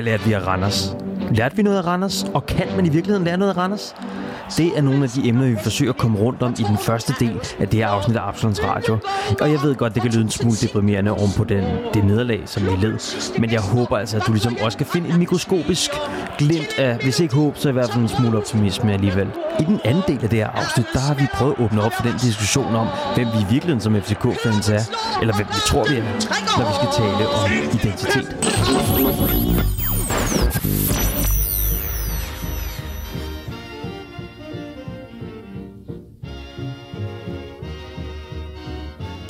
[0.00, 0.96] Hvad lærte vi af Randers?
[1.30, 2.24] Lærte vi noget af Randers?
[2.34, 3.94] Og kan man i virkeligheden lære noget af Randers?
[4.56, 7.14] Det er nogle af de emner, vi forsøger at komme rundt om i den første
[7.20, 8.98] del af det her afsnit af Absalons Radio.
[9.40, 11.64] Og jeg ved godt, det kan lyde en smule deprimerende oven på den,
[11.94, 12.98] det nederlag, som vi led.
[13.40, 15.90] Men jeg håber altså, at du ligesom også kan finde en mikroskopisk
[16.38, 19.28] glimt af, hvis ikke håb, så i hvert fald en smule optimisme alligevel.
[19.60, 21.92] I den anden del af det her afsnit, der har vi prøvet at åbne op
[21.92, 24.82] for den diskussion om, hvem vi i virkeligheden som FCK-fans er,
[25.20, 26.02] eller hvem vi tror, vi er,
[26.58, 28.36] når vi skal tale om identitet.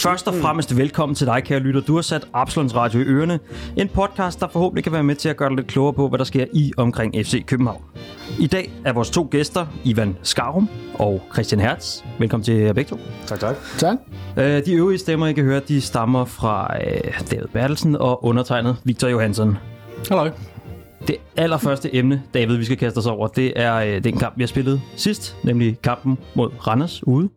[0.02, 1.80] Først og fremmest velkommen til dig, kære lytter.
[1.80, 3.38] Du har sat Absalons Radio i ørene.
[3.76, 6.18] En podcast, der forhåbentlig kan være med til at gøre dig lidt klogere på, hvad
[6.18, 7.82] der sker i omkring FC København.
[8.38, 12.02] I dag er vores to gæster, Ivan Skarum og Christian Hertz.
[12.18, 12.98] Velkommen til jer begge to.
[13.26, 13.56] Tak, tak.
[13.78, 13.96] Tak.
[14.36, 18.76] Øh, de øvrige stemmer, I kan høre, de stammer fra øh, David Bertelsen og undertegnet
[18.84, 19.58] Victor Johansson.
[20.08, 20.30] Hallo.
[21.08, 24.42] Det allerførste emne, David, vi skal kaste os over, det er øh, den kamp, vi
[24.42, 27.28] har spillet sidst, nemlig kampen mod Randers ude.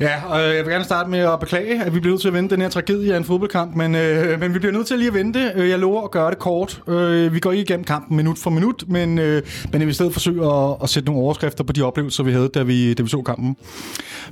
[0.00, 2.28] Ja, og øh, jeg vil gerne starte med at beklage, at vi bliver nødt til
[2.28, 4.98] at vente den her tragedie af en fodboldkamp, men, øh, men vi bliver nødt til
[4.98, 5.52] lige at vente.
[5.54, 6.82] Øh, jeg lover at gøre det kort.
[6.88, 9.94] Øh, vi går ikke igennem kampen minut for minut, men, øh, men jeg vil i
[9.94, 13.02] stedet forsøge at, at sætte nogle overskrifter på de oplevelser, vi havde, da vi, da
[13.02, 13.56] vi så kampen.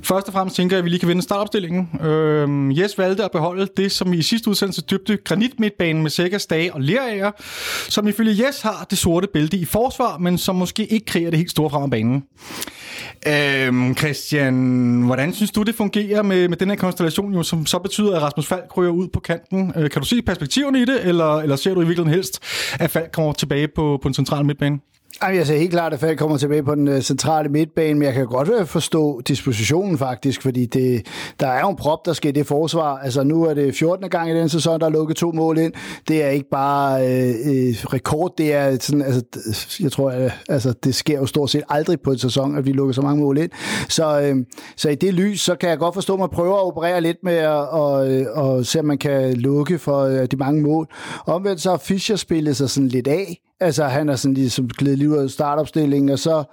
[0.01, 1.89] Først og fremmest tænker jeg, at vi lige kan vende startopstillingen.
[2.05, 6.37] Øh, Jes valgte at beholde det, som vi i sidste udsendelse dybte granitmidtbanen med Sækker,
[6.37, 7.31] Stage og Lerager,
[7.89, 11.37] som ifølge Jes har det sorte bælte i forsvar, men som måske ikke kræver det
[11.37, 12.23] helt store frem af banen.
[13.27, 14.55] Øh, Christian,
[15.05, 18.21] hvordan synes du, det fungerer med, med den her konstellation, jo, som så betyder, at
[18.21, 19.73] Rasmus Falk ryger ud på kanten?
[19.75, 22.39] Øh, kan du se perspektiverne i det, eller, eller ser du i virkeligheden helst,
[22.79, 24.79] at Falk kommer tilbage på, på en central midtbane?
[25.21, 28.03] Ej, jeg ser helt klart, at Falk kommer tilbage på den øh, centrale midtbane, men
[28.03, 31.07] jeg kan godt øh, forstå dispositionen faktisk, fordi det,
[31.39, 32.97] der er jo en prop, der skal i det forsvar.
[32.97, 34.09] Altså nu er det 14.
[34.09, 35.73] gang i den sæson, der er lukket to mål ind.
[36.07, 39.23] Det er ikke bare øh, øh rekord, det er sådan, altså,
[39.81, 42.71] jeg tror, at, altså, det sker jo stort set aldrig på en sæson, at vi
[42.71, 43.51] lukker så mange mål ind.
[43.89, 44.35] Så, øh,
[44.75, 47.17] så i det lys, så kan jeg godt forstå, at man prøver at operere lidt
[47.23, 50.87] med at og, og se, om man kan lukke for de mange mål.
[51.25, 54.97] Omvendt så har Fischer spillet sig sådan lidt af, Altså, han er sådan ligesom glædet
[54.97, 56.43] lige ud af startopstillingen, og så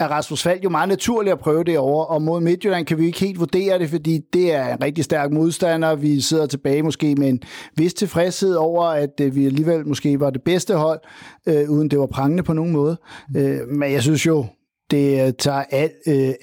[0.00, 3.06] er Rasmus Fald jo meget naturligt at prøve det over, og mod Midtjylland kan vi
[3.06, 5.94] ikke helt vurdere det, fordi det er en rigtig stærk modstander.
[5.94, 7.40] Vi sidder tilbage måske med en
[7.76, 11.00] vis tilfredshed over, at øh, vi alligevel måske var det bedste hold,
[11.46, 12.96] øh, uden det var prangende på nogen måde.
[13.36, 14.46] Øh, men jeg synes jo,
[14.90, 16.34] det øh, tager alt, øh,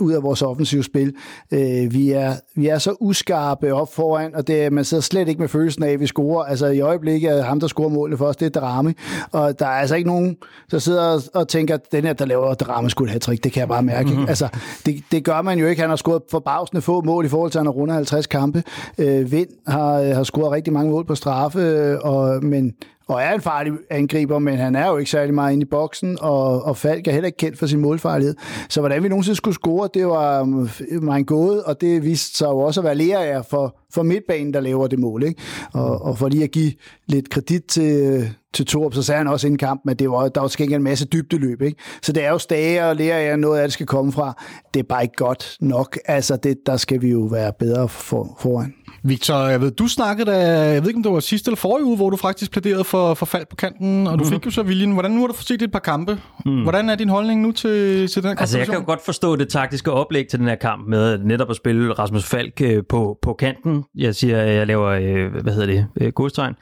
[0.00, 1.14] ud af vores offensive spil.
[1.52, 5.40] Øh, vi, er, vi er så uskarpe op foran, og det, man sidder slet ikke
[5.40, 6.44] med følelsen af, at vi scorer.
[6.44, 8.94] Altså i øjeblikket er ham, der scorer målet for os, det er Drame.
[9.32, 10.36] Og der er altså ikke nogen,
[10.70, 13.44] der sidder og tænker, at den her, der laver Drame skulle have trick.
[13.44, 14.08] Det kan jeg bare mærke.
[14.08, 14.28] Mm-hmm.
[14.28, 14.48] Altså,
[14.86, 15.80] det, det gør man jo ikke.
[15.80, 18.62] Han har scoret forbavsende få mål i forhold til, at han har rundet 50 kampe.
[18.98, 22.74] Øh, Vind har, har scoret rigtig mange mål på straffe, og, men
[23.08, 26.18] og er en farlig angriber, men han er jo ikke særlig meget inde i boksen,
[26.20, 28.34] og, og Falk er heller ikke kendt for sin målfarlighed.
[28.68, 32.38] Så hvordan vi nogensinde skulle score, det var um, mig en gåde, og det viste
[32.38, 35.22] sig jo også at være lærer for, for midtbanen, der laver det mål.
[35.22, 35.42] Ikke?
[35.72, 36.72] Og, og for lige at give
[37.06, 40.40] lidt kredit til, til Torp, så sagde han også inden kampen, at det var, der
[40.40, 41.62] var skænket en masse dybdeløb.
[41.62, 41.78] Ikke?
[42.02, 44.42] Så det er jo stager og lærer jeg noget af det skal komme fra.
[44.74, 45.98] Det er bare ikke godt nok.
[46.04, 48.74] Altså, det, der skal vi jo være bedre for, foran.
[49.08, 50.36] Victor, jeg ved, du snakkede da,
[50.72, 53.14] jeg ved ikke, om det var sidste eller forrige uge, hvor du faktisk plæderede for,
[53.14, 54.30] for fald på kanten, og du mm.
[54.30, 54.92] fik jo så viljen.
[54.92, 56.20] Hvordan nu har du set et par kampe?
[56.44, 56.62] Mm.
[56.62, 59.36] Hvordan er din holdning nu til, til den her Altså, jeg kan jo godt forstå
[59.36, 63.18] det taktiske oplæg til den her kamp med netop at spille Rasmus Falk øh, på,
[63.22, 63.84] på kanten.
[63.94, 66.54] Jeg siger, jeg laver, øh, hvad hedder det, øh, godstegn.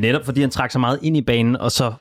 [0.00, 1.92] Netop fordi han trak så meget ind i banen, og så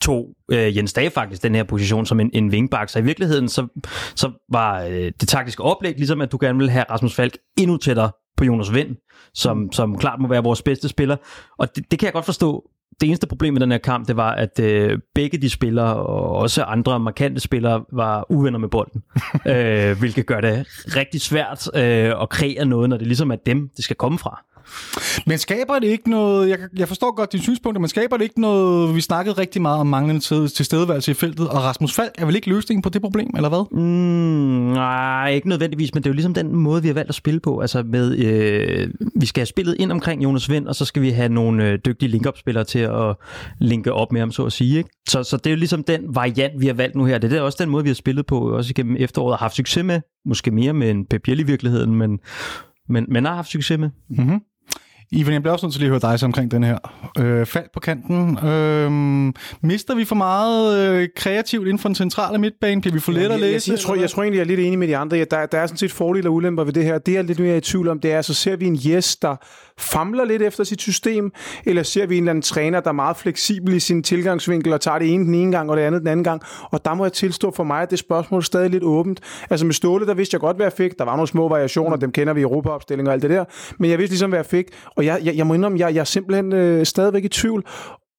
[0.00, 2.88] tog øh, Jens Dage faktisk den her position som en, en vingbak.
[2.88, 3.66] Så i virkeligheden så,
[4.14, 7.76] så var øh, det taktiske oplæg ligesom, at du gerne ville have Rasmus Falk endnu
[7.76, 8.96] tættere på Jonas Vind,
[9.34, 11.16] som, som klart må være vores bedste spiller.
[11.58, 12.70] Og det, det kan jeg godt forstå.
[13.00, 16.30] Det eneste problem med den her kamp, det var, at øh, begge de spillere, og
[16.36, 19.02] også andre markante spillere, var uvenner med bolden.
[19.52, 23.68] øh, hvilket gør det rigtig svært øh, at kreere noget, når det ligesom er dem,
[23.76, 24.44] det skal komme fra.
[25.26, 28.40] Men skaber det ikke noget, jeg, jeg forstår godt dine synspunkter, men skaber det ikke
[28.40, 32.26] noget, vi snakkede rigtig meget om manglende til, tilstedeværelse i feltet, og Rasmus Falk er
[32.26, 33.78] vel ikke løsningen på det problem, eller hvad?
[33.80, 37.14] Mm, nej, ikke nødvendigvis, men det er jo ligesom den måde, vi har valgt at
[37.14, 37.60] spille på.
[37.60, 38.90] Altså med, øh,
[39.20, 41.78] vi skal have spillet ind omkring Jonas Vind, og så skal vi have nogle øh,
[41.86, 43.16] dygtige link-up-spillere til at
[43.58, 44.78] linke op med ham, så at sige.
[44.78, 44.90] Ikke?
[45.08, 47.18] Så, så det er jo ligesom den variant, vi har valgt nu her.
[47.18, 49.84] Det er også den måde, vi har spillet på, også igennem efteråret, og haft succes
[49.84, 50.00] med.
[50.24, 52.18] Måske mere med en Pep i virkeligheden, men,
[52.88, 53.90] men, men har haft succes med.
[54.10, 54.40] Mm-hmm.
[55.12, 56.78] Ivan, jeg bliver også nødt til lige at høre dig så omkring den her.
[57.18, 58.38] Øh, fald på kanten.
[58.48, 58.90] Øh,
[59.62, 62.80] mister vi for meget øh, kreativt inden for den centrale midtbane?
[62.80, 63.70] Bliver vi for let at læse?
[63.70, 65.24] Jeg, jeg, tror, jeg tror egentlig, jeg er lidt enig med de andre.
[65.24, 66.98] Der, der er sådan set fordele og ulemper ved det her.
[66.98, 69.36] Det er lidt mere i tvivl om, det er, så ser vi en Jes, der
[69.78, 71.32] famler lidt efter sit system,
[71.66, 74.80] eller ser vi en eller anden træner, der er meget fleksibel i sin tilgangsvinkel og
[74.80, 76.42] tager det ene den ene gang og det andet den anden gang.
[76.70, 79.20] Og der må jeg tilstå for mig, at det spørgsmål er stadig lidt åbent.
[79.50, 80.98] Altså med Ståle, der vidste jeg godt, hvad jeg fik.
[80.98, 83.44] Der var nogle små variationer, dem kender vi i Europaopstilling og alt det der.
[83.78, 84.66] Men jeg vidste ligesom, hvad jeg fik.
[85.00, 87.64] Og jeg, jeg, jeg må indrømme, jeg, jeg er simpelthen øh, stadigvæk i tvivl,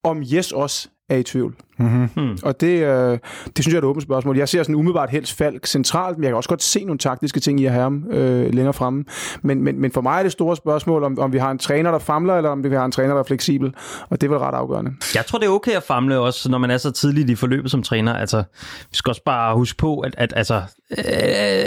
[0.04, 1.56] om Yes også er i tvivl.
[1.78, 2.38] Mm-hmm.
[2.44, 4.38] Og det, øh, det synes jeg er et åbent spørgsmål.
[4.38, 7.40] Jeg ser sådan umiddelbart helst Falk centralt, men jeg kan også godt se nogle taktiske
[7.40, 9.06] ting i at have ham øh, længere fremme.
[9.42, 11.92] Men, men, men for mig er det store spørgsmål, om, om vi har en træner,
[11.92, 13.74] der famler, eller om vi har en træner, der er fleksibel.
[14.10, 14.92] Og det er vel ret afgørende.
[15.16, 17.72] Jeg tror, det er okay at famle også, når man er så tidligt i forløbet
[17.72, 18.14] som træner.
[18.14, 18.44] Altså,
[18.92, 20.56] vi skal også bare huske på, at, at altså,
[20.92, 21.04] øh,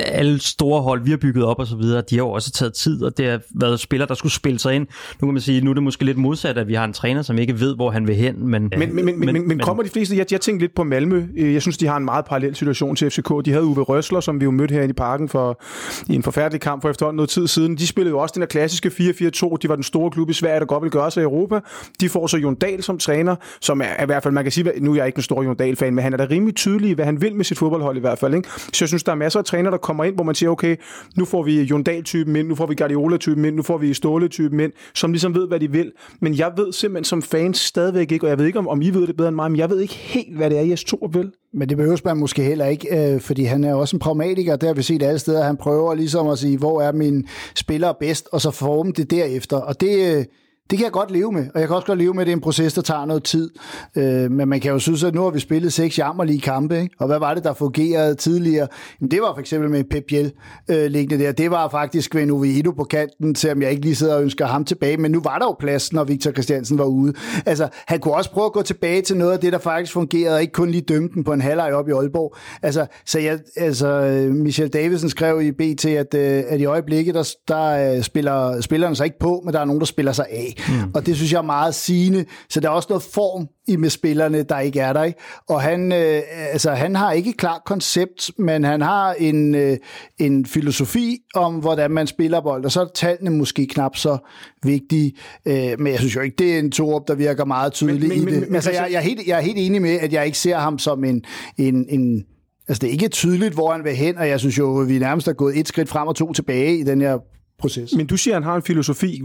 [0.07, 2.75] alle store hold, vi har bygget op og så videre, de har jo også taget
[2.75, 4.87] tid, og det har været spillere, der skulle spille sig ind.
[5.21, 7.23] Nu kan man sige, nu er det måske lidt modsat, at vi har en træner,
[7.23, 8.49] som ikke ved, hvor han vil hen.
[8.49, 11.25] Men, men, men, men, men, men kommer de fleste, jeg, jeg tænker lidt på Malmø.
[11.37, 13.31] Jeg synes, de har en meget parallel situation til FCK.
[13.45, 15.63] De havde Uwe Røsler, som vi jo mødte herinde i parken for,
[16.09, 17.77] i en forfærdelig kamp for efterhånden noget tid siden.
[17.77, 19.57] De spillede jo også den her klassiske 4-4-2.
[19.63, 21.61] De var den store klub i Sverige, der godt vil gøre sig i Europa.
[22.01, 24.73] De får så Jon Dahl som træner, som er i hvert fald, man kan sige,
[24.81, 27.05] nu er jeg ikke en stor Jon Dahl-fan, men han er da rimelig tydelig, hvad
[27.05, 28.35] han vil med sit fodboldhold i hvert fald.
[28.35, 28.49] Ikke?
[28.49, 30.77] Så jeg synes, der er masser af træner, der kommer ind, hvor man siger, okay,
[31.17, 34.61] nu får vi Jon Dahl-typen ind, nu får vi Guardiola-typen ind, nu får vi Ståle-typen
[34.61, 35.93] ind, som ligesom ved, hvad de vil.
[36.21, 38.91] Men jeg ved simpelthen som fan stadigvæk ikke, og jeg ved ikke, om, om I
[38.91, 41.09] ved det bedre end mig, men jeg ved ikke helt, hvad det er, Jes Thor
[41.09, 41.33] vil.
[41.53, 44.57] Men det behøver man måske heller ikke, øh, fordi han er også en pragmatiker.
[44.57, 45.45] Der har vi set alle steder.
[45.45, 49.57] Han prøver ligesom at sige, hvor er min spiller bedst, og så forme det derefter.
[49.57, 50.25] Og det, øh,
[50.71, 52.33] det kan jeg godt leve med, og jeg kan også godt leve med, at det
[52.33, 53.51] er en proces, der tager noget tid.
[53.97, 56.95] Øh, men man kan jo synes, at nu har vi spillet seks jammerlige kampe, ikke?
[57.01, 58.69] og hvad var det, der fungerede tidligere?
[59.01, 60.33] Jamen, det var for eksempel med Pep Biel
[60.71, 61.33] øh, liggende der.
[61.33, 64.65] Det var faktisk ved Uviedo på kanten, selvom jeg ikke lige sidder og ønsker ham
[64.65, 67.15] tilbage, men nu var der jo plads, når Victor Christiansen var ude.
[67.47, 70.35] Altså, han kunne også prøve at gå tilbage til noget af det, der faktisk fungerede,
[70.35, 72.37] og ikke kun lige dømme den på en halvleg op i Aalborg.
[72.63, 74.01] Altså, så jeg, altså,
[74.33, 78.97] Michel Davidsen skrev i BT, at, øh, at i øjeblikket, der, der øh, spiller spillerne
[78.97, 80.54] sig ikke på, men der er nogen, der spiller sig af.
[80.69, 80.91] Mm.
[80.95, 82.25] Og det synes jeg er meget sigende.
[82.49, 85.03] Så der er også noget form i med spillerne, der ikke er der.
[85.03, 85.19] Ikke?
[85.49, 86.23] Og han, øh,
[86.53, 89.77] altså, han har ikke et klart koncept, men han har en, øh,
[90.19, 94.19] en filosofi om, hvordan man spiller bold, og så er tallene måske knap så
[94.63, 95.13] vigtige.
[95.47, 98.25] Øh, men jeg synes jo ikke, det er en Torup, der virker meget tydelig men,
[98.25, 98.49] men, i det.
[98.49, 100.57] Men, altså, jeg, jeg, er helt, jeg er helt enig med, at jeg ikke ser
[100.57, 101.25] ham som en,
[101.59, 102.25] en, en
[102.69, 104.99] Altså, det er ikke tydeligt, hvor han vil hen, og jeg synes jo, at vi
[104.99, 107.19] nærmest er gået et skridt frem og to tilbage i den her
[107.59, 107.95] proces.
[107.97, 109.23] Men du siger, at han har en filosofi.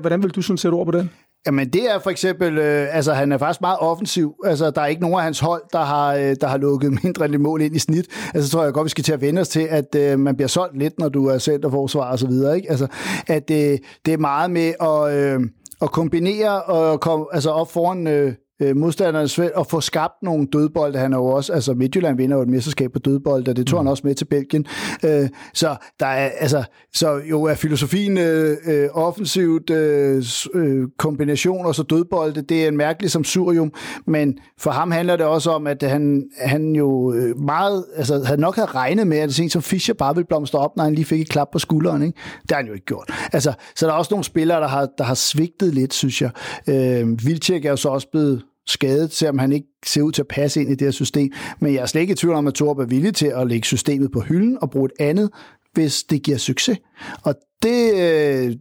[0.00, 1.10] Hvordan vil du sådan sætte ord på den?
[1.46, 4.34] Jamen det er for eksempel, øh, altså han er faktisk meget offensiv.
[4.44, 7.24] Altså der er ikke nogen af hans hold, der har, øh, der har lukket mindre
[7.24, 8.06] end et mål ind i snit.
[8.34, 10.36] Altså så tror jeg godt, vi skal til at vende os til, at øh, man
[10.36, 12.56] bliver solgt lidt, når du er centerforsvar og så videre.
[12.56, 12.70] Ikke?
[12.70, 12.86] Altså
[13.26, 15.40] at øh, det er meget med at, øh,
[15.82, 20.46] at kombinere og komme altså op foran øh, øh, modstandernes felt og få skabt nogle
[20.52, 20.98] dødbolde.
[20.98, 23.80] Han er jo også, altså Midtjylland vinder jo et mesterskab på dødbolde, og det tog
[23.80, 23.86] mm.
[23.86, 24.66] han også med til Belgien.
[25.04, 26.64] Øh, så der er, altså,
[26.94, 30.24] så jo er filosofien øh, øh, offensivt øh,
[30.54, 33.72] øh, kombination og så dødbolde, det er en mærkelig som surium,
[34.06, 38.40] men for ham handler det også om, at han, han jo øh, meget, altså havde
[38.40, 41.04] nok havde regnet med, at det som Fischer bare ville blomstre op, når han lige
[41.04, 42.18] fik et klap på skulderen, ikke?
[42.42, 43.10] Det har han jo ikke gjort.
[43.32, 46.30] Altså, så der er også nogle spillere, der har, der har svigtet lidt, synes jeg.
[46.68, 50.28] Øh, Vilcek er jo så også blevet skadet, selvom han ikke ser ud til at
[50.28, 51.32] passe ind i det her system.
[51.60, 53.66] Men jeg er slet ikke i tvivl om, at Torp er villig til at lægge
[53.66, 55.30] systemet på hylden og bruge et andet,
[55.72, 56.78] hvis det giver succes.
[57.24, 58.56] Og det, øh,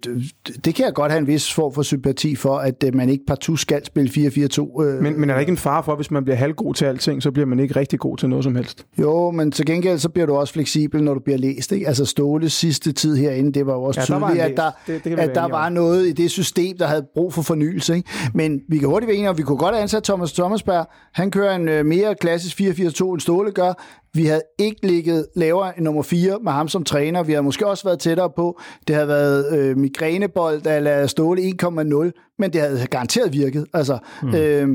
[0.66, 3.26] det kan jeg godt have en vis form for sympati for, at øh, man ikke
[3.28, 4.84] partout skal spille 4-4-2.
[4.84, 5.04] Øh.
[5.04, 7.24] Men, men er der ikke en fare for, at hvis man bliver halvgod til alting,
[7.24, 8.86] så bliver man ikke rigtig god til noget som helst?
[9.00, 11.72] Jo, men til gengæld så bliver du også fleksibel, når du bliver læst.
[11.72, 11.88] Ikke?
[11.88, 15.20] Altså Ståles sidste tid herinde, det var jo også ja, tydeligt, at der, det, det
[15.20, 17.96] at der var noget i det system, der havde brug for fornyelse.
[17.96, 18.10] Ikke?
[18.34, 20.86] Men vi kan hurtigt være enige om, vi kunne godt ansætte Thomas Thomasberg.
[21.14, 23.74] Han kører en mere klassisk 4-4-2, end Ståle gør.
[24.14, 27.24] Vi havde ikke ligget lavere end nummer 4 med ham som træner.
[27.24, 28.60] Vi har måske også været tættere på.
[28.90, 33.66] Det havde været øh, migrænebold eller Ståle 1,0, men det havde garanteret virket.
[33.74, 34.36] Altså, mm.
[34.36, 34.68] øh,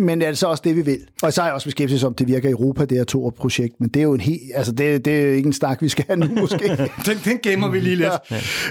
[0.00, 0.98] men er det så også det, vi vil?
[1.22, 3.88] Og så er jeg også beskæftiget som, det virker i Europa, det her to-projekt, men
[3.88, 6.16] det er jo en helt, altså det, det er ikke en snak, vi skal have
[6.16, 6.88] nu måske.
[7.06, 8.12] den, den gemmer vi lige lidt.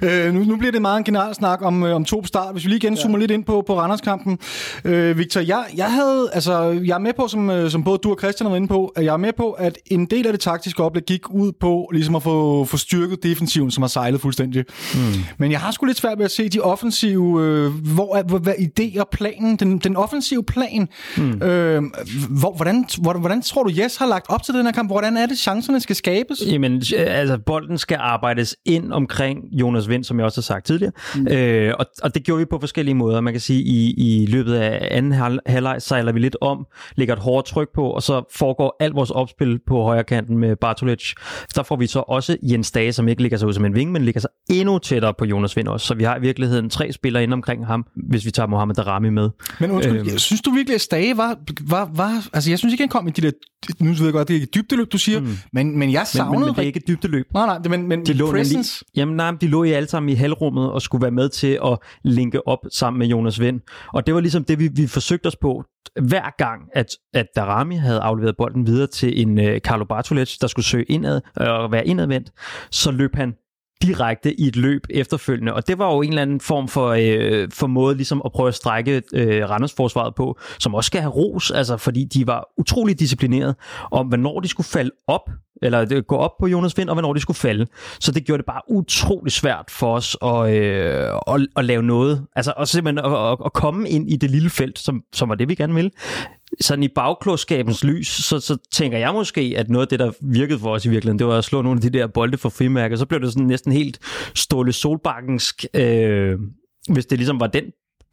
[0.01, 0.27] Ja.
[0.27, 2.53] Øh, nu, nu bliver det meget en generel snak om, øh, om to start.
[2.53, 3.19] Hvis vi lige igen zoomer ja.
[3.19, 4.39] lidt ind på, på Randerskampen.
[4.85, 8.11] Øh, Victor, jeg, jeg havde, altså, jeg er med på, som, øh, som både du
[8.11, 10.33] og Christian har været inde på, at jeg er med på, at en del af
[10.33, 14.21] det taktiske oplæg gik ud på ligesom at få, få styrket defensiven, som har sejlet
[14.21, 14.65] fuldstændig.
[14.93, 14.99] Mm.
[15.37, 18.39] Men jeg har sgu lidt svært ved at se de offensive, øh, hvor er hvad,
[18.39, 20.87] hvad idéer, planen, den, den offensive plan,
[21.19, 21.41] Mm.
[21.43, 21.83] Øh,
[22.29, 24.89] hvor, hvordan, hvordan, hvordan tror du, Jes har lagt op til den her kamp?
[24.89, 26.41] Hvordan er det, chancerne skal skabes?
[26.47, 30.91] Jamen, altså, bolden skal arbejdes ind omkring Jonas Vind, som jeg også har sagt tidligere.
[31.15, 31.27] Mm.
[31.27, 33.21] Øh, og, og det gjorde vi på forskellige måder.
[33.21, 37.21] Man kan sige, i, i løbet af anden halvleg sejler vi lidt om, lægger et
[37.21, 41.13] hårdt tryk på, og så foregår alt vores opspil på højre kanten med Bartolic.
[41.55, 43.91] Der får vi så også Jens Dage, som ikke ligger sig ud som en ving,
[43.91, 45.87] men ligger sig endnu tættere på Jonas Vind også.
[45.87, 49.09] Så vi har i virkeligheden tre spillere ind omkring ham, hvis vi tager Mohamed Darami
[49.09, 49.29] med.
[49.59, 50.17] Men undskyld, øhm.
[50.17, 52.29] synes du virkelig, at Stage var, var, var...
[52.33, 53.31] Altså, jeg synes ikke, han kom i de der...
[53.79, 55.37] Nu ved jeg godt, det er ikke dybdeløb, du siger, mm.
[55.53, 56.31] men, men jeg savnede...
[56.31, 57.25] Men, men, men det er ikke dybdeløb.
[57.33, 58.83] Nej, nej, men, men de lå presence...
[58.83, 61.59] Nemlig, jamen nej, de lå i alle sammen i halvrummet og skulle være med til
[61.65, 63.61] at linke op sammen med Jonas Vind.
[63.93, 65.63] Og det var ligesom det, vi, vi forsøgte os på
[66.01, 70.47] hver gang, at, at Darami havde afleveret bolden videre til en uh, Carlo Bartolec, der
[70.47, 72.31] skulle søge indad og uh, være indadvendt,
[72.71, 73.33] så løb han
[73.81, 75.53] direkte i et løb efterfølgende.
[75.53, 78.47] Og det var jo en eller anden form for, øh, for måde ligesom at prøve
[78.47, 82.99] at strække øh, Randersforsvaret på, som også skal have ros, altså fordi de var utrolig
[82.99, 83.55] disciplineret
[83.91, 85.29] om, hvornår de skulle falde op,
[85.61, 87.65] eller øh, gå op på Jonas Vind, og hvornår de skulle falde.
[87.99, 92.25] Så det gjorde det bare utrolig svært for os at, øh, at, at lave noget.
[92.35, 95.49] Altså og simpelthen at, at komme ind i det lille felt, som, som var det,
[95.49, 95.91] vi gerne ville
[96.61, 100.59] sådan i bagklodskabens lys, så, så tænker jeg måske, at noget af det, der virkede
[100.59, 102.95] for os i virkeligheden, det var at slå nogle af de der bolde for frimærker.
[102.95, 103.99] Så blev det sådan næsten helt
[104.35, 106.39] Ståle Solbakkensk, øh,
[106.89, 107.63] hvis det ligesom var den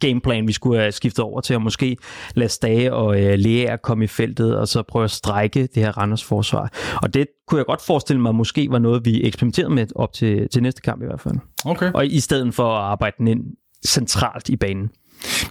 [0.00, 1.97] gameplan, vi skulle have skiftet over til, at måske
[2.35, 5.99] lade Stage og øh, Lea komme i feltet, og så prøve at strække det her
[5.99, 6.73] Randers forsvar.
[7.02, 10.49] Og det kunne jeg godt forestille mig, måske var noget, vi eksperimenterede med op til,
[10.49, 11.35] til næste kamp i hvert fald.
[11.64, 11.93] Okay.
[11.93, 13.45] Og i stedet for at arbejde den ind
[13.87, 14.90] centralt i banen.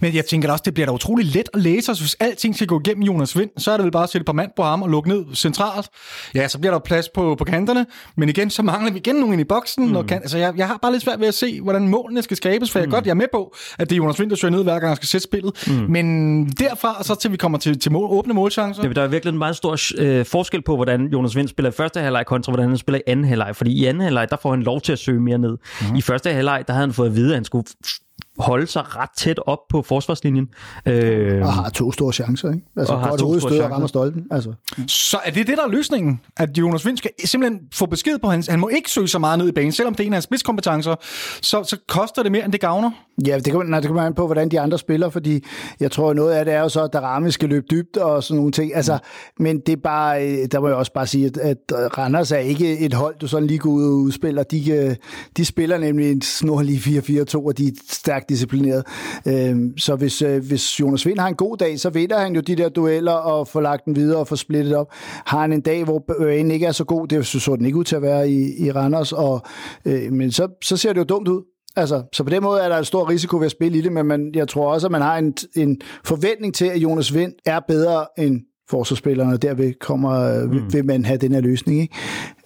[0.00, 2.00] Men jeg tænker også, det bliver da utrolig let at læse, os.
[2.00, 4.26] hvis alting skal gå igennem Jonas Vind, så er det vel bare at sætte et
[4.26, 5.88] par mand på ham og lukke ned centralt.
[6.34, 9.32] Ja, så bliver der plads på, på kanterne, men igen, så mangler vi igen nogen
[9.32, 9.88] ind i boksen.
[9.88, 9.96] Mm.
[9.96, 12.36] Og kan, altså, jeg, jeg har bare lidt svært ved at se, hvordan målene skal
[12.36, 12.82] skabes, for mm.
[12.82, 14.72] jeg godt, jeg er med på, at det er Jonas Vind, der søger ned, hver
[14.72, 15.52] gang han skal sætte spillet.
[15.66, 15.72] Mm.
[15.72, 18.82] Men derfra, og så til vi kommer til, til mål, åbne målchancer.
[18.82, 21.74] Ja, der er virkelig en meget stor øh, forskel på, hvordan Jonas Vind spiller i
[21.76, 23.56] første halvleg kontra hvordan han spiller i anden halvleg.
[23.56, 25.56] Fordi i anden halvleg, der får han lov til at søge mere ned.
[25.80, 25.96] Mm.
[25.96, 27.66] I første halvleg, der havde han fået at vide, at han skulle
[28.38, 30.48] holde sig ret tæt op på forsvarslinjen.
[30.86, 32.66] Øh, og har to store chancer, ikke?
[32.76, 34.26] Altså og godt hovedstød og rammer stolpen.
[34.30, 34.52] Altså.
[34.86, 36.20] Så er det det, der er løsningen?
[36.36, 38.46] At Jonas Vind skal simpelthen få besked på hans...
[38.46, 40.24] Han må ikke søge så meget ned i banen, selvom det er en af hans
[40.24, 40.94] spidskompetencer,
[41.42, 42.90] så, så koster det mere, end det gavner?
[43.26, 45.44] Ja, det kommer, nej, det kommer an på, hvordan de andre spiller, fordi
[45.80, 48.36] jeg tror, noget af det er jo så, at Darami skal løbe dybt og sådan
[48.36, 48.74] nogle ting.
[48.74, 48.92] Altså,
[49.38, 49.42] mm.
[49.42, 52.38] Men det er bare, øh, der må jeg også bare sige, at, at Randers er
[52.38, 54.42] ikke et hold, du sådan lige går ud og udspiller.
[54.42, 54.96] De, øh,
[55.36, 58.84] de spiller nemlig en snorlig 4-4-2, og de er stærkt disciplineret.
[59.28, 62.40] Øhm, så hvis, øh, hvis Jonas Vind har en god dag, så vinder han jo
[62.40, 64.86] de der dueller og får lagt den videre og får splittet op.
[65.26, 67.84] Har han en dag, hvor banen ikke er så god, det så den ikke ud
[67.84, 69.42] til at være i, i Randers, og,
[70.10, 71.42] men så, så ser det jo dumt ud.
[71.76, 73.92] Altså, så på den måde er der en stor risiko ved at spille i det,
[73.92, 77.32] men man, jeg tror også, at man har en, en forventning til, at Jonas Vind
[77.46, 78.40] er bedre end
[78.70, 80.72] forsvarsspillerne, og derved kommer, mm.
[80.72, 81.80] vil man have den her løsning.
[81.80, 81.94] Ikke?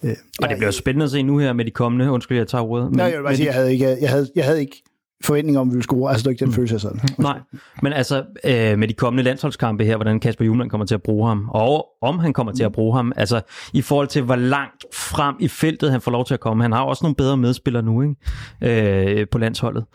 [0.03, 2.63] Øh, og det bliver spændende at se nu her med de kommende, undskyld, jeg tager
[2.63, 2.89] ordet.
[2.89, 4.83] Men, Nej, jeg, vil bare sige, jeg, havde ikke, jeg, havde, jeg havde ikke
[5.25, 6.11] forventning om, at vi ville score.
[6.11, 6.53] Altså, det er ikke den mm.
[6.53, 6.99] følelse af sådan.
[7.17, 7.39] Nej,
[7.81, 11.27] men altså øh, med de kommende landsholdskampe her, hvordan Kasper Juhlmann kommer til at bruge
[11.27, 13.41] ham, og om han kommer til at bruge ham, altså
[13.73, 16.63] i forhold til, hvor langt frem i feltet han får lov til at komme.
[16.63, 19.19] Han har også nogle bedre medspillere nu ikke?
[19.21, 19.85] Øh, på landsholdet.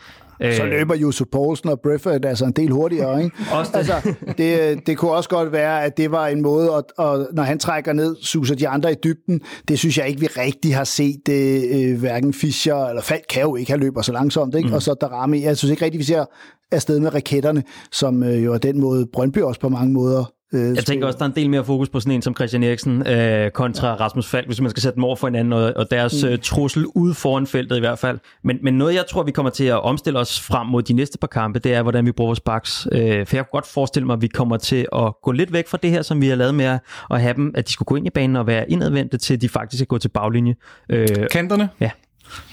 [0.40, 0.70] Så øh.
[0.70, 3.36] løber Josef Poulsen og Brefford altså en del hurtigere, ikke?
[3.58, 3.78] også det.
[3.78, 7.42] Altså, det, det kunne også godt være, at det var en måde, at, at når
[7.42, 9.40] han trækker ned, suser de andre i dybden.
[9.68, 13.42] Det synes jeg ikke, vi rigtig har set det, øh, hverken Fischer eller Falk kan
[13.42, 14.68] jo ikke have løber så langsomt, ikke?
[14.68, 14.74] Mm.
[14.74, 15.42] Og så Darami.
[15.42, 16.24] Jeg synes ikke rigtig, vi ser
[16.72, 17.62] afsted med raketterne,
[17.92, 21.18] som øh, jo er den måde, Brøndby også på mange måder Øh, jeg tænker også,
[21.18, 23.94] der er en del mere fokus på sådan en som Christian Eriksen øh, kontra ja.
[23.94, 26.28] Rasmus Falk, hvis man skal sætte dem over for hinanden, og, og deres mm.
[26.28, 28.18] øh, trussel ude foran feltet i hvert fald.
[28.44, 31.18] Men, men noget, jeg tror, vi kommer til at omstille os frem mod de næste
[31.18, 32.88] par kampe, det er, hvordan vi bruger vores backs.
[32.92, 35.68] Øh, for jeg kan godt forestille mig, at vi kommer til at gå lidt væk
[35.68, 36.78] fra det her, som vi har lavet med
[37.10, 39.48] at have dem, at de skulle gå ind i banen og være indadvendte, til de
[39.48, 40.54] faktisk skal gå til baglinje.
[40.88, 41.68] Øh, Kanterne?
[41.80, 41.90] Ja.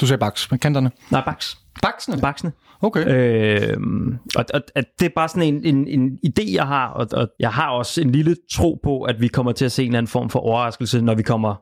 [0.02, 0.92] Du sagde backs, men kanterne?
[1.12, 1.58] Nej, backs.
[1.82, 2.18] Baksene?
[2.22, 2.52] Baksene.
[2.82, 3.08] Okay.
[3.08, 3.78] Øh,
[4.36, 7.28] og, og at det er bare sådan en, en, en idé, jeg har, og, og
[7.40, 9.98] jeg har også en lille tro på, at vi kommer til at se en eller
[9.98, 11.56] anden form for overraskelse, når vi kommer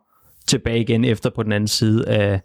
[0.48, 2.42] tilbage igen efter på den anden side af,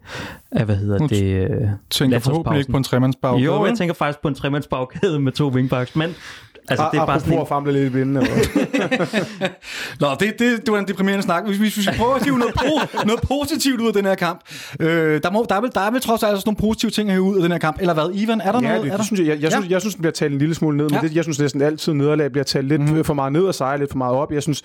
[0.50, 1.22] af hvad hedder det?
[1.22, 3.44] Øh, tænker forhåbentlig ikke på en tremandsbagkæde?
[3.44, 6.14] Jo, jeg tænker faktisk på en tremandsbagkæde med to wingbacks, men
[6.68, 7.40] Altså, det er bare sådan en...
[7.40, 8.12] at famle lidt i vinden.
[10.00, 11.46] Nå, det, det, det var en deprimerende snak.
[11.46, 12.80] Hvis, hvis vi skal prøve at hive noget, pro,
[13.10, 14.40] noget positivt ud af den her kamp.
[14.80, 17.10] Øh, der, må, der, er vel, der er vel trods alt også nogle positive ting
[17.10, 17.76] at ud af den her kamp.
[17.80, 18.40] Eller hvad, Ivan?
[18.40, 18.84] Er der ja, noget?
[18.84, 19.50] Det, er det synes jeg, jeg, jeg, ja.
[19.50, 21.00] synes, jeg synes, den bliver talt en lille smule ned, men ja.
[21.00, 23.04] det, jeg synes næsten altid, nederlag bliver talt lidt mm.
[23.04, 24.32] for meget ned og sejre lidt for meget op.
[24.32, 24.62] Jeg synes,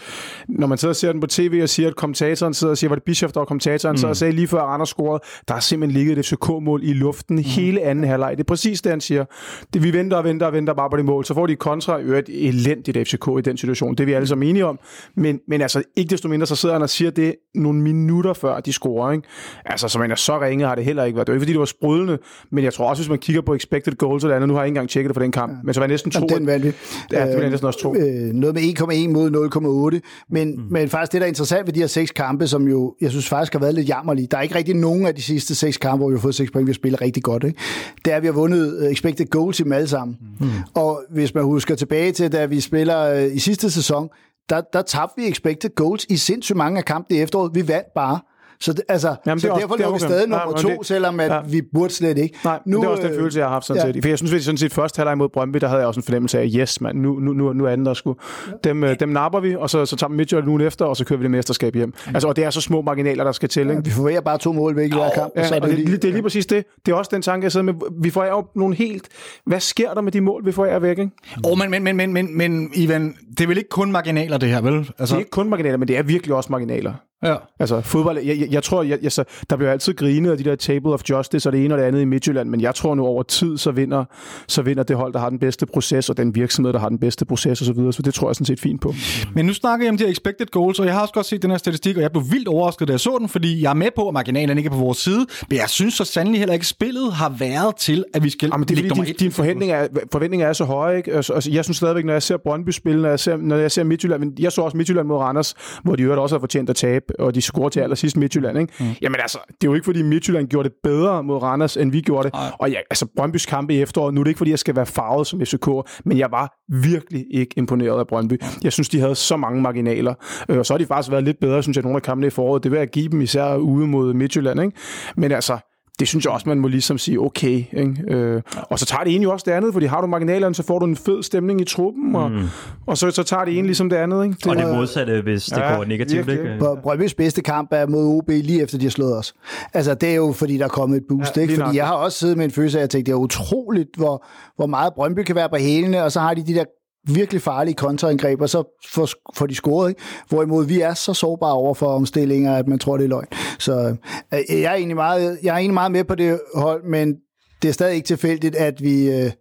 [0.47, 2.89] når man sidder og ser den på tv og siger, at kommentatoren sidder og siger,
[2.89, 3.97] var det Bischof, der var kommentatoren, mm.
[3.97, 7.43] så sagde lige før Anders scorede, der er simpelthen ligget et FCK-mål i luften mm.
[7.43, 8.31] hele anden halvleg.
[8.31, 9.25] Det er præcis det, han siger.
[9.73, 11.25] Det, vi venter og venter og venter bare på det mål.
[11.25, 13.91] Så får de kontra kontra i øvrigt elendigt FCK i den situation.
[13.91, 14.79] Det er vi alle sammen enige om.
[15.15, 18.59] Men, men altså, ikke desto mindre, så sidder han og siger det nogle minutter før
[18.59, 19.11] de scorer.
[19.11, 19.27] Ikke?
[19.65, 21.27] Altså, som man er så ringe, har det heller ikke været.
[21.27, 22.17] Det er ikke, fordi det var sprudlende,
[22.51, 24.67] men jeg tror også, hvis man kigger på expected goals eller andet, nu har jeg
[24.67, 26.19] ikke engang tjekket det for den kamp, men så var jeg næsten to.
[26.19, 26.71] Jamen, den vandt vi.
[27.11, 27.95] Ja, det var næsten også to.
[27.95, 30.25] Øh, noget med 1,1 mod 0,8.
[30.29, 30.63] Men, mm.
[30.71, 33.29] men faktisk det, der er interessant ved de her seks kampe, som jo, jeg synes
[33.29, 34.27] faktisk har været lidt jammerlige.
[34.31, 36.51] Der er ikke rigtig nogen af de sidste seks kampe, hvor vi har fået seks
[36.51, 37.43] point, vi har spillet rigtig godt.
[37.43, 37.59] Ikke?
[38.05, 40.17] Det er, at vi har vundet øh, expected goals i dem alle sammen.
[40.39, 40.47] Mm.
[40.73, 44.09] Og hvis man husker tilbage til, da vi spiller øh, i sidste sæson,
[44.49, 47.55] der, der tabte vi expected goals i sindssygt mange af kampene i efteråret.
[47.55, 48.19] Vi vandt bare.
[48.61, 50.69] Så, det, altså, Jamen, så det derfor også- lå vi det stadig nummer Ja, to,
[50.69, 51.39] det- selvom at ja.
[51.47, 52.37] vi burde slet ikke.
[52.43, 53.87] Nej, nu, det er også den øh, følelse, jeg har haft sådan ja.
[53.87, 53.93] ja.
[53.93, 54.03] set.
[54.03, 56.03] For jeg synes, at sådan set første halvleg mod Brøndby, der havde jeg også en
[56.03, 58.15] fornemmelse af, yes, man, nu, nu, nu, nu er den der sgu.
[58.63, 61.05] Dem, øh, dem napper vi, og så, så tager vi Midtjylland ugen efter, og så
[61.05, 61.93] kører vi det mesterskab hjem.
[62.07, 63.69] Altså, og det er så små marginaler, der skal til.
[63.69, 63.83] Ikke?
[63.83, 65.33] Vi forventer bare to mål væk i hver kamp.
[65.35, 66.65] Ja, så er og det, det, det er lige præcis det.
[66.85, 67.73] Det er også den tanke, jeg sidder med.
[68.01, 69.07] Vi får jo nogle helt...
[69.45, 70.99] Hvad sker der med de mål, vi får af væk?
[70.99, 71.11] Ikke?
[71.43, 74.49] Oh, men, men, men, men, men, men, Ivan, det er vel ikke kun marginaler, det
[74.49, 74.73] her, vel?
[74.73, 76.93] Det Altså, er ikke kun marginaler, men det er virkelig også marginaler.
[77.23, 77.35] Ja.
[77.59, 80.43] Altså fodbold, jeg, jeg, jeg tror, jeg, jeg, så, der bliver altid grinet af de
[80.43, 82.95] der table of justice og det ene og det andet i Midtjylland, men jeg tror
[82.95, 84.05] nu over tid, så vinder,
[84.47, 86.99] så vinder det hold, der har den bedste proces, og den virksomhed, der har den
[86.99, 88.93] bedste proces osv., så, så det tror jeg sådan set fint på.
[89.33, 91.41] Men nu snakker jeg om de her expected goals, og jeg har også godt set
[91.41, 93.73] den her statistik, og jeg blev vildt overrasket, da jeg så den, fordi jeg er
[93.73, 96.53] med på, at marginalen ikke er på vores side, men jeg synes så sandelig heller
[96.53, 99.31] ikke, at spillet har været til, at vi skal Jamen, det er fordi, din, din
[99.31, 100.97] forventning er, forventninger er så høje.
[100.97, 101.13] Ikke?
[101.13, 103.71] Altså, altså, jeg synes stadigvæk, når jeg ser Brøndby spille, når jeg ser, når jeg
[103.71, 106.69] ser Midtjylland, men jeg så også Midtjylland mod Randers, hvor de øvrigt også har fortjent
[106.69, 108.59] at tabe, og de scorer til allersidst Midtjylland.
[108.59, 108.73] Ikke?
[108.79, 108.85] Mm.
[109.01, 112.01] Jamen altså, det er jo ikke fordi Midtjylland gjorde det bedre mod Randers, end vi
[112.01, 112.33] gjorde det.
[112.33, 112.51] Nej.
[112.59, 114.85] Og ja, altså Brøndbys kampe i efteråret, nu er det ikke fordi, jeg skal være
[114.85, 115.67] farvet som FCK,
[116.05, 118.41] men jeg var virkelig ikke imponeret af Brøndby.
[118.63, 120.13] Jeg synes, de havde så mange marginaler.
[120.49, 122.29] Øh, Og så har de faktisk været lidt bedre, synes jeg, nogle af kampene i
[122.29, 122.63] foråret.
[122.63, 124.61] Det vil jeg give dem især ude mod Midtjylland.
[124.61, 124.77] Ikke?
[125.17, 127.63] Men altså, det synes jeg også, man må ligesom sige, okay.
[127.73, 127.95] Ikke?
[128.07, 130.63] Øh, og så tager det ene jo også det andet, fordi har du marginalerne, så
[130.63, 132.47] får du en fed stemning i truppen, og, mm.
[132.87, 134.23] og så, så tager det ene ligesom det andet.
[134.25, 134.49] Ikke?
[134.49, 136.27] Og det modsatte, hvis det Ja, går negativt.
[136.27, 136.53] virkelig.
[136.53, 136.65] Ikke?
[136.65, 139.33] Br- Brøndbys bedste kamp er mod OB lige efter, de har slået os.
[139.73, 141.53] Altså, det er jo, fordi der er kommet et boost, Ja, ikke?
[141.53, 141.75] Fordi nok.
[141.75, 144.25] jeg har også siddet med en følelse af, at jeg tænkte, det er utroligt, hvor,
[144.55, 146.63] hvor meget Brøndby kan være på hælene, og så har de de der
[147.07, 150.01] virkelig farlige kontraangreb, og så får, får de scoret, ikke?
[150.29, 153.27] Hvorimod vi er så sårbare over for omstillinger, at man tror, det er løgn.
[153.59, 153.95] Så
[154.33, 157.15] øh, jeg er egentlig meget, jeg er egentlig meget med på det hold, men
[157.61, 159.31] det er stadig ikke tilfældigt, at vi, øh,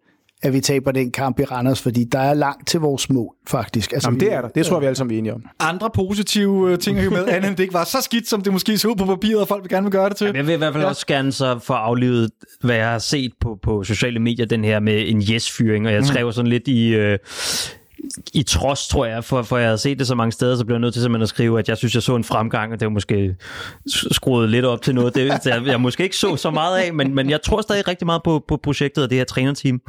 [0.43, 3.93] at vi taber den kamp i Randers, fordi der er langt til vores mål, faktisk.
[3.93, 4.49] Altså, Jamen, vi- det er der.
[4.49, 5.43] Det tror jeg, vi alle sammen er enige om.
[5.61, 8.53] Andre positive øh, ting at med, andet end det ikke var så skidt, som det
[8.53, 10.33] måske så ud på papiret, og folk vil gerne vil gøre det til.
[10.35, 10.89] Jeg vil i hvert fald ja.
[10.89, 14.81] også gerne så få aflivet, hvad jeg har set på, på sociale medier, den her
[14.81, 16.89] med en yes-fyring, og jeg skrev sådan lidt i...
[16.89, 17.19] Øh,
[18.35, 20.75] i trods, tror jeg, for, for jeg havde set det så mange steder, så blev
[20.75, 22.87] jeg nødt til simpelthen at skrive, at jeg synes, jeg så en fremgang, og det
[22.87, 23.37] var måske
[24.13, 27.15] skruet lidt op til noget, det, jeg, jeg måske ikke så så meget af, men,
[27.15, 29.81] men jeg tror stadig rigtig meget på, på projektet og det her trænerteam.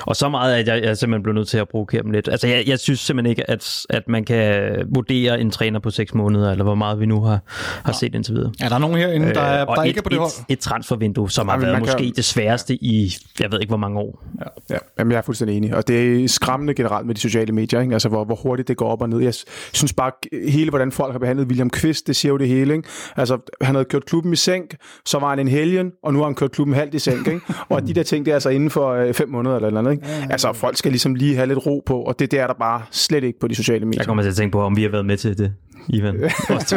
[0.00, 2.28] Og så meget, at jeg, jeg simpelthen blev nødt til at provokere dem lidt.
[2.28, 6.14] Altså, jeg, jeg synes simpelthen ikke, at, at man kan vurdere en træner på seks
[6.14, 7.38] måneder, eller hvor meget vi nu har,
[7.84, 8.52] har set indtil videre.
[8.60, 10.30] Er der nogen herinde, der, er, Øh, der et, ikke er på det hold?
[10.30, 13.70] et, et transfervindue, som har været man kan- måske det sværeste i, jeg ved ikke
[13.70, 14.24] hvor mange år.
[14.70, 15.74] Ja, jamen, jeg er fuldstændig enig.
[15.74, 17.92] Og det er skræmmende generelt med de sociale medier, ikke?
[17.92, 19.20] Altså, hvor, hvor hurtigt det går op og ned.
[19.20, 19.34] Jeg
[19.72, 20.12] synes bare,
[20.48, 22.74] hele hvordan folk har behandlet William Kvist, det siger jo det hele.
[22.74, 22.88] Ikke?
[23.16, 26.26] Altså, han havde kørt klubben i sænk, så var han en helgen, og nu har
[26.26, 27.26] han kørt klubben halvt i sænk.
[27.26, 27.40] Ikke?
[27.68, 29.96] Og de der ting, det er altså inden for øh, fem måneder eller noget.
[29.96, 30.06] Ikke?
[30.30, 32.82] Altså, folk skal ligesom lige have lidt ro på, og det der er der bare
[32.90, 34.00] slet ikke på de sociale medier.
[34.00, 35.54] Jeg kommer til at tænke på, om vi har været med til det,
[35.88, 36.30] Ivan.
[36.50, 36.76] Os to.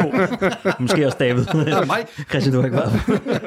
[0.80, 1.46] Måske også David.
[1.86, 2.06] mig.
[2.30, 2.92] Christian, du har ikke været.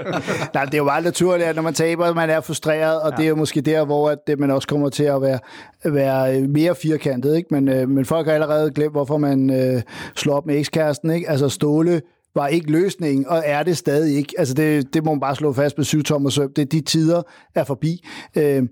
[0.54, 3.16] Nej, det er jo meget naturligt, at når man taber, man er frustreret, og ja.
[3.16, 5.38] det er jo måske der, hvor at det, man også kommer til at være,
[5.84, 7.36] være mere firkantet.
[7.36, 7.48] Ikke?
[7.50, 9.82] Men, øh, men folk har allerede glemt, hvorfor man øh,
[10.16, 11.10] slår op med ekskæresten.
[11.10, 11.30] Ikke?
[11.30, 12.00] Altså Ståle
[12.34, 14.34] var ikke løsningen, og er det stadig ikke.
[14.38, 16.52] Altså det, det må man bare slå fast med syv tommer søm.
[16.56, 17.22] Det, de tider
[17.54, 18.04] er forbi.
[18.36, 18.62] Øh,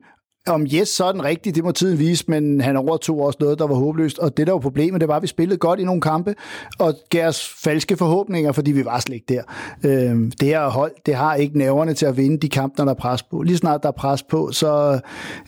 [0.48, 3.58] om yes, så er den rigtig, det må tiden vise, men han overtog også noget,
[3.58, 4.18] der var håbløst.
[4.18, 6.34] Og det, der var problemet, det var, at vi spillede godt i nogle kampe,
[6.78, 9.42] og gav os falske forhåbninger, fordi vi var slet ikke der.
[9.84, 12.92] Øhm, det her hold, det har ikke nerverne til at vinde de kampe, når der
[12.92, 13.42] er pres på.
[13.42, 15.00] Lige snart der er pres på, så,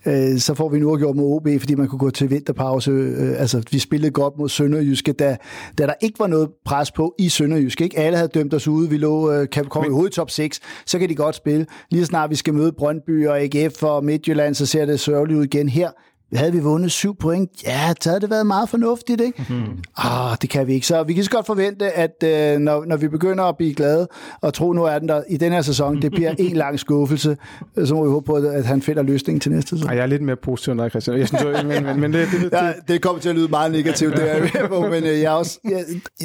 [0.06, 2.90] øh, så får vi nu gjort med OB, fordi man kunne gå til vinterpause.
[2.90, 5.36] Øh, altså, vi spillede godt mod Sønderjyske, da,
[5.78, 7.84] da der ikke var noget pres på i Sønderjyske.
[7.84, 7.98] Ikke?
[7.98, 8.90] Alle havde dømt os ude.
[8.90, 11.66] Vi lå, øh, kan komme i hovedet i top 6, så kan de godt spille.
[11.90, 15.44] Lige snart vi skal møde Brøndby og AGF og Midtjylland, så ser det sørgeligt ud
[15.44, 15.90] igen her.
[16.36, 19.46] Havde vi vundet syv point, ja, så havde det været meget fornuftigt, ikke?
[19.48, 19.78] Mm.
[19.96, 20.86] Ah, det kan vi ikke.
[20.86, 24.08] Så vi kan så godt forvente, at øh, når, når vi begynder at blive glade
[24.40, 27.36] og tro, nu er den der i den her sæson, det bliver en lang skuffelse,
[27.84, 29.88] så må vi håbe på, at han finder løsningen til næste sæson.
[29.88, 31.18] Ej, jeg er lidt mere positiv end dig, Christian.
[31.18, 33.72] Jeg synes, men, men, men det, det, det, Ja, det kommer til at lyde meget
[33.72, 35.84] negativt, det er på, men øh, jeg er også, jeg,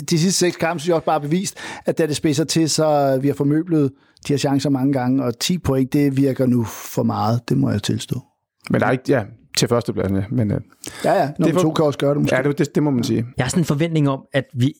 [0.09, 3.19] de sidste seks kampe synes jeg også bare bevist, at da det spidser til, så
[3.21, 3.91] vi har formøblet
[4.27, 7.71] de her chancer mange gange, og 10 point, det virker nu for meget, det må
[7.71, 8.21] jeg tilstå.
[8.69, 9.23] Men der er ikke, ja,
[9.57, 10.23] til førstepladsen, ja.
[10.31, 10.61] Men, øh,
[11.03, 12.35] Ja, ja, nummer for- to kan også gøre det måske.
[12.35, 13.25] ja, det, det, det må man sige.
[13.37, 14.73] Jeg har sådan en forventning om, at vi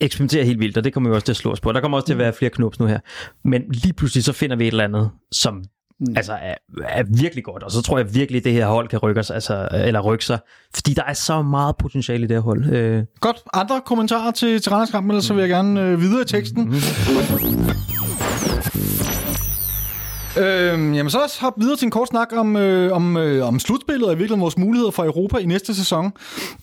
[0.00, 1.72] eksperimenterer helt vildt, og det kommer vi også til at slå os på.
[1.72, 2.98] Der kommer også til at være flere knups nu her.
[3.44, 5.54] Men lige pludselig så finder vi et eller andet, som
[6.00, 6.06] mm.
[6.16, 6.54] altså er,
[6.88, 9.30] er virkelig godt, og så tror jeg virkelig, at det her hold kan rykke, os,
[9.30, 10.38] altså, eller rykke sig,
[10.74, 12.72] fordi der er så meget potentiale i det her hold.
[12.72, 13.36] Øh, Godt.
[13.54, 16.74] Andre kommentarer til, til Randers-kampen, ellers så vil jeg gerne øh, videre i teksten.
[20.38, 23.58] Øhm, jamen så os hoppe videre til en kort snak om, øh, om, øh, om
[23.58, 26.12] slutspillet og i virkeligheden vores muligheder for Europa i næste sæson.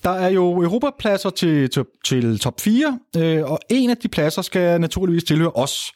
[0.04, 4.42] Der er jo Europapladser til, til, til top 4, øh, og en af de pladser
[4.42, 5.92] skal naturligvis tilhøre os.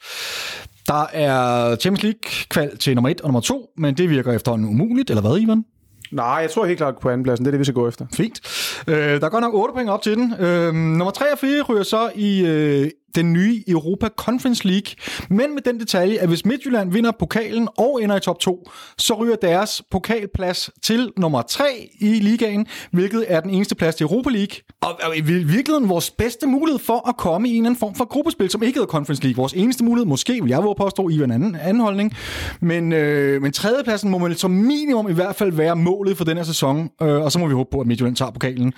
[0.87, 4.69] Der er Champions League kval til nummer 1 og nummer 2, men det virker efterhånden
[4.69, 5.65] umuligt, eller hvad, Ivan?
[6.11, 7.45] Nej, jeg tror helt klart på andenpladsen.
[7.45, 8.05] Det er det, vi skal gå efter.
[8.13, 8.39] Fint.
[8.87, 10.33] Øh, der er godt nok 8 point op til den.
[10.39, 14.95] Øh, nummer 3 og 4 ryger så i øh, den nye Europa Conference League.
[15.29, 19.13] Men med den detalje, at hvis Midtjylland vinder pokalen og ender i top 2, så
[19.13, 24.29] ryger deres pokalplads til nummer 3 i ligaen, hvilket er den eneste plads til Europa
[24.29, 24.55] League.
[24.81, 27.95] Og, og i virkeligheden vores bedste mulighed for at komme i en eller anden form
[27.95, 29.35] for gruppespil, som ikke hedder Conference League.
[29.35, 32.13] Vores eneste mulighed, måske vil jeg våge påstå, i en anden anholdning.
[32.61, 36.37] Men, øh, men tredjepladsen må man som minimum i hvert fald være målet for den
[36.37, 38.73] her sæson, øh, og så må vi håbe på, at Midtjylland tager pokalen.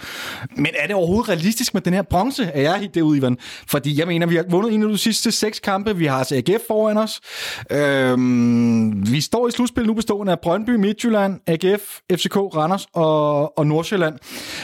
[0.55, 2.43] Men er det overhovedet realistisk med den her bronze?
[2.43, 3.37] Er jeg helt derude, Ivan?
[3.67, 5.97] Fordi jeg mener, vi har vundet en af de sidste seks kampe.
[5.97, 7.21] Vi har altså AGF foran os.
[7.71, 13.67] Øhm, vi står i slutspil nu bestående af Brøndby, Midtjylland, AGF, FCK, Randers og, og
[13.67, 14.15] Nordsjælland.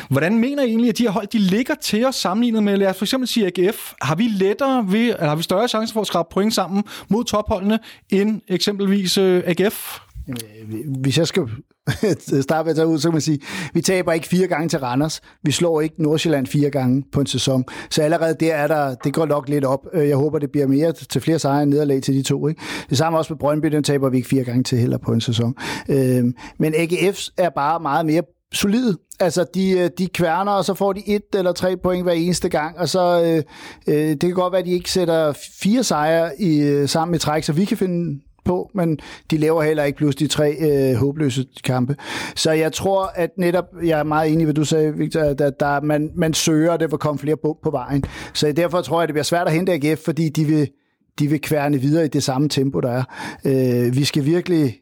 [0.10, 2.88] Hvordan mener I egentlig, at de her hold de ligger til os sammenlignet med, lad
[2.88, 3.93] os for eksempel sige AGF?
[4.02, 7.24] Har vi lettere ved, eller har vi større chance for at skrabe point sammen mod
[7.24, 10.00] topholdene end eksempelvis øh, AGF?
[10.30, 10.36] Øh,
[11.02, 11.43] hvis jeg skal
[12.41, 13.39] starte med at tage ud, så kan man sige,
[13.73, 15.21] vi taber ikke fire gange til Randers.
[15.43, 17.65] Vi slår ikke Nordsjælland fire gange på en sæson.
[17.89, 19.88] Så allerede der er der, det går nok lidt op.
[19.93, 22.47] Øh, jeg håber, det bliver mere til flere sejre end nederlag til de to.
[22.47, 22.62] Ikke?
[22.89, 25.21] Det samme også med Brøndby, den taber vi ikke fire gange til heller på en
[25.21, 25.56] sæson.
[25.89, 28.21] Øhm, Men AGF er bare meget mere
[28.54, 28.97] solide.
[29.19, 32.50] Altså, de, øh, de kværner, og så får de et eller tre point hver eneste
[32.50, 33.43] gang, og så øh,
[33.88, 37.43] øh det kan godt være, at de ikke sætter fire sejre i, sammen i træk,
[37.43, 38.99] så vi kan finde på, men
[39.31, 41.95] de laver heller ikke pludselig tre øh, håbløse kampe.
[42.36, 45.39] Så jeg tror, at netop, jeg er meget enig i, hvad du sagde, Victor, at
[45.39, 48.03] der, der, man, man søger, at det vil komme flere på, på vejen.
[48.33, 50.69] Så derfor tror jeg, at det bliver svært at hente AGF, fordi de vil,
[51.19, 53.03] de vil kværne videre i det samme tempo, der er.
[53.45, 54.77] Øh, vi skal virkelig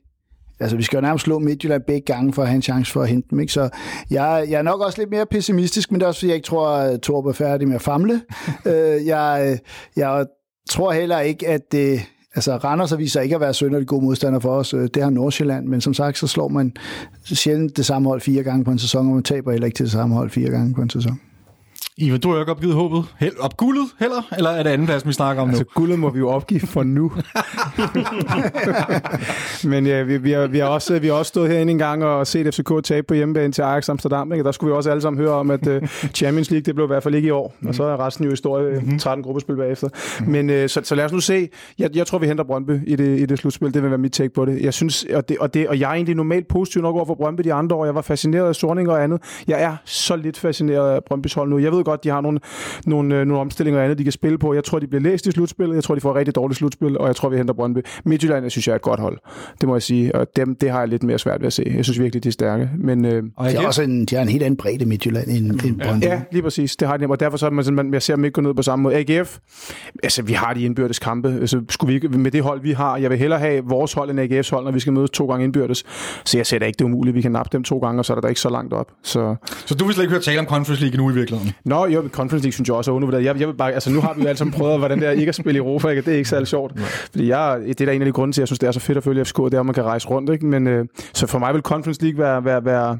[0.59, 3.01] Altså, vi skal jo nærmest slå Midtjylland begge gange for at have en chance for
[3.01, 3.39] at hente dem.
[3.39, 3.53] Ikke?
[3.53, 3.69] Så
[4.09, 6.45] jeg, jeg er nok også lidt mere pessimistisk, men det er også, fordi jeg ikke
[6.45, 8.21] tror, at Torb er færdig med at famle.
[8.65, 9.59] øh, jeg,
[9.95, 10.25] jeg
[10.69, 11.99] tror heller ikke, at det...
[12.35, 14.73] Altså, Randers viser ikke at være sønderlig gode modstandere for os.
[14.73, 16.73] Øh, det har Nordsjælland, men som sagt, så slår man
[17.23, 19.83] sjældent det samme hold fire gange på en sæson, og man taber heller ikke til
[19.83, 21.19] det samme hold fire gange på en sæson.
[21.97, 23.05] Ivan, du har jo ikke opgivet håbet.
[23.19, 24.21] Held, opguldet heller?
[24.37, 25.51] Eller er det andenpladsen, vi snakker om nu?
[25.51, 27.11] Altså, guldet må vi jo opgive for nu.
[29.71, 32.03] Men ja, vi, vi, har, vi, har også, vi har også stået herinde en gang
[32.03, 34.31] og set FCK tabe på hjemmebane til Ajax Amsterdam.
[34.33, 34.43] Ikke?
[34.43, 36.87] Der skulle vi også alle sammen høre om, at uh, Champions League, det blev i
[36.87, 37.55] hvert fald ikke i år.
[37.67, 38.99] Og så er resten jo historie, Mhm.
[38.99, 39.89] 13 gruppespil bagefter.
[40.27, 41.49] Men uh, så, så lad os nu se.
[41.79, 43.73] Jeg, jeg tror, vi henter Brøndby i det, i det slutspil.
[43.73, 44.61] Det vil være mit take på det.
[44.61, 47.15] Jeg synes, og, det, og, det, og jeg er egentlig normalt positiv nok over for
[47.15, 47.85] Brøndby de andre år.
[47.85, 49.21] Jeg var fascineret af Sorning og andet.
[49.47, 51.57] Jeg er så lidt fascineret af Brøndbys hold nu.
[51.57, 52.39] Jeg ved godt, de har nogle,
[52.85, 54.53] nogle, øh, nogle omstillinger og andet, de kan spille på.
[54.53, 55.75] Jeg tror, de bliver læst i slutspillet.
[55.75, 57.79] Jeg tror, de får et rigtig dårligt slutspil, og jeg tror, vi henter Brøndby.
[58.05, 59.17] Midtjylland, jeg synes jeg er et godt hold.
[59.61, 60.15] Det må jeg sige.
[60.15, 61.73] Og dem, det har jeg lidt mere svært ved at se.
[61.75, 62.69] Jeg synes virkelig, de er stærke.
[62.77, 65.45] Men øh, Og De har også en, de har en helt anden bredde Midtjylland end,
[65.65, 66.05] end Brøndby.
[66.05, 66.75] ja, lige præcis.
[66.75, 68.41] Det har de, og derfor så er man, sådan, man, jeg ser dem ikke gå
[68.41, 68.95] ned på samme måde.
[68.95, 69.37] AGF,
[70.03, 71.37] altså vi har de indbyrdes kampe.
[71.41, 74.09] Altså, skulle vi ikke, med det hold, vi har, jeg vil hellere have vores hold
[74.09, 75.83] end AGF's hold, når vi skal mødes to gange indbyrdes.
[76.25, 77.15] Så jeg ser da ikke, det er umuligt.
[77.15, 78.91] Vi kan nappe dem to gange, og så er der da ikke så langt op.
[79.03, 81.53] Så Så du vil slet ikke høre tale om Conference League nu i virkeligheden?
[81.65, 83.23] Nå, jo, Conference League synes jeg også er undervurderet.
[83.23, 85.11] Jeg, jeg vil bare, altså, nu har vi jo alle sammen prøvet, hvordan det er
[85.11, 86.01] ikke at spille i Europa, ikke?
[86.01, 86.79] det er ikke særlig sjovt.
[86.79, 88.71] Fordi jeg, det er da en af de grunde til, at jeg synes, det er
[88.71, 90.29] så fedt at følge FCK, det er, at man kan rejse rundt.
[90.29, 90.45] Ikke?
[90.45, 92.99] Men, øh, så for mig vil Conference League være, være, være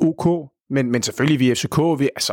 [0.00, 2.32] OK, men, men selvfølgelig vi er FCK, vi, altså,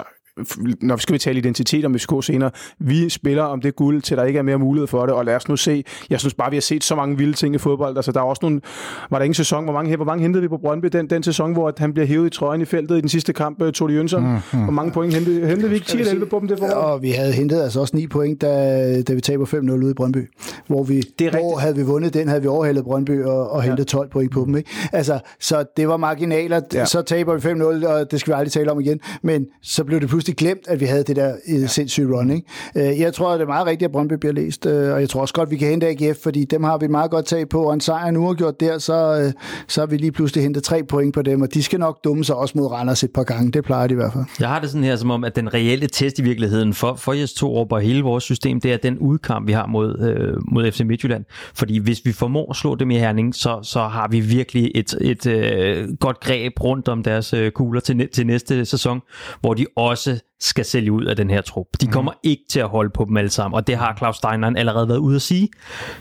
[0.82, 4.18] når vi skal vi tale identitet om FCK senere, vi spiller om det guld, til
[4.18, 6.50] der ikke er mere mulighed for det, og lad os nu se, jeg synes bare,
[6.50, 8.62] vi har set så mange vilde ting i fodbold, altså der er også nogle,
[9.10, 11.54] var der ingen sæson, hvor mange, hvor mange hentede vi på Brøndby, den, den sæson,
[11.54, 13.94] hvor at han bliver hævet i trøjen i feltet i den sidste kamp, uh, Todi
[13.94, 14.64] Jønsson, mm, mm.
[14.64, 16.72] hvor mange point hentede, hentede vi ikke 10 eller 11 på dem det forår?
[16.72, 19.94] Og vi havde hentet altså også 9 point, da, da vi taber 5-0 ude i
[19.94, 20.30] Brøndby.
[20.68, 21.62] Hvor, vi, Det er hvor rigtigt.
[21.62, 24.58] havde vi vundet den, havde vi overhældet Brøndby og, og hentet 12 point på dem.
[24.58, 24.70] Ikke?
[24.94, 26.62] Altså, så det var marginaler.
[26.74, 26.80] Ja.
[26.80, 26.86] Ja.
[26.86, 27.50] Så taber vi
[27.84, 29.00] 5-0, og det skal vi aldrig tale om igen.
[29.24, 31.68] Men så blev det pludselig pludselig glemt, at vi havde det der ja.
[31.68, 32.32] sindssyge run.
[32.32, 32.48] Ikke?
[32.92, 35.22] Øh, jeg tror, det er meget rigtigt, at Brøndby bliver læst, øh, og jeg tror
[35.22, 37.74] også godt, vi kan hente AGF, fordi dem har vi meget godt tag på, og
[37.74, 39.34] en sejr nu har gjort der, så, øh,
[39.68, 42.24] så har vi lige pludselig hentet tre point på dem, og de skal nok dumme
[42.24, 43.52] sig også mod Randers et par gange.
[43.52, 44.24] Det plejer de i hvert fald.
[44.40, 47.14] Jeg har det sådan her, som om, at den reelle test i virkeligheden for, for
[47.14, 50.38] jeres to år på hele vores system, det er den udkamp, vi har mod, øh,
[50.52, 51.26] mod FC Midtjylland.
[51.56, 54.96] Fordi hvis vi formår at slå dem i Herning, så, så har vi virkelig et,
[55.02, 59.02] et øh, godt greb rundt om deres øh, kugler til, til næste sæson,
[59.42, 61.68] hvor de også skal sælge ud af den her trup.
[61.82, 62.18] De kommer mm.
[62.24, 64.98] ikke til at holde på dem alle sammen, og det har Claus Steinlein allerede været
[64.98, 65.50] ude at sige.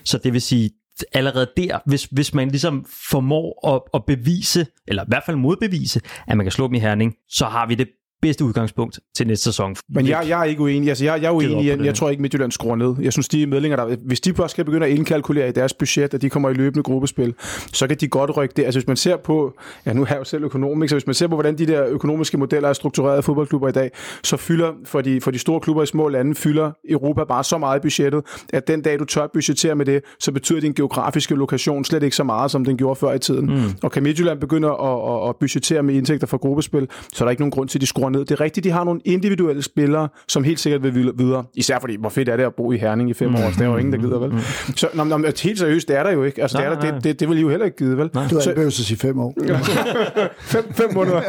[0.04, 0.70] Så det vil sige,
[1.12, 6.00] allerede der, hvis, hvis man ligesom formår at, at bevise, eller i hvert fald modbevise,
[6.26, 7.88] at man kan slå dem i Herning, så har vi det
[8.22, 9.76] bedste udgangspunkt til næste sæson.
[9.88, 10.88] Men jeg, jeg er ikke uenig.
[10.88, 11.66] Altså, jeg, jeg er uenig.
[11.66, 12.94] Jeg, jeg tror ikke, Midtjylland skruer ned.
[13.00, 16.14] Jeg synes, de medlinger, der, hvis de først skal begynde at indkalkulere i deres budget,
[16.14, 17.34] at de kommer i løbende gruppespil,
[17.72, 18.64] så kan de godt rykke det.
[18.64, 19.54] Altså, hvis man ser på,
[19.86, 21.86] ja, nu har jeg jo selv økonom, så hvis man ser på, hvordan de der
[21.86, 23.90] økonomiske modeller er struktureret af fodboldklubber i dag,
[24.24, 27.58] så fylder for de, for de store klubber i små lande, fylder Europa bare så
[27.58, 31.34] meget i budgettet, at den dag, du tør budgettere med det, så betyder din geografiske
[31.34, 33.46] lokation slet ikke så meget, som den gjorde før i tiden.
[33.46, 33.62] Mm.
[33.82, 37.30] Og kan Midtjylland begynde at, at, at budgettere med indtægter fra gruppespil, så er der
[37.30, 38.20] ikke nogen grund til, at de skruer ned.
[38.20, 41.44] Det er rigtigt, de har nogle individuelle spillere, som helt sikkert vil videre.
[41.54, 43.34] Især fordi, hvor fedt er det at bo i Herning i fem mm.
[43.34, 43.40] år?
[43.40, 44.30] Det er jo ingen, der gider, vel?
[44.30, 44.38] Mm.
[44.76, 46.42] Så når, når, helt seriøst, det er der jo ikke.
[46.42, 48.10] Altså, nej, det, er der, det, det, det, vil I jo heller ikke gide, vel?
[48.14, 48.26] Nej.
[48.30, 49.34] Du har ikke at sige fem år.
[50.54, 51.20] fem, fem måneder.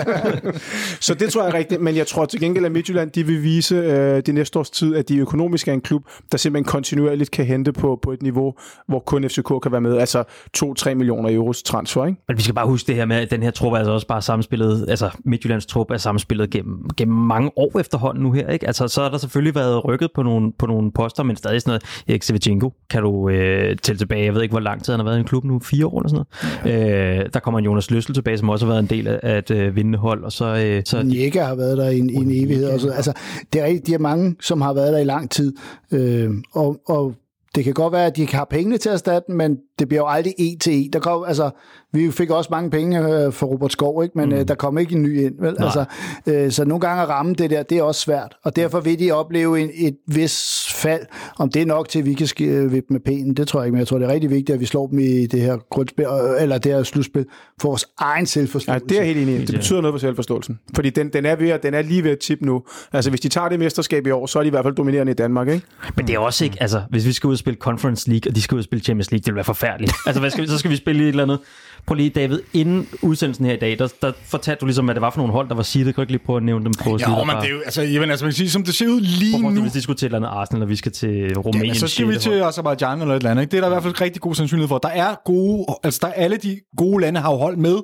[0.99, 1.81] så det tror jeg er rigtigt.
[1.81, 4.95] Men jeg tror til gengæld, at Midtjylland de vil vise øh, det næste års tid,
[4.95, 8.53] at de økonomisk er en klub, der simpelthen kontinuerligt kan hente på, på et niveau,
[8.87, 9.97] hvor kun FCK kan være med.
[9.97, 10.23] Altså
[10.57, 12.21] 2-3 millioner euros transfer, ikke?
[12.27, 14.07] Men vi skal bare huske det her med, at den her trup er altså også
[14.07, 18.49] bare samspillet, altså Midtjyllands trup er samspillet gennem, gennem mange år efterhånden nu her.
[18.49, 18.67] Ikke?
[18.67, 21.69] Altså, så har der selvfølgelig været rykket på nogle, på nogle poster, men stadig sådan
[21.69, 21.83] noget.
[22.07, 24.25] Erik Sevchenko kan du øh, tælle tilbage.
[24.25, 25.59] Jeg ved ikke, hvor lang tid han har været i en klub nu.
[25.59, 26.25] Fire år eller sådan
[26.63, 26.83] noget.
[26.83, 27.19] Ja.
[27.19, 29.51] Øh, der kommer en Jonas Løssel tilbage, som også har været en del af et
[29.51, 30.23] øh, vindende hold.
[30.23, 32.69] Og så, øh, så Njække har været der i en, en evighed.
[32.69, 32.89] Også.
[32.89, 33.13] Altså,
[33.53, 35.53] det er, de er mange, som har været der i lang tid.
[35.91, 37.15] Øh, og, og
[37.55, 40.01] det kan godt være, at de ikke har pengene til at erstatte men det bliver
[40.01, 40.93] jo aldrig en til en.
[40.93, 41.49] Der kom, altså,
[41.93, 44.17] vi fik også mange penge øh, for Robert Skov, ikke?
[44.17, 44.35] men mm.
[44.35, 45.33] øh, der kom ikke en ny ind.
[45.39, 45.55] Vel?
[45.59, 45.85] Altså,
[46.27, 48.35] øh, så nogle gange at ramme det der, det er også svært.
[48.43, 51.01] Og derfor vil de opleve en, et vis fald.
[51.39, 53.65] Om det er nok til, at vi kan øh, vippe med penen, det tror jeg
[53.65, 53.71] ikke.
[53.71, 56.05] Men jeg tror, det er rigtig vigtigt, at vi slår dem i det her grundspil,
[56.05, 57.25] øh, eller det her slutspil,
[57.61, 58.85] for vores egen selvforståelse.
[58.89, 60.59] Ja, det er helt enig Det betyder noget for selvforståelsen.
[60.75, 62.63] Fordi den, den, er ved at, den er lige ved at tippe nu.
[62.93, 65.11] Altså, hvis de tager det mesterskab i år, så er de i hvert fald dominerende
[65.11, 65.65] i Danmark, ikke?
[65.95, 68.35] Men det er også ikke, altså, hvis vi skal ud og spille Conference League, og
[68.35, 69.72] de skal ud og spille Champions League, det vil være forfærdeligt.
[70.07, 71.39] altså, hvad skal vi, så skal vi spille i et eller andet
[71.85, 75.01] Prøv lige, David, inden udsendelsen her i dag, der, der fortalte du ligesom, hvad det
[75.01, 75.85] var for nogle hold, der var seedet.
[75.85, 77.81] Kan du ikke lige prøve at nævne dem på Ja, men det er jo, altså,
[77.81, 79.61] jamen, altså, man kan sige, som det ser ud lige Hvorfor, nu...
[79.61, 81.73] Hvis de skulle til et eller andet Arsenal, eller vi skal til Rumænien.
[81.73, 83.43] Ja, så skal vi til Azerbaijan eller et eller andet.
[83.43, 83.51] Ikke?
[83.51, 84.77] Det er der i hvert fald rigtig god sandsynlighed for.
[84.77, 87.77] Der er gode, altså der er alle de gode lande har jo hold med,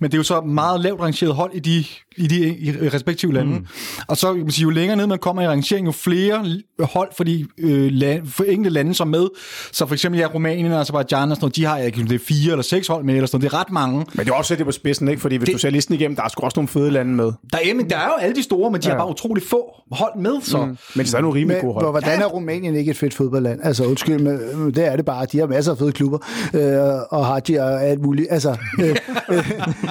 [0.00, 1.84] men det er jo så meget lavt rangeret hold i de,
[2.16, 3.52] i de i respektive lande.
[3.52, 3.66] Mm.
[4.08, 6.46] Og så kan man sige, jo længere ned man kommer i rangeringen, jo flere
[6.80, 9.26] hold for de øh, land, for enkelte lande som med.
[9.72, 12.18] Så for eksempel ja, Rumænien og Azerbaijan og sådan noget, de har ikke det er
[12.18, 13.52] fire eller seks hold med, eller sådan noget.
[13.52, 14.06] Det er ret mange.
[14.14, 15.22] Men det er også det på spidsen, ikke?
[15.22, 17.32] Fordi hvis det, du ser listen igennem, der er sgu også nogle fede lande med.
[17.52, 18.92] Der er, men der er jo alle de store, men de ja.
[18.92, 20.64] har bare utrolig få hold med, så.
[20.64, 20.76] Mm.
[20.96, 21.90] Men der er nogle rimelig gode hold.
[21.90, 23.60] Hvordan er Rumænien ikke et fedt fodboldland?
[23.62, 25.26] Altså, undskyld, men det er det bare.
[25.32, 26.18] De har masser af fede klubber,
[26.54, 28.28] øh, og har de og alt muligt.
[28.30, 28.88] Altså, øh,
[29.30, 29.50] øh,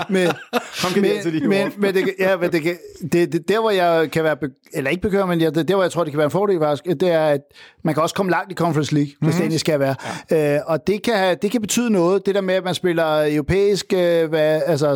[0.10, 0.28] men,
[0.96, 2.64] men, men, men, det, ja, men det,
[3.12, 4.38] det, det, der, hvor jeg kan være,
[4.74, 6.60] eller ikke bekymret, men jeg, det, der, hvor jeg tror, det kan være en fordel,
[6.60, 7.42] faktisk, det er, at
[7.84, 9.32] man kan også komme langt i Conference League, hvis mm-hmm.
[9.32, 9.96] det egentlig skal være.
[10.32, 10.56] Ja.
[10.56, 13.94] Øh, og det kan, det kan betyde noget, det der med, at man spiller europæisk,
[13.94, 14.90] øh, hvad, altså,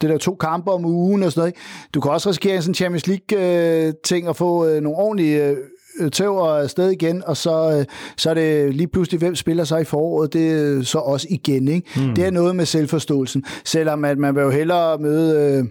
[0.00, 1.48] det der to kampe om ugen og sådan noget.
[1.48, 1.60] Ikke?
[1.94, 5.44] Du kan også risikere en sådan Champions League-ting øh, og få øh, nogle ordentlige
[6.00, 7.84] øh, tæver afsted igen, og så, øh,
[8.16, 11.68] så er det lige pludselig, hvem spiller sig i foråret, det er så også igen.
[11.68, 11.88] Ikke?
[11.96, 12.14] Mm.
[12.14, 13.44] Det er noget med selvforståelsen.
[13.64, 15.58] Selvom at man vil jo hellere møde...
[15.58, 15.64] Øh,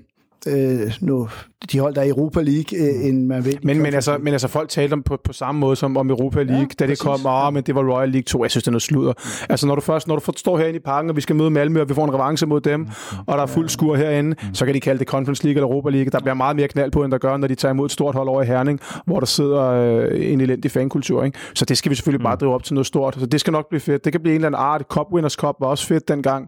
[0.48, 1.30] øh, nu
[1.72, 3.60] de hold, der er i Europa League, øh, end man vil.
[3.64, 6.44] Men, men, altså, men altså, folk talte om på, på samme måde som om Europa
[6.44, 8.44] League, ja, da det kom, ah, men det var Royal League 2.
[8.44, 9.14] Jeg synes, det er noget sludder.
[9.18, 9.46] Mm.
[9.50, 11.82] Altså, når du først når du står herinde i parken, og vi skal møde Malmø,
[11.82, 12.88] og vi får en revanche mod dem, mm.
[13.28, 14.54] og der er fuld skur herinde, mm.
[14.54, 16.12] så kan de kalde det Conference League eller Europa League.
[16.12, 18.16] Der bliver meget mere knald på, end der gør, når de tager imod et stort
[18.16, 21.24] hold over i Herning, hvor der sidder øh, en elendig fankultur.
[21.24, 21.38] Ikke?
[21.54, 22.24] Så det skal vi selvfølgelig mm.
[22.24, 23.16] bare drive op til noget stort.
[23.20, 24.06] Så det skal nok blive fedt.
[24.06, 24.82] Det kan blive en eller anden art.
[24.90, 26.48] Cup Winners Cup var også fedt dengang,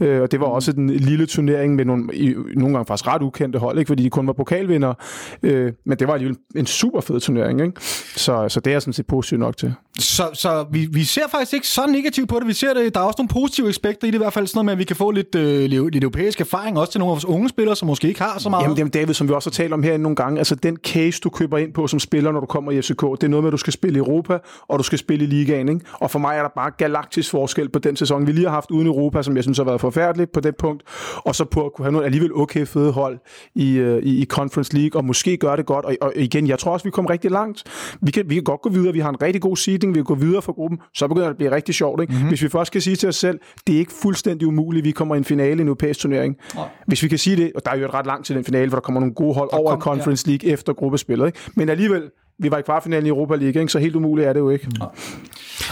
[0.00, 3.22] øh, og det var også den lille turnering med nogle, i, nogle gange faktisk ret
[3.32, 3.88] ukendte hold, ikke?
[3.88, 4.94] fordi de kun var pokalvinder.
[5.42, 7.80] Øh, men det var alligevel en super fed turnering, ikke?
[8.16, 9.74] Så, så det er jeg sådan set positivt nok til.
[9.98, 12.46] Så, så vi, vi ser faktisk ikke så negativt på det.
[12.46, 14.56] Vi ser det, der er også nogle positive aspekter i det, i hvert fald sådan
[14.58, 17.14] noget med, at vi kan få lidt, øh, lidt europæisk erfaring, også til nogle af
[17.14, 18.62] vores unge spillere, som måske ikke har så meget.
[18.62, 21.20] Jamen, jamen David, som vi også har talt om her nogle gange, altså den case,
[21.20, 23.48] du køber ind på som spiller, når du kommer i FCK, det er noget med,
[23.48, 25.80] at du skal spille i Europa, og du skal spille i ligaen, ikke?
[25.92, 28.70] Og for mig er der bare galaktisk forskel på den sæson, vi lige har haft
[28.70, 30.82] uden Europa, som jeg synes har været forfærdeligt på det punkt,
[31.16, 33.18] og så på at kunne have nogle alligevel okay fede hold
[33.54, 35.84] i, øh, i, i Conference League, og måske gøre det godt.
[35.84, 37.64] Og, og igen, jeg tror også, vi kommer rigtig langt.
[38.00, 38.92] Vi kan, vi kan godt gå videre.
[38.92, 39.94] Vi har en rigtig god seeding.
[39.94, 40.78] Vi kan gå videre for gruppen.
[40.94, 42.00] Så begynder det at blive rigtig sjovt.
[42.00, 42.12] Ikke?
[42.12, 42.28] Mm-hmm.
[42.28, 45.14] Hvis vi først kan sige til os selv, det er ikke fuldstændig umuligt, vi kommer
[45.14, 46.36] i en finale i en europæisk turnering.
[46.54, 46.68] Nej.
[46.86, 48.68] Hvis vi kan sige det, og der er jo et ret langt til den finale,
[48.68, 50.52] hvor der kommer nogle gode hold der over kom, Conference League ja.
[50.52, 51.26] efter gruppespillet.
[51.26, 51.38] Ikke?
[51.56, 53.72] Men alligevel, vi var i kvartfinalen i Europa League, ikke?
[53.72, 54.66] så helt umuligt er det jo ikke.
[54.80, 54.86] Ja.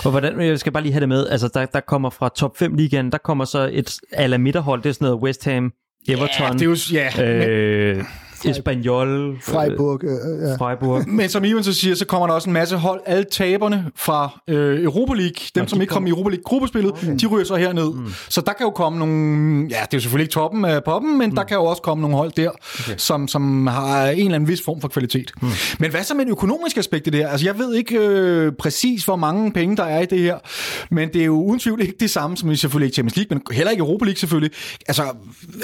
[0.05, 2.57] Og hvordan, jeg skal bare lige have det med, altså der, der kommer fra top
[2.57, 5.73] 5 ligaen, der kommer så et ala midterhold, det er sådan noget West Ham,
[6.09, 8.05] Everton, ja, det er jo, ja, øh,
[8.45, 9.39] Espanyol.
[9.43, 10.05] Freiburg.
[10.05, 10.55] Øh, ja.
[10.55, 11.09] Freiburg.
[11.09, 13.01] Men som Ivan så siger, så kommer der også en masse hold.
[13.07, 17.03] Alle taberne fra øh, Europa League, dem ja, som ikke kom i Europa League gruppespillet,
[17.03, 17.19] mm.
[17.19, 17.95] de ryger så herned.
[17.95, 18.13] Mm.
[18.29, 21.19] Så der kan jo komme nogle, ja, det er jo selvfølgelig ikke toppen af poppen,
[21.19, 21.37] men mm.
[21.37, 22.95] der kan jo også komme nogle hold der, okay.
[22.97, 25.33] som, som har en eller anden vis form for kvalitet.
[25.43, 25.49] Mm.
[25.79, 27.29] Men hvad så med det økonomiske aspekt i det her?
[27.29, 30.39] Altså jeg ved ikke øh, præcis, hvor mange penge der er i det her,
[30.91, 33.37] men det er jo uden tvivl ikke det samme som i selvfølgelig ikke Champions League,
[33.37, 34.57] men heller ikke Europa League selvfølgelig.
[34.89, 35.03] Altså,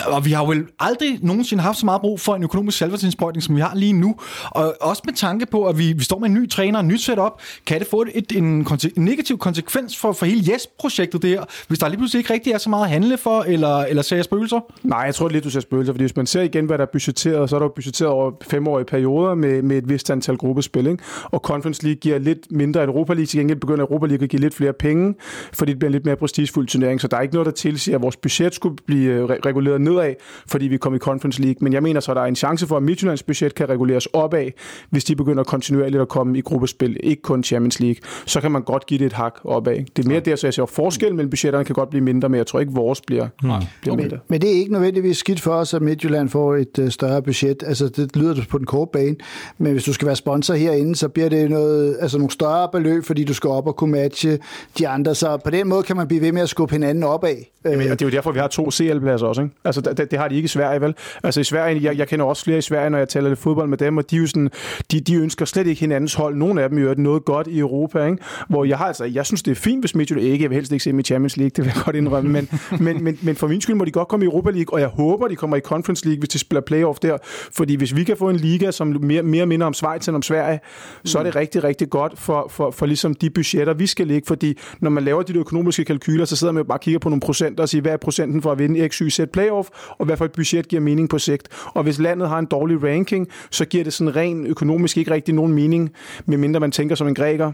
[0.06, 2.78] og vi har jo vel aldrig nogensinde haft så meget brug for en økonomisk økonomisk
[2.78, 4.16] salgsindsprøjtning, som vi har lige nu.
[4.50, 7.00] Og også med tanke på, at vi, vi står med en ny træner, en nyt
[7.00, 11.30] setup, kan det få et, et, en, en negativ konsekvens for, for hele Yes-projektet det
[11.30, 14.02] her, hvis der lige pludselig ikke rigtig er så meget at handle for, eller, eller
[14.02, 14.60] ser jeg spøgelser?
[14.82, 16.88] Nej, jeg tror lidt, du ser spøgelser, fordi hvis man ser igen, hvad der er
[16.92, 21.02] budgetteret, så er der budgetteret over femårige perioder med, med et vist antal gruppespil, ikke?
[21.24, 24.30] og Conference League giver lidt mindre end Europa League, til gengæld begynder Europa League at
[24.30, 25.14] give lidt flere penge,
[25.52, 27.96] fordi det bliver en lidt mere prestigefuld turnering, så der er ikke noget, der tilsiger,
[27.96, 30.14] at vores budget skulle blive øh, reguleret nedad,
[30.46, 32.55] fordi vi kom i Conference League, men jeg mener så, at der er en chance
[32.56, 34.50] chance for, at Midtjyllands budget kan reguleres opad,
[34.90, 38.62] hvis de begynder kontinuerligt at komme i gruppespil, ikke kun Champions League, så kan man
[38.62, 39.76] godt give det et hak opad.
[39.96, 42.38] Det er mere der, så jeg ser forskel mellem budgetterne kan godt blive mindre, men
[42.38, 43.66] jeg tror ikke, vores bliver, Nej.
[43.80, 44.02] bliver okay.
[44.02, 44.18] mindre.
[44.28, 47.62] Men det er ikke nødvendigvis skidt for os, at Midtjylland får et uh, større budget.
[47.66, 49.16] Altså, det lyder på den korte bane,
[49.58, 53.04] men hvis du skal være sponsor herinde, så bliver det noget, altså nogle større beløb,
[53.04, 54.38] fordi du skal op og kunne matche
[54.78, 55.14] de andre.
[55.14, 57.36] Så på den måde kan man blive ved med at skubbe hinanden opad.
[57.64, 59.42] Jamen, og det er jo derfor, vi har to CL-pladser også.
[59.42, 59.54] Ikke?
[59.64, 60.94] Altså, det, det, har de ikke i Sverige, vel?
[61.22, 63.68] Altså i Sverige, jeg, jeg kender også flere i Sverige, når jeg taler lidt fodbold
[63.68, 64.50] med dem, og de, er jo sådan,
[64.92, 66.36] de, de ønsker slet ikke hinandens hold.
[66.36, 68.18] Nogle af dem gør noget godt i Europa, ikke?
[68.48, 70.72] hvor jeg har altså, jeg synes, det er fint, hvis Midtjylland ikke, jeg vil helst
[70.72, 72.48] ikke se dem i Champions League, det vil jeg godt indrømme, men,
[72.86, 74.88] men, men, men for min skyld må de godt komme i Europa League, og jeg
[74.88, 77.16] håber, de kommer i Conference League, hvis de spiller playoff der,
[77.52, 80.22] fordi hvis vi kan få en liga, som mere, mere minder om Schweiz end om
[80.22, 80.60] Sverige,
[81.04, 84.26] så er det rigtig, rigtig godt for, for, for ligesom de budgetter, vi skal ligge,
[84.26, 87.08] fordi når man laver de økonomiske kalkyler, så sidder man jo bare og kigger på
[87.08, 90.06] nogle procenter og siger, hvad er procenten for at vinde x, y, z playoff, og
[90.06, 91.48] hvad for et budget giver mening på sigt.
[91.74, 95.34] Og hvis landet har en dårlig ranking, så giver det sådan rent økonomisk ikke rigtig
[95.34, 95.90] nogen mening,
[96.26, 97.52] medmindre man tænker som en græker.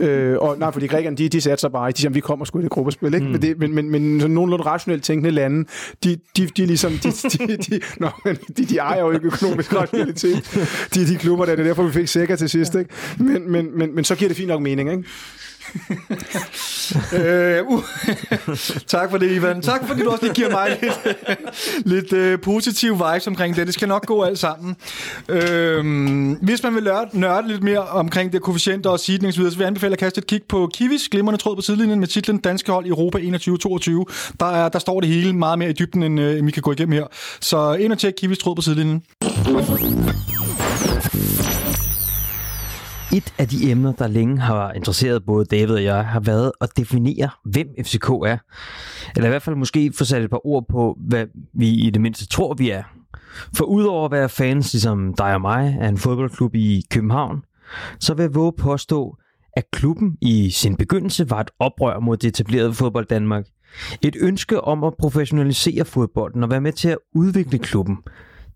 [0.00, 2.62] Øh, og nej, fordi grækerne, de, de satser bare De siger, vi kommer sgu i
[2.62, 3.26] det gruppespil, ikke?
[3.26, 3.32] Mm.
[3.32, 5.68] Men, det, men, men, men sådan nogenlunde rationelt tænkende lande,
[6.04, 8.08] de, de, de ligesom, de, de, de, nå,
[8.56, 10.68] de, de ejer jo ikke økonomisk rationalitet.
[10.94, 12.90] De, de klubber der, det er derfor, vi fik sikker til sidst, ikke?
[13.18, 15.04] Men, men, men, men så giver det fint nok mening, ikke?
[17.12, 17.84] Øh, uh,
[18.94, 19.62] tak for det, Ivan.
[19.62, 23.66] Tak fordi du også lige giver mig lidt, lidt uh, positiv vibes omkring det.
[23.66, 24.76] Det skal nok gå alt sammen.
[25.28, 25.84] Øh,
[26.42, 29.58] hvis man vil nørde, nørde lidt mere omkring det koefficienter og seedning så videre, så
[29.58, 32.38] vil jeg anbefale at kaste et kig på Kiwis glimrende tråd på sidelinjen med titlen
[32.38, 34.34] Danske hold i Europa 21-22.
[34.40, 36.72] Der, er, der står det hele meget mere i dybden, end, uh, vi kan gå
[36.72, 37.06] igennem her.
[37.40, 39.02] Så ind og tjek Kiwis tråd på sidelinjen.
[43.12, 46.76] Et af de emner, der længe har interesseret både David og jeg, har været at
[46.76, 48.38] definere, hvem FCK er.
[49.16, 52.02] Eller i hvert fald måske få sat et par ord på, hvad vi i det
[52.02, 52.82] mindste tror, vi er.
[53.56, 57.44] For udover at være fans, ligesom dig og mig, af en fodboldklub i København,
[58.00, 59.16] så vil jeg våge påstå,
[59.56, 63.44] at klubben i sin begyndelse var et oprør mod det etablerede fodbold Danmark.
[64.02, 67.98] Et ønske om at professionalisere fodbolden og være med til at udvikle klubben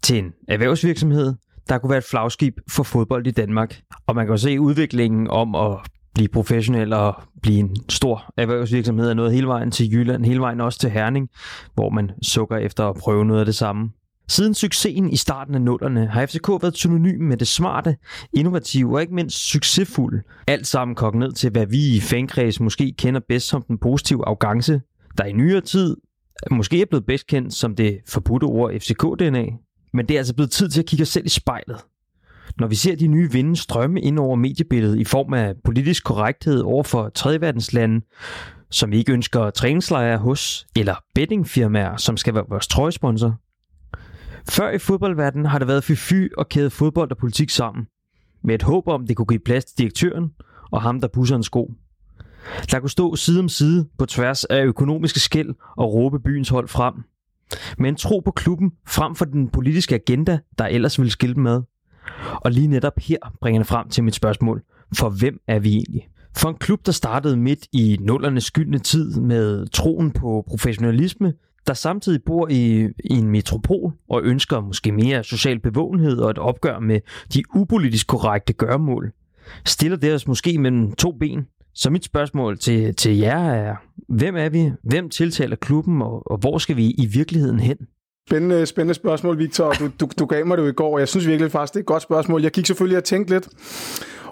[0.03, 1.35] til en erhvervsvirksomhed,
[1.68, 3.81] der kunne være et flagskib for fodbold i Danmark.
[4.07, 5.79] Og man kan jo se udviklingen om at
[6.14, 10.61] blive professionel og blive en stor erhvervsvirksomhed er noget hele vejen til Jylland, hele vejen
[10.61, 11.29] også til Herning,
[11.74, 13.90] hvor man sukker efter at prøve noget af det samme.
[14.29, 17.96] Siden succesen i starten af nullerne har FCK været synonym med det smarte,
[18.33, 20.22] innovative og ikke mindst succesfulde.
[20.46, 24.26] Alt sammen kogt ned til, hvad vi i fankreds måske kender bedst som den positive
[24.26, 24.81] arrogance,
[25.18, 25.96] der i nyere tid
[26.50, 29.65] måske er blevet bedst kendt som det forbudte ord FCK-DNA.
[29.96, 31.76] Men det er altså blevet tid til at kigge os selv i spejlet.
[32.59, 36.61] Når vi ser de nye vinde strømme ind over mediebilledet i form af politisk korrekthed
[36.61, 38.06] over for tredjeverdenslande,
[38.70, 43.37] som vi ikke ønsker træningslejre hos, eller bettingfirmaer, som skal være vores trøjesponsor.
[44.50, 47.87] Før i fodboldverdenen har det været fy og kæde fodbold og politik sammen,
[48.44, 50.30] med et håb om, det kunne give plads til direktøren
[50.70, 51.72] og ham, der pusser en sko.
[52.70, 56.68] Der kunne stå side om side på tværs af økonomiske skæld og råbe byens hold
[56.68, 56.94] frem–
[57.78, 61.62] men tro på klubben frem for den politiske agenda, der ellers vil skille med.
[62.35, 64.62] Og lige netop her bringer jeg frem til mit spørgsmål.
[64.96, 66.09] For hvem er vi egentlig?
[66.37, 71.32] For en klub, der startede midt i nullernes skyldne tid med troen på professionalisme,
[71.66, 76.38] der samtidig bor i, i en metropol og ønsker måske mere social bevågenhed og et
[76.38, 77.00] opgør med
[77.35, 79.12] de upolitisk korrekte gørmål,
[79.64, 81.46] stiller det os måske mellem to ben.
[81.79, 83.77] Så mit spørgsmål til, til jer er,
[84.09, 84.72] hvem er vi?
[84.83, 87.77] Hvem tiltaler klubben, og, og hvor skal vi i virkeligheden hen?
[88.29, 89.72] Spændende, spændende spørgsmål, Victor.
[89.72, 91.79] Du, du, du gav mig det jo i går, og jeg synes virkelig faktisk, det
[91.79, 92.43] er et godt spørgsmål.
[92.43, 93.49] Jeg gik selvfølgelig og tænkte lidt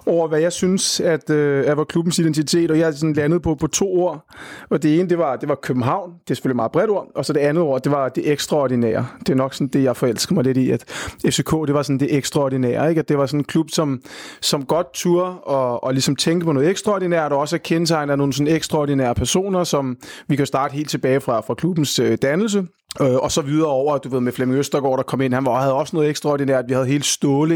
[0.06, 3.42] over, hvad jeg synes, at øh, at var klubbens identitet, og jeg er sådan landet
[3.42, 4.26] på, på to ord.
[4.70, 7.24] Og det ene, det var, det var København, det er selvfølgelig meget bredt ord, og
[7.24, 9.06] så det andet ord, det var det ekstraordinære.
[9.20, 10.84] Det er nok sådan det, jeg forelsker mig lidt i, at
[11.26, 12.98] FCK, det var sådan det ekstraordinære, ikke?
[12.98, 14.02] at det var sådan en klub, som,
[14.40, 18.18] som godt tur og, og ligesom tænke på noget ekstraordinært, og også er kendetegnet af
[18.18, 19.96] nogle sådan ekstraordinære personer, som
[20.28, 22.66] vi kan starte helt tilbage fra, fra klubbens øh, dannelse,
[23.00, 25.34] Øh, og så videre over, du ved, med Flemming Østergaard, der kom ind.
[25.34, 26.64] Han var, havde også noget ekstraordinært.
[26.68, 27.54] Vi havde hele ståle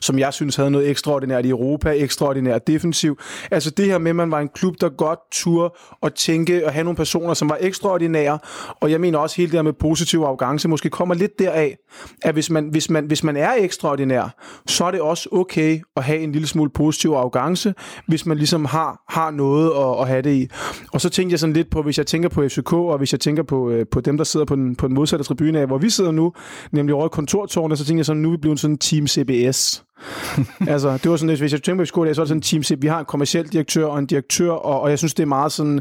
[0.00, 3.18] som jeg synes havde noget ekstraordinært i Europa, ekstraordinært defensiv.
[3.50, 6.72] Altså det her med, at man var en klub, der godt turde og tænke og
[6.72, 8.38] have nogle personer, som var ekstraordinære.
[8.80, 11.76] Og jeg mener også hele det her med positiv arrogance, måske kommer lidt deraf,
[12.22, 14.34] at hvis man, hvis man, hvis man er ekstraordinær,
[14.66, 17.74] så er det også okay at have en lille smule positiv arrogance,
[18.08, 20.48] hvis man ligesom har, har noget at, at have det i.
[20.92, 23.20] Og så tænkte jeg sådan lidt på, hvis jeg tænker på FCK, og hvis jeg
[23.20, 25.78] tænker på, øh, på dem, der sidder på den, på den modsatte tribune af, hvor
[25.78, 26.32] vi sidder nu,
[26.72, 29.06] nemlig over i kontortårnet, så tænker jeg sådan, nu er vi blevet sådan en Team
[29.06, 29.84] CBS.
[30.72, 32.82] altså, det var sådan, hvis jeg tænker på skole, så er det sådan en team,
[32.82, 35.52] vi har en kommersiel direktør og en direktør, og, og jeg synes, det er meget
[35.52, 35.80] sådan,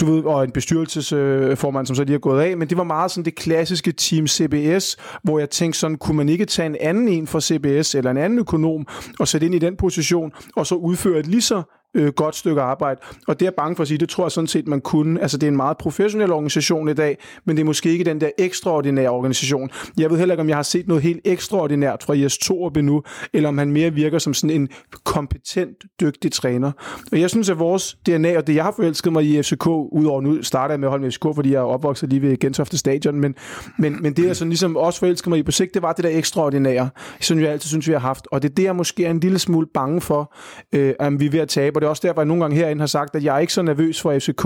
[0.00, 3.10] du ved, og en bestyrelsesformand, som så lige er gået af, men det var meget
[3.10, 7.08] sådan det klassiske team CBS, hvor jeg tænkte sådan, kunne man ikke tage en anden
[7.08, 8.86] en fra CBS, eller en anden økonom,
[9.20, 11.62] og sætte ind i den position, og så udføre et lige så
[11.94, 13.00] øh, godt stykke arbejde.
[13.28, 15.20] Og det er jeg bange for at sige, det tror jeg sådan set, man kunne.
[15.20, 18.20] Altså, det er en meget professionel organisation i dag, men det er måske ikke den
[18.20, 19.70] der ekstraordinære organisation.
[19.98, 23.02] Jeg ved heller ikke, om jeg har set noget helt ekstraordinært fra Jes Torup endnu,
[23.32, 24.68] eller om han mere virker som sådan en
[25.04, 26.72] kompetent, dygtig træner.
[27.12, 30.20] Og jeg synes, at vores DNA, og det jeg har forelsket mig i FCK, udover
[30.20, 32.78] nu starter jeg med at holde med FCK, fordi jeg er opvokset lige ved Gentofte
[32.78, 33.34] Stadion, men,
[33.78, 36.04] men, men det, jeg sådan ligesom også forelskede mig i på sigt, det var det
[36.04, 38.28] der ekstraordinære, som jeg altid synes, vi har haft.
[38.32, 40.34] Og det er det, jeg måske er en lille smule bange for,
[40.74, 42.80] øh, at vi er ved at tabe det er også derfor, jeg nogle gange herinde
[42.80, 44.42] har sagt, at jeg er ikke så nervøs for FCK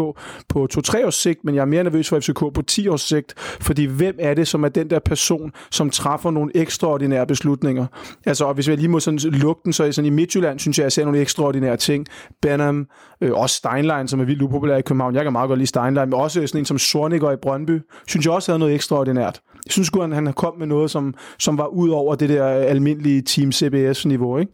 [0.48, 3.34] på 2-3 års sigt, men jeg er mere nervøs for FCK på 10 års sigt,
[3.38, 7.86] fordi hvem er det, som er den der person, som træffer nogle ekstraordinære beslutninger?
[8.26, 10.84] Altså, og hvis jeg lige må sådan lukke den, så sådan i Midtjylland, synes jeg,
[10.84, 12.06] jeg ser nogle ekstraordinære ting.
[12.42, 12.86] Benham,
[13.20, 15.14] øh, også Steinlein, som er vildt upopulær i København.
[15.14, 18.26] Jeg kan meget godt lide Steinlein, men også sådan en som Sorniger i Brøndby, synes
[18.26, 19.40] jeg også havde noget ekstraordinært.
[19.66, 23.22] Jeg synes at han kom med noget, som, som var ud over det der almindelige
[23.22, 24.38] Team CBS-niveau.
[24.38, 24.52] Ikke?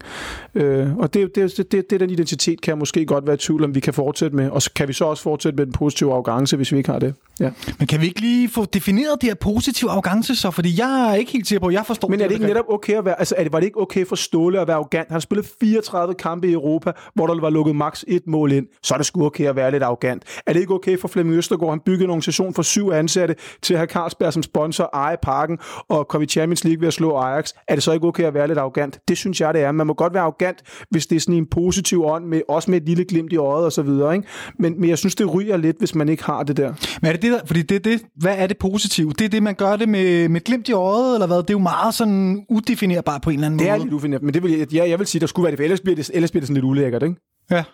[0.54, 3.38] Øh, og det, det, det, det, det, den identitet kan jeg måske godt være i
[3.38, 4.50] tvivl om, vi kan fortsætte med.
[4.50, 6.98] Og så kan vi så også fortsætte med den positive arrogance, hvis vi ikke har
[6.98, 7.14] det.
[7.40, 7.50] Ja.
[7.78, 10.50] Men kan vi ikke lige få defineret det her positive arrogance så?
[10.50, 12.94] Fordi jeg er ikke helt sikker på, jeg forstår Men er det ikke netop okay
[12.94, 15.08] at være, altså er det, var det ikke okay for Ståle at være arrogant?
[15.08, 18.66] Han har spillet 34 kampe i Europa, hvor der var lukket maks et mål ind.
[18.82, 20.22] Så er det sgu okay at være lidt arrogant.
[20.46, 21.72] Er det ikke okay for Flemming Østergaard?
[21.72, 25.58] Han byggede en organisation for syv ansatte til at have Carlsberg som sponsor, eje parken
[25.88, 27.52] og komme i Champions League ved at slå Ajax.
[27.68, 28.98] Er det så ikke okay at være lidt arrogant?
[29.08, 29.72] Det synes jeg, det er.
[29.72, 32.80] Man må godt være arrogant, hvis det er sådan en positiv ånd, med, også med
[32.80, 34.14] et lille glimt i øjet og så videre.
[34.14, 34.28] Ikke?
[34.58, 36.72] Men, men jeg synes, det ryger lidt, hvis man ikke har det der.
[37.02, 39.12] Men er det det der, fordi det, det, hvad er det positive?
[39.12, 41.36] Det er det, man gør det med, med glimt i øjet, eller hvad?
[41.36, 43.74] Det er jo meget sådan udefinerbart på en eller anden det måde.
[43.74, 45.50] Det er lidt udefinerbart, men det vil, jeg, ja, jeg vil sige, der skulle være
[45.50, 47.14] det, for ellers bliver det, ellers bliver det sådan lidt ulækkert, ikke?
[47.50, 47.64] Ja.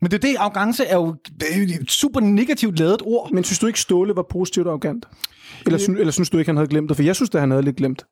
[0.00, 1.16] Men det er det, arrogance er jo
[1.82, 3.32] et super negativt lavet ord.
[3.32, 5.06] Men synes du ikke, Ståle var positivt arrogant?
[5.66, 6.96] Eller, synes, eller synes du ikke, han havde glemt det?
[6.96, 8.04] For jeg synes, at han havde lidt glemt.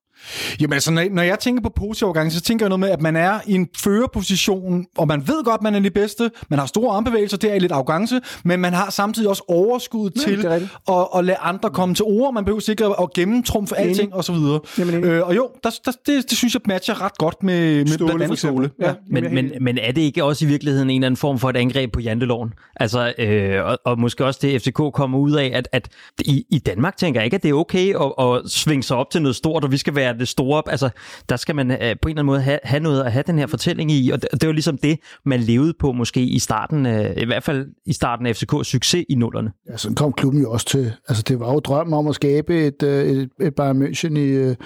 [0.60, 3.00] Jamen altså, når, når jeg tænker på positiv overgang, så tænker jeg noget med, at
[3.00, 6.66] man er i en førerposition, og man ved godt, man er det bedste, man har
[6.66, 10.46] store armbevægelser, det er lidt arrogance, men man har samtidig også overskud Nej, til
[10.88, 14.32] at, at lade andre komme til ord, man behøver sikkert at gennemtrumfe alting og så
[14.32, 14.60] videre.
[14.78, 17.86] Jamen, øh, og jo, der, der, det, det synes jeg matcher ret godt med, med
[17.86, 18.70] Ståle, blandt andet Ståle.
[18.80, 21.50] Ja, men, men, men er det ikke også i virkeligheden en eller anden form for
[21.50, 22.52] et angreb på janteloven?
[22.76, 26.58] Altså, øh, og, og måske også det FCK kommer ud af, at, at i, i
[26.58, 29.36] Danmark tænker jeg ikke, at det er okay at, at svinge sig op til noget
[29.36, 30.62] stort, og vi skal være det store.
[30.66, 30.90] Altså,
[31.28, 33.38] der skal man øh, på en eller anden måde have, have noget at have den
[33.38, 36.86] her fortælling i, og det, det var ligesom det, man levede på måske i starten,
[36.86, 39.52] øh, i hvert fald i starten af FCK's succes i nullerne.
[39.70, 40.92] Ja, sådan kom klubben jo også til.
[41.08, 44.28] Altså, det var jo drømmen om at skabe et, øh, et, et Bayern München i,
[44.28, 44.56] øh,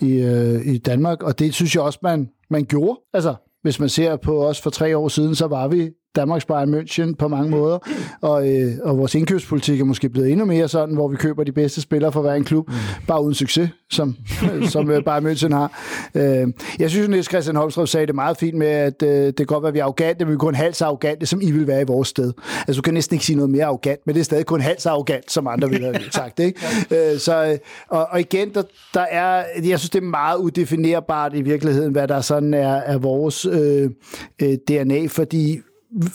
[0.00, 3.00] i, øh, i Danmark, og det synes jeg også, man, man gjorde.
[3.14, 6.74] Altså, hvis man ser på os for tre år siden, så var vi Danmarks Bayern
[6.74, 7.78] München på mange måder,
[8.20, 11.52] og, øh, og vores indkøbspolitik er måske blevet endnu mere sådan, hvor vi køber de
[11.52, 12.74] bedste spillere for hver en klub, mm.
[13.06, 14.16] bare uden succes, som,
[14.72, 15.80] som øh, Bayern München har.
[16.14, 16.48] Øh,
[16.78, 19.62] jeg synes, at Christian Holmstrøm sagde det meget fint med, at øh, det kan godt
[19.62, 21.66] være, at vi er arrogante, men vi er kun halvt så arrogante, som I vil
[21.66, 22.32] være i vores sted.
[22.56, 24.82] Altså, du kan næsten ikke sige noget mere arrogant, men det er stadig kun halvt
[24.82, 26.40] så arrogant, som andre ville have sagt.
[26.40, 26.60] Ikke?
[26.90, 27.58] øh, så, øh,
[27.88, 28.62] og, og igen, der,
[28.94, 32.98] der er, jeg synes, det er meget udefinerbart i virkeligheden, hvad der sådan er, er
[32.98, 33.90] vores øh,
[34.42, 35.60] øh, DNA, fordi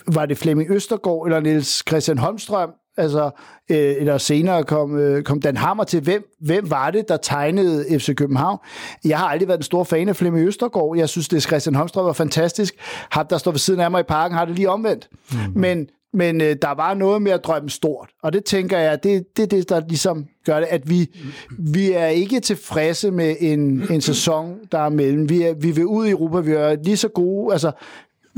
[0.07, 3.29] var det Flemming Østergaard eller Niels Christian Holmstrøm, altså,
[3.71, 7.99] øh, eller senere kom, øh, kom Dan Hammer til, hvem, hvem var det, der tegnede
[7.99, 8.57] FC København?
[9.05, 10.97] Jeg har aldrig været en stor fan af Flemming Østergaard.
[10.97, 12.75] Jeg synes, det Christian Holmstrøm var fantastisk.
[13.11, 15.09] Ham, der står ved siden af mig i parken, har det lige omvendt.
[15.31, 15.37] Mm.
[15.55, 19.15] Men, men øh, der var noget med at drømme stort, og det tænker jeg, det
[19.15, 21.09] er det, det, der ligesom gør det, at vi,
[21.59, 25.29] vi er ikke tilfredse med en, en sæson, der er mellem.
[25.29, 27.71] Vi, er, vi vil ud i Europa, vi er lige så gode, altså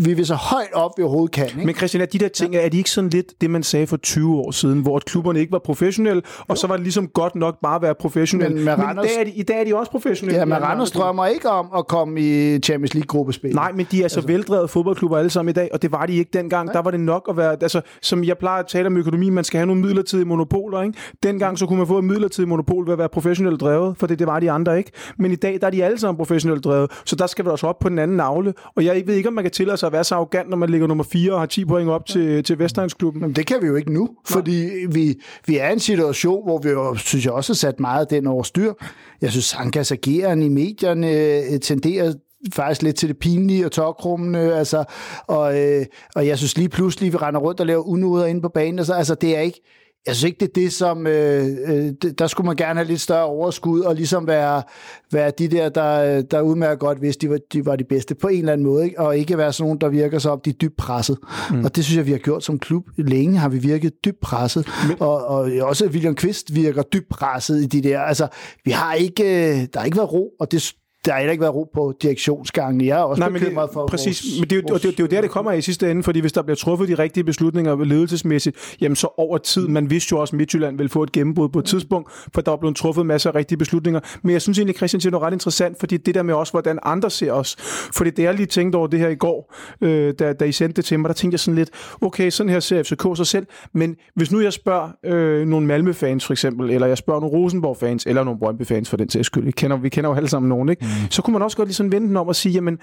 [0.06, 1.46] vi vil så højt op, vi overhovedet kan.
[1.46, 1.66] Ikke?
[1.66, 3.98] Men Christian, er de der ting, er de ikke sådan lidt det, man sagde for
[3.98, 7.62] 20 år siden, hvor klubberne ikke var professionelle, og så var det ligesom godt nok
[7.62, 8.56] bare at være professionelle.
[8.56, 10.40] Men, men Randers, i, dag er de, i dag er de også professionelle.
[10.40, 13.56] Ja, men Randers drømmer ikke om at komme i Champions League-gruppespil.
[13.56, 14.28] Nej, men de er så altså.
[14.28, 16.66] veldrevet fodboldklubber alle sammen i dag, og det var de ikke dengang.
[16.66, 16.74] Nej.
[16.74, 19.44] Der var det nok at være, altså, som jeg plejer at tale om økonomi, man
[19.44, 20.82] skal have nogle midlertidige monopoler.
[20.82, 20.98] Ikke?
[21.24, 24.20] Dengang så kunne man få et midlertidigt monopol ved at være professionelt drevet, for det,
[24.20, 24.92] det var de andre ikke.
[25.18, 27.68] Men i dag, der er de alle sammen professionelt drevet, så der skal vi også
[27.68, 28.54] op på den anden navle.
[28.76, 30.70] Og jeg ved ikke, om man kan tillade sig at være så arrogant, når man
[30.70, 33.22] ligger nummer 4 og har 10 point op til, til Vestegnsklubben.
[33.22, 34.14] Men det kan vi jo ikke nu, Nej.
[34.26, 37.80] fordi vi, vi er i en situation, hvor vi jo, synes jeg også har sat
[37.80, 38.74] meget af den over styr.
[39.22, 42.14] Jeg synes, Sankas ageren i medierne øh, tenderer
[42.54, 44.84] faktisk lidt til det pinlige og tokrummende, altså,
[45.28, 45.86] og, øh,
[46.16, 48.94] og jeg synes lige pludselig, vi render rundt og laver unoder inde på banen, altså,
[48.94, 49.62] altså det er ikke,
[50.10, 51.08] jeg synes ikke, det er det, som...
[51.08, 54.64] Øh, øh, der skulle man gerne have lidt større overskud, og ligesom være,
[55.12, 58.28] være de der, der, der udmærker godt, hvis de var, de var de bedste på
[58.28, 59.00] en eller anden måde, ikke?
[59.00, 61.18] og ikke være sådan nogen, der virker så op, de er dybt presset.
[61.52, 61.66] Mm.
[61.66, 62.84] Og det synes jeg, vi har gjort som klub.
[62.98, 64.98] Længe har vi virket dybt presset, Men...
[65.00, 68.00] og, og også William Kvist virker dybt presset i de der...
[68.00, 68.28] Altså,
[68.66, 69.24] vi har ikke...
[69.24, 70.74] Øh, der har ikke været ro, og det,
[71.06, 72.86] der har heller ikke været ro på direktionsgangen.
[72.86, 75.00] Jeg er også Nej, bekymret det, for Præcis, vores, men det er, jo, vores, det,
[75.00, 77.24] er jo der, det kommer i sidste ende, fordi hvis der bliver truffet de rigtige
[77.24, 81.12] beslutninger ledelsesmæssigt, jamen så over tid, man vidste jo også, at Midtjylland ville få et
[81.12, 84.00] gennembrud på et tidspunkt, for der var blevet truffet masser af rigtige beslutninger.
[84.22, 86.80] Men jeg synes egentlig, Christian siger noget ret interessant, fordi det der med også, hvordan
[86.84, 87.56] andre ser os.
[87.96, 90.76] Fordi det jeg lige tænkte over det her i går, øh, da, da I sendte
[90.76, 91.70] det til mig, der tænkte jeg sådan lidt,
[92.02, 96.26] okay, sådan her ser FCK sig selv, men hvis nu jeg spørger øh, nogle Malmø-fans
[96.26, 99.52] for eksempel, eller jeg spørger nogle Rosenborg-fans, eller nogle Brøndby-fans for den sags skyld, vi
[99.52, 100.86] kender, vi kender jo alle sammen nogen, ikke?
[100.90, 101.12] Mm.
[101.12, 102.78] så kunne man også godt lige sådan vende den om og sige, jamen,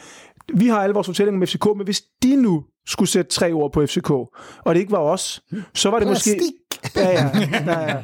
[0.54, 3.72] vi har alle vores fortællinger med FCK, men hvis de nu skulle sætte tre ord
[3.72, 4.30] på FCK, og
[4.68, 5.42] det ikke var os,
[5.74, 6.34] så var det Plastik.
[6.34, 6.52] måske...
[6.96, 7.30] Ja, ja.
[7.66, 7.96] ja, ja.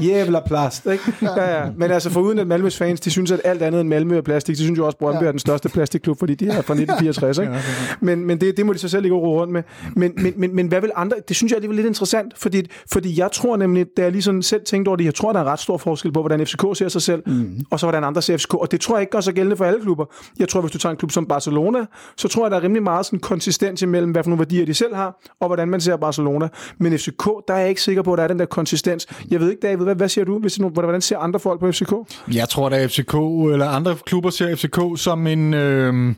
[0.00, 1.04] Jævla plast, ikke?
[1.22, 1.70] Ja, ja.
[1.76, 4.22] Men altså, for uden at Malmøs fans, de synes, at alt andet end Malmø er
[4.22, 5.26] plastik, de synes jo også, at Brøndby ja.
[5.26, 7.52] er den største plastikklub, fordi de er fra 1964, ikke?
[8.00, 9.62] Men, men det, det må de så selv ikke gå rundt med.
[9.96, 11.16] Men, men, men, men hvad vil andre...
[11.28, 14.42] Det synes jeg er lidt interessant, fordi, fordi jeg tror nemlig, da jeg lige sådan
[14.42, 16.88] selv tænkte over det, jeg tror, der er ret stor forskel på, hvordan FCK ser
[16.88, 17.60] sig selv, mm.
[17.70, 18.54] og så hvordan andre ser FCK.
[18.54, 20.04] Og det tror jeg ikke gør sig gældende for alle klubber.
[20.38, 21.78] Jeg tror, hvis du tager en klub som Barcelona,
[22.16, 24.74] så tror jeg, der er rimelig meget sådan konsistens imellem, hvad for nogle værdier de
[24.74, 26.48] selv har, og hvordan man ser Barcelona.
[26.78, 29.06] Men FCK, der er jeg ikke sikker på, der er den der konsistens.
[29.30, 30.38] Jeg ved ikke, David, hvad, hvad siger du?
[30.38, 31.92] Hvis, hvordan ser andre folk på FCK?
[32.34, 33.14] Jeg tror, at FCK
[33.52, 35.54] eller andre klubber ser FCK som en...
[35.54, 36.14] Øh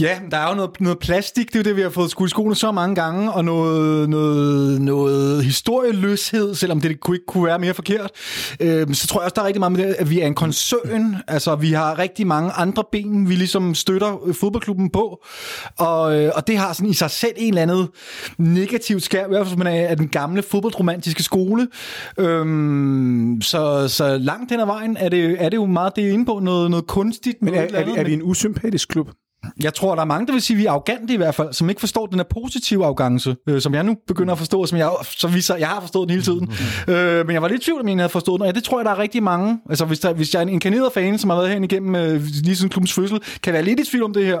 [0.00, 2.28] Ja, der er jo noget, noget plastik, det er jo det, vi har fået skudt
[2.28, 7.44] i skoene så mange gange, og noget, noget, noget historieløshed, selvom det kunne ikke kunne
[7.44, 8.10] være mere forkert.
[8.60, 10.34] Øh, så tror jeg også, der er rigtig meget med det, at vi er en
[10.34, 11.16] koncern.
[11.28, 15.24] Altså, vi har rigtig mange andre ben, vi ligesom støtter fodboldklubben på.
[15.78, 17.88] Og, øh, og det har sådan i sig selv en eller anden
[18.38, 21.68] negativt skær, i hvert fald man er af den gamle fodboldromantiske skole.
[22.18, 22.46] Øh,
[23.42, 26.24] så, så langt hen ad vejen er det, er det jo meget det er inde
[26.24, 27.42] på, noget, noget kunstigt.
[27.42, 29.08] Men er, er, er vi en usympatisk klub?
[29.60, 31.52] Jeg tror, der er mange, der vil sige, at vi er arrogante i hvert fald,
[31.52, 34.78] som ikke forstår den her positive arrogance, øh, som jeg nu begynder at forstå, som
[34.78, 36.52] jeg, som viser, jeg har forstået den hele tiden.
[36.88, 38.64] Øh, men jeg var lidt i tvivl, om jeg havde forstået den, og ja, det
[38.64, 39.58] tror jeg, der er rigtig mange.
[39.68, 42.22] Altså, hvis, der, hvis jeg er en inkarneret fan, som har været herinde igennem øh,
[42.22, 44.38] lige siden klubbens fødsel, kan være lidt i tvivl om det her.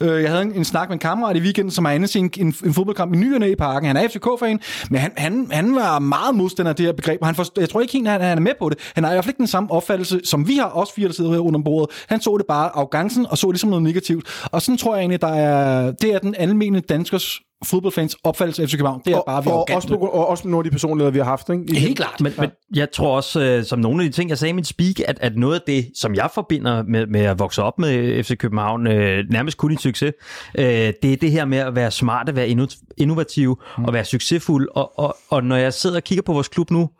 [0.00, 2.30] Øh, jeg havde en, en snak med en kammerat i weekenden, som har andet en,
[2.36, 3.86] en, en fodboldkamp i ny i parken.
[3.86, 7.26] Han er FCK-fan, men han, han, han var meget modstander af det her begreb, og
[7.26, 8.78] han forstod, jeg tror ikke helt, at han er med på det.
[8.94, 11.14] Han har i hvert fald ikke den samme opfattelse, som vi har, også fire, der
[11.14, 12.04] sidder her under bordet.
[12.08, 14.26] Han så det bare arrogancen, og så det som noget negativt.
[14.44, 18.68] Og sådan tror jeg egentlig, der er, det er den almindelige danskers fodboldfans opfattelse af
[18.68, 21.10] FC København, det er og, bare, vi og, også, og også nogle af de personligheder,
[21.10, 21.48] vi har haft.
[21.48, 21.76] Ikke?
[21.76, 22.20] Helt klart.
[22.20, 22.40] Men, ja.
[22.40, 25.00] men jeg tror også, øh, som nogle af de ting, jeg sagde i mit speak,
[25.06, 28.36] at, at noget af det, som jeg forbinder med, med at vokse op med FC
[28.36, 30.12] København, øh, nærmest kun en succes,
[30.58, 30.64] øh,
[31.02, 32.48] det er det her med at være smart, at være
[32.96, 33.84] innovativ mm.
[33.84, 34.68] og være succesfuld.
[34.74, 36.90] Og, og, og når jeg sidder og kigger på vores klub nu,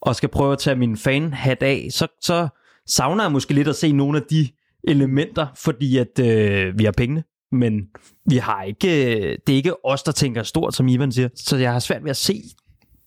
[0.00, 2.48] og skal prøve at tage min fan-hat af, så, så
[2.86, 4.48] savner jeg måske lidt at se nogle af de
[4.84, 7.22] elementer, fordi at øh, vi har pengene
[7.52, 7.72] men
[8.26, 11.28] vi har ikke, øh, det er ikke os, der tænker stort, som Ivan siger.
[11.36, 12.42] Så jeg har svært ved at se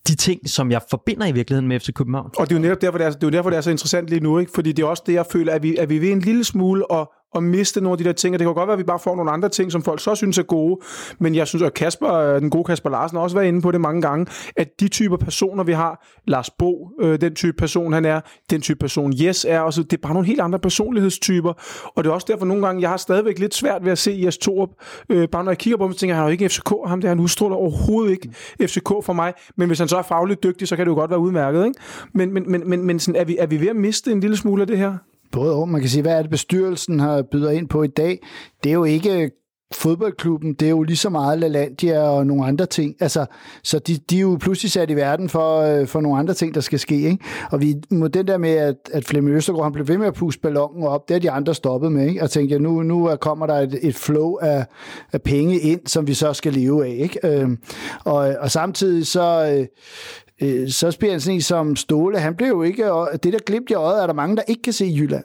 [0.08, 2.32] de ting, som jeg forbinder i virkeligheden med FC København.
[2.38, 3.72] Og det er jo netop derfor, det er, det er, jo derfor, det er så
[3.72, 4.52] interessant lige nu, ikke?
[4.56, 6.94] fordi det er også det, jeg føler, at vi, at vi ved en lille smule
[6.94, 8.84] at, at miste nogle af de der ting, og det kan godt være, at vi
[8.84, 10.82] bare får nogle andre ting, som folk så synes er gode,
[11.20, 13.72] men jeg synes, at Kasper, øh, den gode Kasper Larsen har også været inde på
[13.72, 14.26] det mange gange,
[14.56, 18.62] at de typer personer, vi har, Lars Bo, øh, den type person, han er, den
[18.62, 21.54] type person, Yes er, også, det er bare nogle helt andre personlighedstyper,
[21.96, 24.22] og det er også derfor nogle gange, jeg har stadigvæk lidt svært ved at se
[24.26, 24.70] Jes Torup,
[25.10, 26.70] øh, bare når jeg kigger på ham, så tænker jeg, han er jo ikke FCK,
[26.86, 28.30] ham der, han udstråler overhovedet ikke
[28.62, 31.10] FCK for mig, men hvis han så er fagligt dygtig, så kan det jo godt
[31.10, 31.80] være udmærket, ikke?
[32.14, 34.38] Men, men, men, men, men sådan, er, vi, er vi ved at miste en lille
[34.38, 34.98] smule af det her?
[35.34, 35.70] Både og.
[35.70, 38.20] Man kan sige, hvad er det bestyrelsen har byder ind på i dag?
[38.64, 39.32] Det er jo ikke
[39.76, 42.96] fodboldklubben, det er jo lige så meget LaLandia og nogle andre ting.
[43.00, 43.26] Altså,
[43.64, 46.56] så de, de er jo pludselig sat i verden for, øh, for nogle andre ting,
[46.56, 46.96] der skal ske.
[46.96, 47.18] Ikke?
[47.52, 50.14] Og vi, må den der med, at, at Flemming Østergaard han blev ved med at
[50.14, 52.08] puste ballonen op, det er de andre stoppet med.
[52.08, 52.24] Ikke?
[52.24, 54.66] Og tænkte, nu, nu kommer der et, et flow af,
[55.14, 56.96] af penge ind, som vi så skal leve af.
[57.00, 57.28] Ikke?
[57.28, 57.58] Øhm,
[58.04, 59.56] og, og samtidig så...
[59.58, 59.66] Øh,
[60.44, 62.20] øh, så spiller sådan en som Ståle.
[62.20, 62.84] Han blev jo ikke...
[63.24, 65.24] Det der glimt i øjet, er der mange, der ikke kan se i Jylland.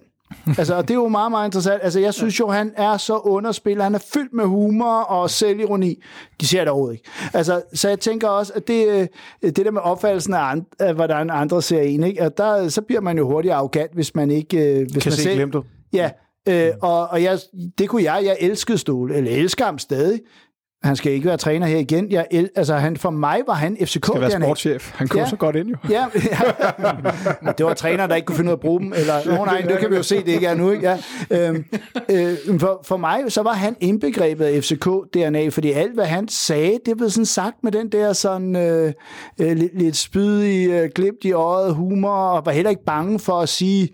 [0.59, 1.81] altså, og det er jo meget, meget interessant.
[1.83, 3.85] Altså, jeg synes jo, han er så underspillet.
[3.85, 6.03] Han er fyldt med humor og selvironi.
[6.41, 7.11] De ser det overhovedet ikke.
[7.35, 9.07] Altså, så jeg tænker også, at det, øh,
[9.43, 12.23] det der med opfattelsen af, and, af hvordan andre ser en, ikke?
[12.23, 14.59] At der, så bliver man jo hurtigt arrogant, hvis man ikke...
[14.59, 15.57] Øh, hvis kan man se selv, glemt
[15.93, 16.11] Ja,
[16.49, 17.39] øh, og, og jeg,
[17.79, 18.23] det kunne jeg.
[18.25, 20.21] Jeg elskede Ståle, eller elsker ham stadig.
[20.83, 22.11] Han skal ikke være træner her igen.
[22.13, 22.27] Jeg,
[22.57, 24.07] altså, han, for mig var han FCK.
[24.07, 24.91] Skal være sportschef.
[24.95, 25.27] Han kom Ja.
[25.29, 25.77] så godt ind jo.
[25.91, 26.07] Ja,
[27.45, 27.53] ja.
[27.59, 28.93] det var træner, der ikke kunne finde ud af at bruge dem.
[28.93, 30.71] Eller, oh, nej, det kan vi jo se, det ikke er nu.
[30.71, 30.89] Ikke?
[31.31, 31.49] Ja.
[31.49, 31.65] Øhm,
[32.11, 36.79] øh, for, for mig, så var han indbegrebet af FCK-DNA, fordi alt, hvad han sagde,
[36.87, 38.93] det blev sådan sagt med den der sådan øh,
[39.41, 43.41] øh, lidt, lidt spydig, øh, glimt i øjet, humor, og var heller ikke bange for
[43.41, 43.89] at sige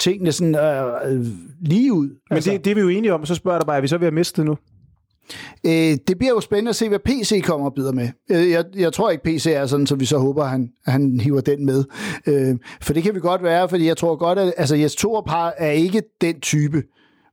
[0.00, 1.26] tingene sådan øh, øh,
[1.60, 2.08] lige ud.
[2.30, 3.80] Men det, det er vi jo enige om, og så spørger jeg dig bare, er
[3.80, 4.56] vi så ved at miste det nu?
[5.66, 8.08] Øh, det bliver jo spændende at se, hvad PC kommer og byder med.
[8.30, 10.92] Øh, jeg, jeg tror ikke, PC er sådan, så vi så håber, at han, at
[10.92, 11.84] han hiver den med.
[12.26, 15.28] Øh, for det kan vi godt være, fordi jeg tror godt, at altså, Jes Torp
[15.28, 16.82] har, er ikke den type.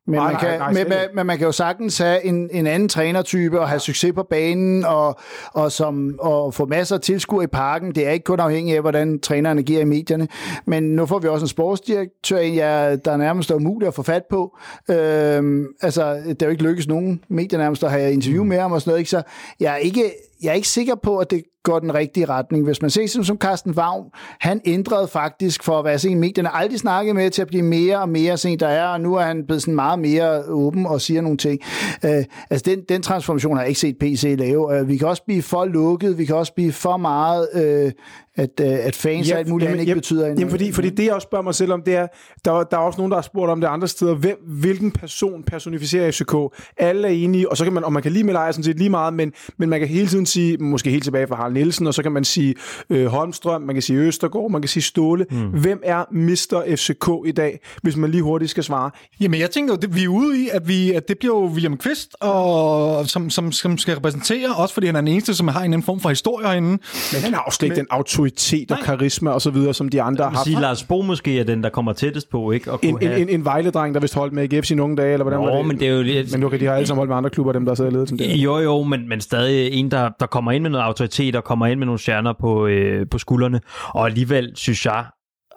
[0.07, 1.15] Men, Nej, man nej, kan, nej, slet men, ikke.
[1.15, 4.85] men man kan jo sagtens have en, en anden trænertype og have succes på banen
[4.85, 5.19] og,
[5.53, 7.95] og, som, og få masser af tilskuere i parken.
[7.95, 10.27] Det er ikke kun afhængigt af, hvordan træneren agerer i medierne.
[10.65, 14.23] Men nu får vi også en sportsdirektør, ja, der nærmest er umuligt at få fat
[14.29, 14.57] på.
[14.89, 18.71] Øhm, altså, det er jo ikke lykkes nogen medier nærmest at have interview med ham
[18.71, 18.99] og sådan noget.
[18.99, 19.09] Ikke?
[19.09, 19.21] Så
[19.59, 20.03] jeg er ikke,
[20.41, 22.63] jeg er ikke sikker på, at det går den rigtige retning.
[22.63, 24.05] Hvis man ser sådan som Carsten Vagn,
[24.39, 27.63] han ændrede faktisk for at være sådan en medierne aldrig snakket med til at blive
[27.63, 30.85] mere og mere sådan der er, og nu er han blevet sådan meget mere åben
[30.85, 31.59] og siger nogle ting.
[32.05, 34.79] Øh, altså den, den transformation har jeg ikke set PC lave.
[34.79, 37.91] Øh, vi kan også blive for lukket, vi kan også blive for meget, øh,
[38.35, 41.05] at, øh, at fans ja, og alt muligt andet ikke betyder Jamen, fordi, fordi det,
[41.05, 42.07] jeg også spørger mig selv om, det er,
[42.45, 45.43] der, der er også nogen, der har spurgt om det andre steder, hvem, hvilken person
[45.43, 46.35] personificerer FCK?
[46.77, 48.89] Alle er enige, og så kan man, og man kan lige med sådan set lige
[48.89, 51.93] meget, men, men man kan hele tiden sige, måske helt tilbage fra Harald Nielsen, og
[51.93, 52.55] så kan man sige
[52.89, 55.25] øh, Holmstrøm, man kan sige Østergaard, man kan sige Ståle.
[55.31, 55.47] Mm.
[55.47, 56.75] Hvem er Mr.
[56.75, 58.91] FCK i dag, hvis man lige hurtigt skal svare?
[59.19, 61.45] Jamen, jeg tænker jo, det, vi er ude i, at, vi, at det bliver jo
[61.45, 65.47] William Kvist, og, som, som, som skal repræsentere, også fordi han er den eneste, som
[65.47, 66.69] har en anden form for historie herinde.
[67.13, 67.87] Men han har jo slet ikke den
[68.21, 68.85] autoritet og Nej.
[68.85, 70.43] karisma og så videre, som de andre har haft.
[70.43, 72.65] sige, Lars Bo måske er den, der kommer tættest på, ikke?
[72.69, 73.19] Kunne En, en, have...
[73.21, 75.57] en, en Vejle-dreng, der vist holdt med AGF sine unge dage, eller hvordan Nå, var
[75.57, 75.65] det?
[75.65, 76.31] men det er jo lidt...
[76.31, 77.93] Men nu kan de har alle sammen holdt med andre klubber, dem der sidder i
[77.93, 78.35] ledelsen der.
[78.35, 81.65] Jo, jo, men, men stadig en, der, der kommer ind med noget autoritet og kommer
[81.67, 83.59] ind med nogle stjerner på, øh, på skuldrene.
[83.87, 85.05] Og alligevel synes jeg,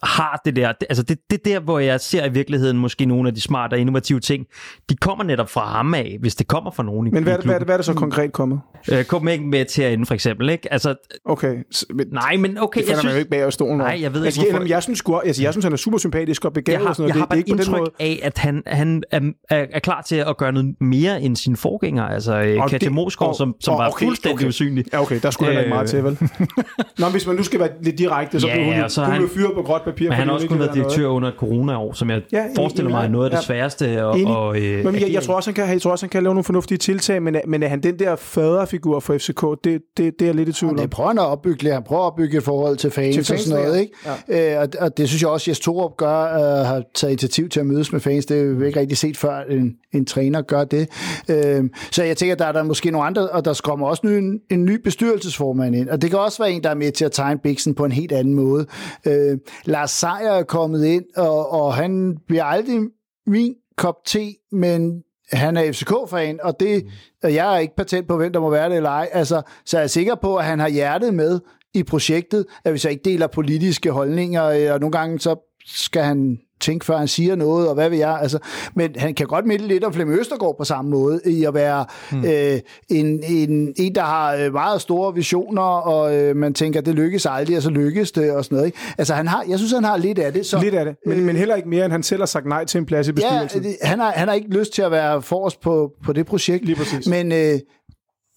[0.07, 3.29] har det der, det, altså det, det der, hvor jeg ser i virkeligheden måske nogle
[3.29, 4.47] af de smarte og innovative ting,
[4.91, 7.35] de kommer netop fra ham af, hvis det kommer fra nogen i Men hvad, i
[7.35, 8.61] er det- hvad, det- hvad er det så konkret kommet?
[8.93, 10.73] Øh, Copenhagen med til herinde, for eksempel, ikke?
[10.73, 10.95] Altså,
[11.27, 11.57] Okay,
[11.95, 13.13] men, nej, men okay, det jeg falder man synes...
[13.15, 13.91] jo ikke bag stolen over.
[13.91, 15.77] Nej, jeg ved altså, ikke, jeg, hvorfor- jeg, synes, sgu, altså, jeg synes, han er
[15.77, 17.15] super sympatisk og begavet jeg har, og sådan noget.
[17.15, 17.91] jeg har det, bare det, ikke den indtryk måde.
[18.01, 21.57] af, at han, han er, er, er klar til at gøre noget mere end sine
[21.57, 22.15] forgængere.
[22.15, 24.49] Altså øh, Og Katja det- Mosgaard, som, som og var okay, fuldstændig okay.
[24.49, 24.85] usynlig.
[24.93, 26.19] Ja, okay, der skulle heller ikke meget til, vel?
[26.99, 29.29] Nå, hvis man nu skal være lidt direkte, så Ja, blev hun, så hun han-
[29.29, 30.09] fyret på gråt papir.
[30.09, 30.85] Men han har også kun været noget.
[30.91, 33.43] direktør under et corona-år, som jeg Ja, forestiller mig er noget af det ja.
[33.43, 34.05] sværeste.
[34.07, 34.37] Og, Enig.
[34.37, 36.35] og, øh, Men jeg, jeg, tror også, han kan, jeg tror også, han kan lave
[36.35, 39.81] nogle fornuftige tiltag, men, er- men er han den der faderfigur for FCK, det, det,
[39.97, 40.79] det er jeg lidt i tvivl om.
[40.79, 43.31] Det prøver han at opbygge, han prøver at opbygge et forhold til fans, Til fans
[43.41, 43.93] og sådan noget, ikke?
[44.29, 44.55] Ja.
[44.57, 47.61] Øh, og, og, det synes jeg også, Jes Torup gør, øh, har taget initiativ til
[47.61, 48.27] at mødes med fans.
[48.27, 50.89] Det er jo ikke rigtig set før, en, en træner gør det.
[51.31, 54.41] Øh, så jeg tænker, der er der måske nogle andre, og der kommer også en,
[54.51, 57.13] en ny bestyrelsesformand ind, og det kan også være en, der er med til at
[57.13, 58.67] tegne Bixen på en helt anden måde.
[59.07, 62.81] Øh, Lars Seier er kommet ind, og, og han bliver aldrig
[63.27, 66.85] min kop te, men han er FCK-fan, og det,
[67.23, 69.09] og jeg er ikke patent på, hvem der må være det eller ej.
[69.13, 71.41] Altså, så er jeg sikker på, at han har hjertet med
[71.75, 76.03] i projektet, at vi så ikke deler politiske holdninger, øh, og nogle gange så skal
[76.03, 78.19] han tænke, før han siger noget, og hvad vil jeg.
[78.23, 78.39] Altså,
[78.75, 81.85] men han kan godt minde lidt om Flemming Østergaard på samme måde, i at være
[82.13, 82.25] mm.
[82.25, 86.95] øh, en, en, en, der har øh, meget store visioner, og øh, man tænker, det
[86.95, 88.67] lykkes aldrig, og så lykkes det, og sådan noget.
[88.67, 88.79] Ikke?
[88.99, 90.47] Altså, han har, jeg synes, han har lidt af det.
[90.47, 92.47] Så, lidt af det, men, øh, men heller ikke mere, end han selv har sagt
[92.47, 93.65] nej til en plads i bestyrelsen.
[93.65, 96.65] Ja, han har, han har ikke lyst til at være forrest på, på det projekt.
[96.65, 97.07] Lige præcis.
[97.07, 97.59] Men, øh,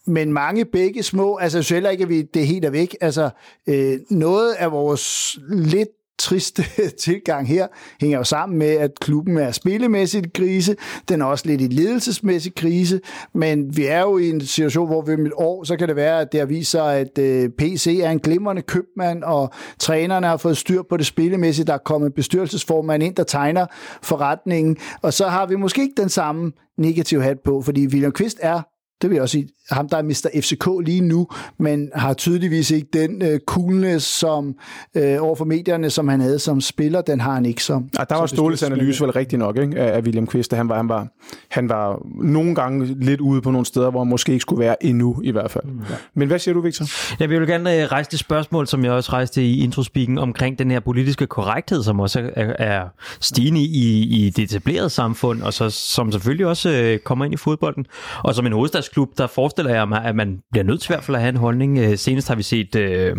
[0.08, 2.96] men mange begge små, altså så heller ikke, at vi, det helt er væk.
[3.02, 3.30] Altså,
[3.68, 5.90] øh, noget af vores lidt
[6.20, 6.64] triste
[7.00, 7.68] tilgang her
[8.02, 10.76] hænger jo sammen med, at klubben er spillemæssigt i krise.
[11.10, 13.02] Den er også lidt i ledelsesmæssig krise,
[13.34, 15.96] men vi er jo i en situation, hvor vi om et år, så kan det
[15.96, 19.50] være, at det har vist sig, at øh, PC er en glimrende købmand, og
[19.80, 21.66] trænerne har fået styr på det spillemæssige.
[21.66, 23.66] Der er kommet bestyrelsesformand ind, der tegner
[24.04, 28.38] forretningen, og så har vi måske ikke den samme negativ hat på, fordi William Kvist
[28.42, 28.62] er
[29.02, 30.42] det vil jeg også sige, ham der er Mr.
[30.42, 34.56] FCK lige nu, men har tydeligvis ikke den øh, coolness som,
[34.96, 38.04] øh, over for medierne, som han havde som spiller, den har han ikke som ja,
[38.10, 41.08] Der var Ståles analyse vel rigtig nok ikke, af William Kvist, han var, han, var,
[41.52, 44.86] han var nogle gange lidt ude på nogle steder, hvor han måske ikke skulle være
[44.86, 45.64] endnu i hvert fald.
[45.66, 45.80] Mm.
[45.90, 45.96] Ja.
[46.14, 46.86] Men hvad siger du, Victor?
[47.20, 50.72] Jeg vil gerne øh, rejse det spørgsmål, som jeg også rejste i introspeaken, omkring den
[50.72, 52.88] her politiske korrekthed, som også er, er
[53.20, 57.38] stigende i, i det etablerede samfund, og så, som selvfølgelig også øh, kommer ind i
[57.38, 57.86] fodbolden,
[58.24, 61.04] og som en hovedstadsklub, der forestiller jeg mig, at man bliver nødt til i hvert
[61.04, 61.78] fald at have en holdning.
[61.78, 62.76] Øh, senest har vi set...
[62.76, 63.16] Øh,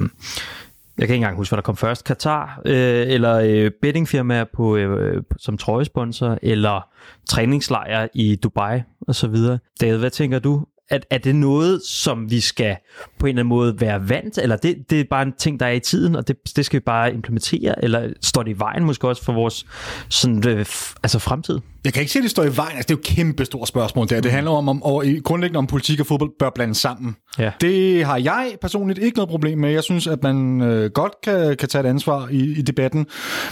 [0.99, 2.07] jeg kan ikke engang huske, hvad der kom først.
[2.07, 6.89] Qatar, øh, eller øh, bettingfirmaer på, øh, som trøjesponsor, eller
[7.29, 9.37] træningslejre i Dubai osv.
[9.81, 10.65] David, hvad tænker du?
[10.91, 12.77] At er det noget, som vi skal
[13.19, 15.67] på en eller anden måde være vant, eller det, det er bare en ting, der
[15.67, 18.85] er i tiden, og det, det skal vi bare implementere, eller står det i vejen
[18.85, 19.67] måske også for vores
[20.09, 20.67] sådan, øh,
[21.03, 21.61] altså fremtid?
[21.85, 22.77] Jeg kan ikke se, at det står i vejen.
[22.77, 24.21] Altså, det er jo et kæmpe stort spørgsmål der.
[24.21, 27.17] Det handler om, om og grundlæggende om politik og fodbold bør blande sammen.
[27.39, 27.51] Ja.
[27.61, 29.71] Det har jeg personligt ikke noget problem med.
[29.71, 33.07] Jeg synes, at man øh, godt kan, kan tage et ansvar i, i debatten,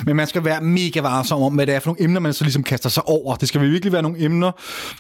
[0.07, 2.45] men man skal være mega varsom om, hvad det er for nogle emner, man så
[2.45, 3.37] ligesom kaster sig over.
[3.37, 4.53] Det skal virkelig være nogle emner,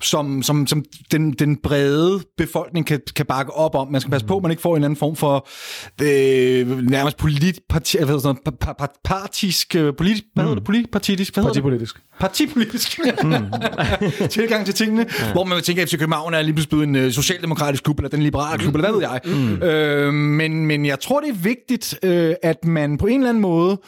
[0.03, 3.89] som, som, som den, den brede befolkning kan, kan bakke op om.
[3.93, 5.49] Man skal passe på, at man ikke får en anden form for
[6.03, 10.64] øh, nærmest polit, parti, hvad sådan pa, pa, partisk, øh, polit, hvad hedder det?
[10.64, 11.35] Polit, partitisk?
[11.35, 12.03] Hvad Partipolitisk.
[12.20, 13.01] Partipolitisk.
[13.22, 13.33] Mm.
[14.29, 15.33] tilgang til tingene, ja.
[15.33, 18.22] hvor man tænker, at FC København er lige pludselig en uh, socialdemokratisk klub, eller den
[18.22, 18.81] liberale klub, mm.
[18.81, 19.20] eller hvad ved jeg.
[19.24, 19.62] Mm.
[19.62, 23.43] Øh, men, men jeg tror, det er vigtigt, øh, at man på en eller anden
[23.43, 23.79] måde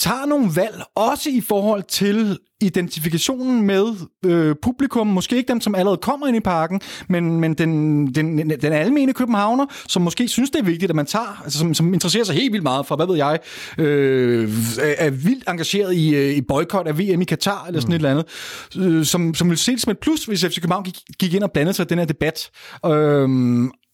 [0.00, 3.86] tager nogle valg, også i forhold til identifikationen med
[4.24, 8.50] øh, publikum, måske ikke dem, som allerede kommer ind i parken, men, men den, den,
[8.50, 11.94] den almene københavner, som måske synes, det er vigtigt, at man tager, altså, som, som
[11.94, 13.38] interesserer sig helt vildt meget for, hvad ved jeg,
[13.78, 14.48] øh,
[14.80, 18.04] er, er vildt engageret i, øh, i boykot af VM i Katar, eller sådan mm.
[18.04, 20.84] et eller andet, øh, som, som vil se det som et plus, hvis FC København
[20.84, 22.50] gik, gik ind og blandede sig i den her debat.
[22.86, 23.28] Øh,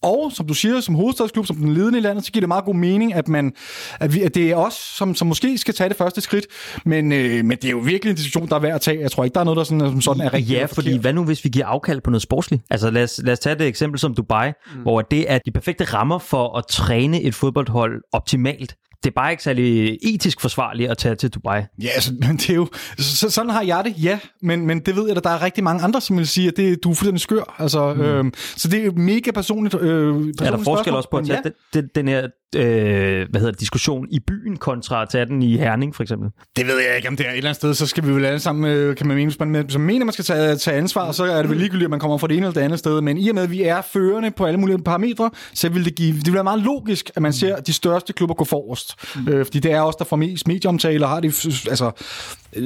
[0.02, 2.64] og som du siger, som hovedstadsklub, som den ledende i landet, så giver det meget
[2.64, 3.52] god mening, at, man,
[4.00, 6.46] at, vi, at det er os, som, som måske skal tage det første skridt.
[6.84, 9.00] Men, øh, men det er jo virkelig en diskussion, der er værd at tage.
[9.00, 10.58] Jeg tror ikke, der er noget, der sådan, som sådan er rigtigt.
[10.58, 12.62] Ja, fordi hvad nu, hvis vi giver afkald på noget sportsligt?
[12.70, 14.82] Altså lad os, lad os tage det eksempel som Dubai, mm.
[14.82, 19.30] hvor det er de perfekte rammer for at træne et fodboldhold optimalt det er bare
[19.30, 21.62] ikke særlig etisk forsvarligt at tage til Dubai.
[21.82, 22.68] Ja, altså, men det er jo,
[22.98, 25.64] så, sådan har jeg det, ja, men, men det ved jeg, at der er rigtig
[25.64, 27.54] mange andre, som vil sige, at det, du er fuldstændig skør.
[27.58, 28.00] Altså, mm.
[28.00, 29.74] øhm, så det er mega personligt.
[29.74, 31.50] Øh, personligt er der forskel også på at tage ja.
[31.50, 35.42] den, den, den her øh, hvad hedder det, diskussion i byen kontra at tage den
[35.42, 36.30] i Herning, for eksempel?
[36.56, 38.24] Det ved jeg ikke, om det er et eller andet sted, så skal vi vel
[38.24, 41.24] alle sammen, øh, kan man mene, man som mener, man skal tage, tage ansvar, så
[41.24, 43.00] er det vel ligegyldigt, at man kommer fra det ene eller det andet sted.
[43.00, 45.94] Men i og med, at vi er førende på alle mulige parametre, så vil det,
[45.94, 48.94] give, det vil være meget logisk, at man ser de største klubber gå forrest.
[49.16, 49.28] Mm.
[49.28, 51.90] Øh, fordi det er også der får mest medieomtale og har de altså,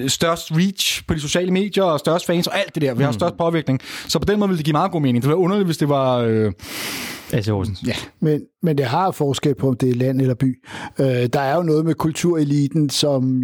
[0.08, 2.94] størst reach på de sociale medier og størst fans og alt det der.
[2.94, 3.18] Vi har mm.
[3.18, 3.80] størst påvirkning.
[4.08, 5.22] Så på den måde vil det give meget god mening.
[5.22, 6.18] Det ville være underligt, hvis det var...
[6.18, 6.52] Øh,
[7.34, 7.82] AC Horsens.
[7.86, 7.94] Ja.
[8.20, 10.64] Men, men det har forskel på, om det er land eller by.
[10.98, 13.42] Øh, der er jo noget med kultureliten, som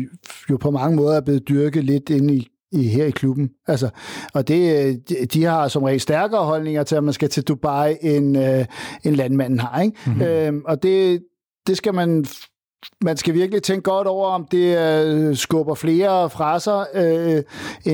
[0.51, 3.51] jo på mange måder er blevet dyrket lidt ind i i, her i klubben.
[3.67, 3.89] Altså,
[4.35, 7.97] og det, de, de har som regel stærkere holdninger til, at man skal til Dubai,
[8.01, 8.65] end, øh,
[9.05, 9.81] end landmanden har.
[9.81, 9.97] Ikke?
[10.07, 10.23] Mm-hmm.
[10.23, 11.23] Øhm, og det,
[11.67, 12.25] det skal man
[13.05, 16.87] man skal virkelig tænke godt over, om det øh, skubber flere fra sig.
[16.95, 17.43] Øh,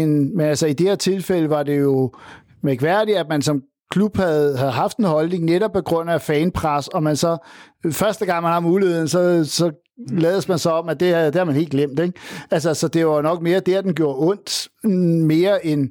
[0.01, 2.12] end, men altså, i det her tilfælde var det jo
[2.62, 3.62] mærkværdigt, at man som
[3.93, 7.36] klub havde, havde haft en holdning netop på grund af fanpres, og man så
[7.86, 9.70] øh, første gang man har muligheden, så, så
[10.09, 12.01] lades man så om, at det, det har man helt glemt.
[12.01, 12.18] Ikke?
[12.51, 14.68] Altså, så det var nok mere der, den gjorde ondt,
[15.26, 15.88] mere end,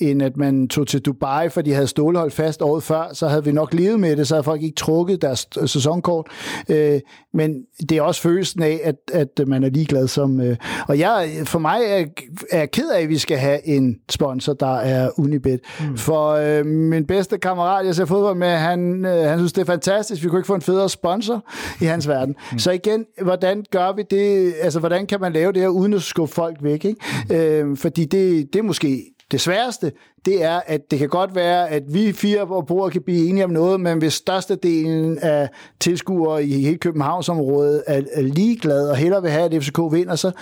[0.00, 3.44] end at man tog til Dubai, for de havde stålholdt fast året før, så havde
[3.44, 6.26] vi nok levet med det, så havde folk ikke trukket deres sæsonkort.
[6.68, 7.00] Øh,
[7.34, 10.40] men det er også følelsen af, at, at man er ligeglad som...
[10.40, 10.56] Øh,
[10.88, 12.04] og jeg, for mig er,
[12.50, 15.60] er ked af, at vi skal have en sponsor, der er Unibet.
[15.80, 15.96] Mm.
[15.96, 19.66] For øh, min bedste kammerat, jeg ser fodbold med, han, øh, han synes, det er
[19.66, 20.22] fantastisk.
[20.22, 21.44] Vi kunne ikke få en federe sponsor
[21.80, 22.34] i hans verden.
[22.52, 22.58] Mm.
[22.58, 24.54] Så igen, hvordan gør vi det?
[24.60, 26.84] Altså, hvordan kan man lave det her, uden at skubbe folk væk?
[26.84, 27.00] Ikke?
[27.28, 27.36] Mm.
[27.36, 29.92] Øh, fordi det, det er måske det sværeste,
[30.24, 33.50] det er, at det kan godt være, at vi fire borgere kan blive enige om
[33.50, 35.48] noget, men hvis størstedelen af
[35.80, 40.32] tilskuere i hele Københavnsområdet er, er ligeglade og hellere vil have, at FCK vinder, så,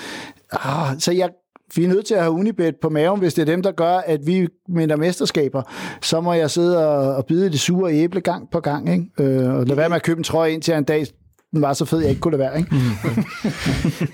[0.52, 1.28] ah, så jeg,
[1.76, 3.96] vi er nødt til at have Unibet på maven, hvis det er dem, der gør,
[3.96, 5.62] at vi minder mesterskaber.
[6.02, 9.04] Så må jeg sidde og, og bide det sure æble gang på gang, ikke?
[9.20, 11.06] Øh, og lade være med at købe en trøje ind til en dag
[11.52, 12.58] den var så fed, jeg ikke kunne det være.
[12.58, 12.74] Ikke?
[12.74, 13.24] Mm.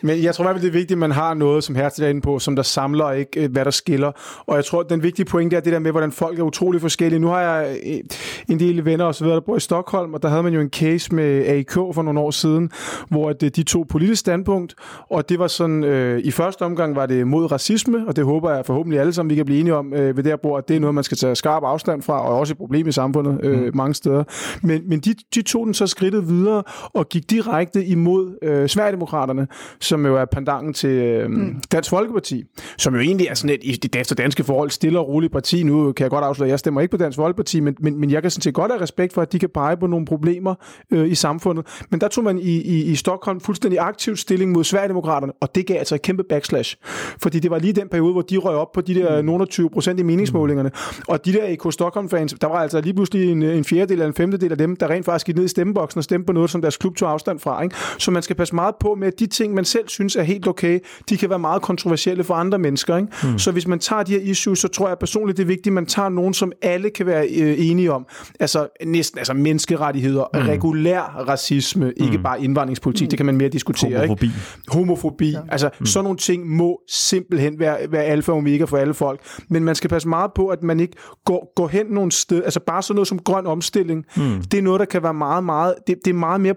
[0.08, 2.04] Men jeg tror i hvert fald, det er vigtigt, at man har noget, som Hertil
[2.04, 4.12] er inde på, som der samler ikke, øh, hvad der skiller.
[4.46, 7.20] Og jeg tror, den vigtige pointe er det der med, hvordan folk er utrolig forskellige.
[7.20, 8.00] Nu har jeg øh,
[8.48, 10.60] en del venner og så videre, der bor i Stockholm, og der havde man jo
[10.60, 12.70] en case med AIK for nogle år siden,
[13.08, 14.74] hvor de tog politisk standpunkt,
[15.10, 18.50] og det var sådan, øh, i første omgang var det mod racisme, og det håber
[18.50, 20.76] jeg forhåbentlig alle sammen, vi kan blive enige om øh, ved der bord, at det
[20.76, 23.60] er noget, man skal tage skarp afstand fra, og også et problem i samfundet øh,
[23.60, 23.70] mm.
[23.74, 24.24] mange steder.
[24.62, 26.62] Men, men de, de tog den så skridtet videre
[26.94, 29.46] og gik direkte imod øh, Sverigedemokraterne,
[29.80, 31.62] som jo er pandangen til øh, mm.
[31.72, 32.44] Dansk Folkeparti,
[32.78, 35.62] som jo egentlig er sådan et, i det efter danske forhold, stille og roligt parti.
[35.62, 38.10] Nu kan jeg godt afsløre, at jeg stemmer ikke på Dansk Folkeparti, men, men, men
[38.10, 40.54] jeg kan sådan set godt have respekt for, at de kan pege på nogle problemer
[40.90, 41.66] øh, i samfundet.
[41.90, 45.66] Men der tog man i, i, i Stockholm fuldstændig aktiv stilling mod Sverigedemokraterne, og det
[45.66, 46.76] gav altså et kæmpe backslash.
[47.22, 49.26] Fordi det var lige den periode, hvor de røg op på de der mm.
[49.26, 50.70] nogle 20 procent i meningsmålingerne.
[51.08, 54.14] Og de der IK Stockholm-fans, der var altså lige pludselig en, en fjerdedel eller en
[54.14, 56.60] femtedel af dem, der rent faktisk gik ned i stemmeboksen og stemte på noget, som
[56.60, 57.62] deres klub tog afstand fra.
[57.62, 57.76] Ikke?
[57.98, 60.48] Så man skal passe meget på med, at de ting, man selv synes er helt
[60.48, 62.96] okay, de kan være meget kontroversielle for andre mennesker.
[62.96, 63.08] Ikke?
[63.22, 63.38] Mm.
[63.38, 65.72] Så hvis man tager de her issues, så tror jeg personligt, det er vigtigt, at
[65.72, 68.06] man tager nogen, som alle kan være øh, enige om.
[68.40, 70.40] Altså næsten altså menneskerettigheder, mm.
[70.40, 72.04] regulær racisme, mm.
[72.04, 73.10] ikke bare indvandringspolitik, mm.
[73.10, 73.98] det kan man mere diskutere.
[73.98, 74.26] Homofobi.
[74.26, 74.36] Ikke?
[74.68, 75.30] Homofobi.
[75.30, 75.40] Ja.
[75.48, 75.86] Altså mm.
[75.86, 79.20] sådan nogle ting må simpelthen være, være alfa og omega for alle folk.
[79.48, 82.60] Men man skal passe meget på, at man ikke går, går hen nogle steder, altså
[82.60, 84.42] bare sådan noget som grøn omstilling, mm.
[84.50, 86.54] det er noget, der kan være meget, meget, det, det er meget mere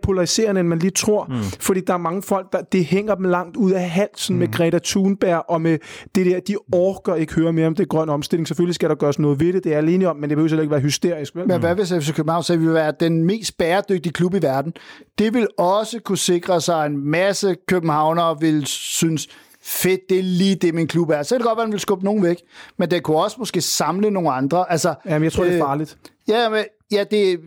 [0.48, 1.44] polariserende, end man lige tror, mm.
[1.60, 4.40] fordi der er mange folk, der det hænger dem langt ud af halsen mm.
[4.40, 5.78] med Greta Thunberg og med
[6.16, 8.48] det der, de orker ikke høre mere om det grønne omstilling.
[8.48, 10.62] Selvfølgelig skal der gøres noget ved det, det er jeg alene om, men det behøver
[10.62, 11.36] ikke være hysterisk.
[11.36, 11.48] Vel?
[11.48, 14.74] Men hvad hvis FC København så vil være den mest bæredygtige klub i verden?
[15.18, 19.28] Det vil også kunne sikre sig, at en masse københavnere vil synes,
[19.62, 21.24] fedt, det er lige det, min klub er.
[21.24, 22.38] Så kan det godt være, at man vil skubbe nogen væk,
[22.78, 24.72] men det kunne også måske samle nogle andre.
[24.72, 25.98] Altså, Jamen, jeg tror, øh, det er øh, farligt.
[26.28, 27.40] Ja, men, ja det,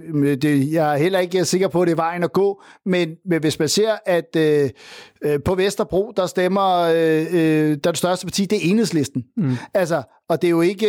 [0.42, 3.40] det, jeg er heller ikke sikker på, at det er vejen at gå, men, men
[3.40, 4.70] hvis man ser, at øh,
[5.22, 9.24] øh på Vesterbro, der stemmer, øh, øh, der er det største parti, det er enhedslisten.
[9.36, 9.56] Mm.
[9.74, 10.86] Altså, og det er jo ikke...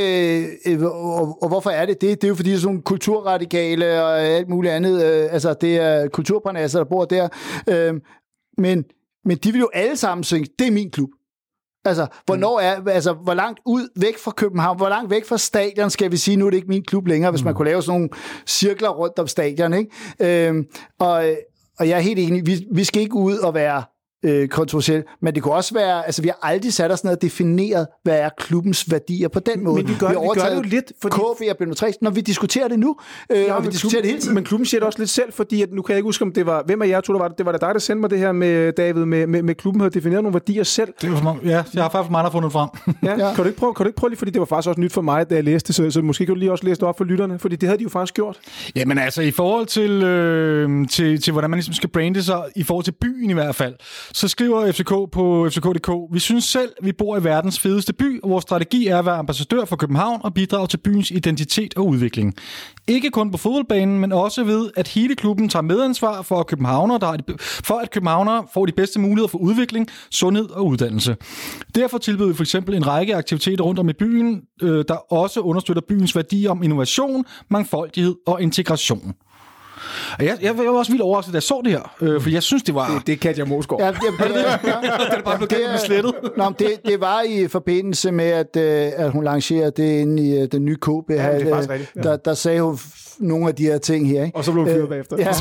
[0.67, 2.21] Øh, og, og hvorfor er det det?
[2.21, 5.05] Det er jo fordi, sådan kulturradikale og alt muligt andet.
[5.05, 7.29] Øh, altså, det er kulturparnasser, der bor der.
[7.69, 7.93] Øh,
[8.57, 8.85] men,
[9.25, 11.09] men de vil jo alle sammen synge, det er min klub.
[11.86, 15.89] Altså, hvornår er, altså, hvor langt ud væk fra København, hvor langt væk fra stadion
[15.89, 17.57] skal vi sige, nu er det ikke min klub længere, hvis man mm.
[17.57, 18.09] kunne lave sådan nogle
[18.47, 20.47] cirkler rundt om stadion, ikke?
[20.47, 20.65] Øhm,
[20.99, 21.23] og,
[21.79, 23.84] og jeg er helt enig, vi, vi skal ikke ud og være
[24.24, 25.03] øh, kontroversiel.
[25.22, 28.19] Men det kunne også være, altså vi har aldrig sat os ned og defineret, hvad
[28.19, 29.76] er klubbens værdier på den måde.
[29.76, 31.15] Men vi gør, vi, vi gør det jo lidt, fordi...
[31.15, 32.95] KB og Benno når vi diskuterer det nu,
[33.32, 34.36] øh, ja, og vi diskuterer klubben, det hele tiden.
[34.36, 36.34] Men klubben siger det også lidt selv, fordi at, nu kan jeg ikke huske, om
[36.34, 38.01] det var, hvem af jer to, der var det, det var det dig, der sendte
[38.01, 40.93] mig det her med David, med, med, med klubben havde defineret nogle værdier selv.
[41.01, 42.69] Det var for ja, jeg har faktisk meget fundet frem.
[43.03, 43.34] ja, ja.
[43.34, 44.93] Kan, du ikke prøve, kan du ikke prøve lige, fordi det var faktisk også nyt
[44.93, 46.88] for mig, da jeg læste det, så, så måske kan du lige også læse det
[46.88, 48.39] op for lytterne, fordi det havde de jo faktisk gjort.
[48.76, 52.63] Jamen altså, i forhold til, øh, til, til hvordan man ligesom skal brande sig, i
[52.63, 53.76] forhold til byen i hvert fald,
[54.14, 55.91] så skriver FCK på FCK.dk.
[56.14, 59.16] Vi synes selv, vi bor i verdens fedeste by, og vores strategi er at være
[59.16, 62.34] ambassadør for København og bidrage til byens identitet og udvikling.
[62.88, 66.97] Ikke kun på fodboldbanen, men også ved, at hele klubben tager medansvar for, at københavner,
[66.97, 71.16] der de, for at københavnere får de bedste muligheder for udvikling, sundhed og uddannelse.
[71.76, 75.39] Derfor tilbyder vi for eksempel en række aktiviteter rundt om i byen, øh, der også
[75.39, 79.14] understøtter byens værdi om innovation, mangfoldighed og integration.
[80.19, 82.29] Og jeg, jeg, jeg var også vildt overrasket, da jeg så det her, øh, for
[82.29, 82.93] jeg synes, det var...
[82.97, 83.81] Det, det er Katja Mosgaard.
[83.81, 86.13] Ja, det, det, det, det er bare blevet det, slettet.
[86.37, 90.41] Nå, det, det var i forbindelse med, at, øh, at hun lancerede det inde i
[90.41, 90.87] uh, den nye KB.
[90.87, 91.91] Ja, det er rigtigt.
[91.95, 92.01] Ja.
[92.01, 92.79] Der, der sagde hun
[93.19, 94.23] nogle af de her ting her.
[94.23, 94.37] Ikke?
[94.37, 95.17] Og så blev hun fyret øh, bagefter.
[95.17, 95.31] Ja.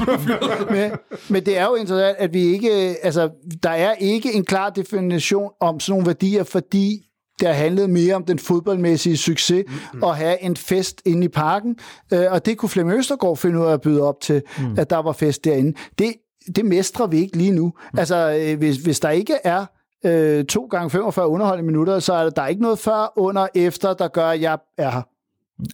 [0.74, 0.90] men,
[1.28, 2.70] men det er jo interessant, at vi ikke...
[3.03, 3.30] Altså,
[3.62, 7.09] der er ikke en klar definition om sådan nogle værdier, fordi
[7.41, 10.03] der handlede mere om den fodboldmæssige succes mm-hmm.
[10.03, 11.76] og have en fest inde i parken.
[12.12, 14.78] Øh, og det kunne Flemming Østergaard finde ud af at byde op til, mm.
[14.78, 15.78] at der var fest derinde.
[15.99, 16.14] Det,
[16.57, 17.72] det mestrer vi ikke lige nu.
[17.93, 17.99] Mm.
[17.99, 19.66] Altså, øh, hvis, hvis der ikke er
[20.05, 23.95] øh, to gange 45 underholdende minutter, så er der, er ikke noget før, under, efter,
[23.95, 25.03] der gør, at jeg er her.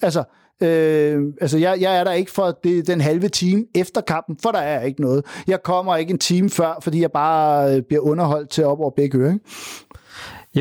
[0.03, 0.25] Altså,
[0.62, 4.51] Øh, altså jeg, jeg er der ikke for det, den halve time efter kampen, for
[4.51, 5.25] der er ikke noget.
[5.47, 8.91] Jeg kommer ikke en time før, fordi jeg bare øh, bliver underholdt til op over
[8.91, 9.31] begge ører.
[9.33, 9.39] Ja,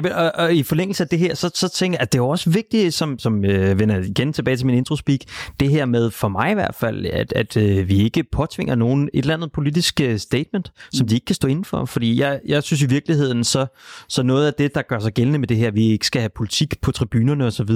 [0.02, 2.24] men, og, og i forlængelse af det her, så, så tænker jeg, at det er
[2.24, 5.20] også vigtigt, som, som øh, vender igen tilbage til min introspeak,
[5.60, 9.10] det her med, for mig i hvert fald, at, at øh, vi ikke påtvinger nogen
[9.14, 11.86] et eller andet politisk øh, statement, som de ikke kan stå inden for.
[11.86, 13.66] Fordi jeg, jeg synes i virkeligheden, så,
[14.10, 16.32] så noget af det, der gør sig gældende med det her, vi ikke skal have
[16.36, 17.72] politik på tribunerne osv.,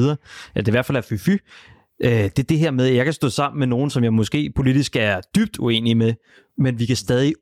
[0.55, 1.37] at det i hvert fald er fy-fy,
[2.03, 4.13] øh, det er det her med, at jeg kan stå sammen med nogen, som jeg
[4.13, 6.13] måske politisk er dybt uenig med,
[6.57, 7.33] men vi kan stadig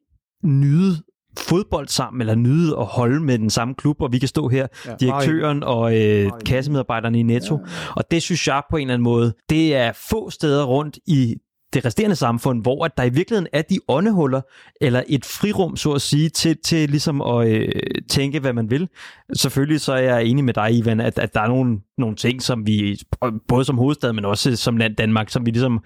[0.43, 0.97] nyde
[1.38, 4.67] fodbold sammen, eller nyde at holde med den samme klub, og vi kan stå her,
[4.85, 7.59] ja, direktøren og øh, kassemedarbejderne i Netto.
[7.65, 7.71] Ja.
[7.95, 11.35] Og det synes jeg på en eller anden måde, det er få steder rundt i
[11.73, 14.41] det resterende samfund, hvor at der i virkeligheden er de åndehuller,
[14.81, 17.69] eller et frirum, så at sige, til, til ligesom at øh,
[18.09, 18.88] tænke, hvad man vil.
[19.35, 22.41] Selvfølgelig så er jeg enig med dig, Ivan, at, at der er nogle, nogle ting,
[22.41, 22.99] som vi,
[23.47, 25.79] både som hovedstad, men også som land Danmark, som vi ligesom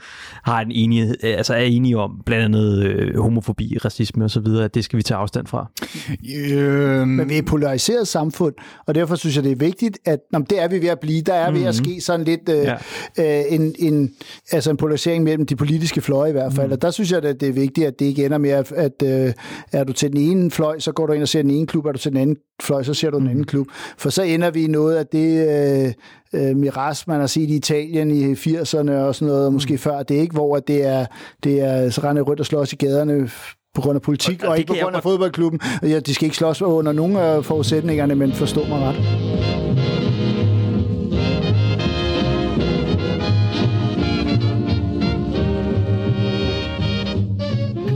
[0.44, 4.84] har en enighed, altså er enige om, blandt andet øh, homofobi, racisme osv., at det
[4.84, 5.72] skal vi tage afstand fra.
[6.52, 7.08] Øh...
[7.08, 8.54] Men vi er et polariseret samfund,
[8.86, 11.22] og derfor synes jeg, det er vigtigt, at når det er vi ved at blive,
[11.22, 11.62] der er mm-hmm.
[11.62, 11.86] ved at mhm.
[11.86, 12.56] ske sådan lidt øh,
[13.18, 13.40] ja.
[13.40, 14.14] øh, en, en,
[14.52, 16.74] altså en polarisering mellem de politiske fløje i hvert fald, mm.
[16.74, 19.04] og der synes jeg, at det er vigtigt, at det ikke ender med, at, at
[19.04, 19.34] øh,
[19.72, 21.86] er du til den ene fløj, så går du ind og ser den ene klub,
[21.86, 23.68] er du til den anden fløj, så ser du den anden klub.
[23.98, 25.48] For så ender vi i noget af det
[25.88, 25.94] øh,
[26.34, 29.80] øh, miras, man har set i Italien i 80'erne og sådan noget, og måske mm.
[29.80, 31.06] før det ikke, hvor det er,
[31.44, 33.30] det er så rende rødt og slås i gaderne
[33.74, 35.60] på grund af politik, og, og, og ikke på grund af fodboldklubben.
[35.84, 38.96] Ja, de skal ikke slås under nogen af forudsætningerne, men forstå mig ret.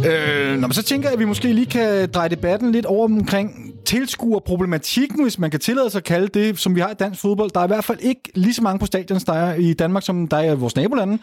[0.06, 3.06] Øh, når man så tænker jeg, at vi måske lige kan dreje debatten lidt over
[3.06, 7.22] omkring tilskuerproblematikken, hvis man kan tillade sig at kalde det, som vi har i dansk
[7.22, 7.52] fodbold.
[7.52, 10.04] Der er i hvert fald ikke lige så mange på stadion, der er i Danmark,
[10.04, 11.18] som der er i vores nabolande.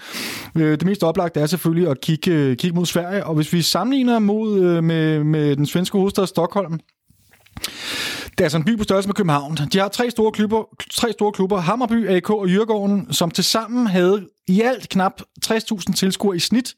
[0.57, 3.63] Øh, det mest oplagte er selvfølgelig at kigge, øh, kigge mod Sverige, og hvis vi
[3.63, 6.81] sammenligner mod øh, med, med den svenske hovedstad Stockholm,
[8.31, 9.59] det er altså en by på størrelse med København.
[9.73, 10.63] De har tre store klubber,
[10.95, 16.37] tre store klubber Hammerby, AK og Jørgården, som tilsammen havde i alt knap 60.000 tilskuere
[16.37, 16.75] i snit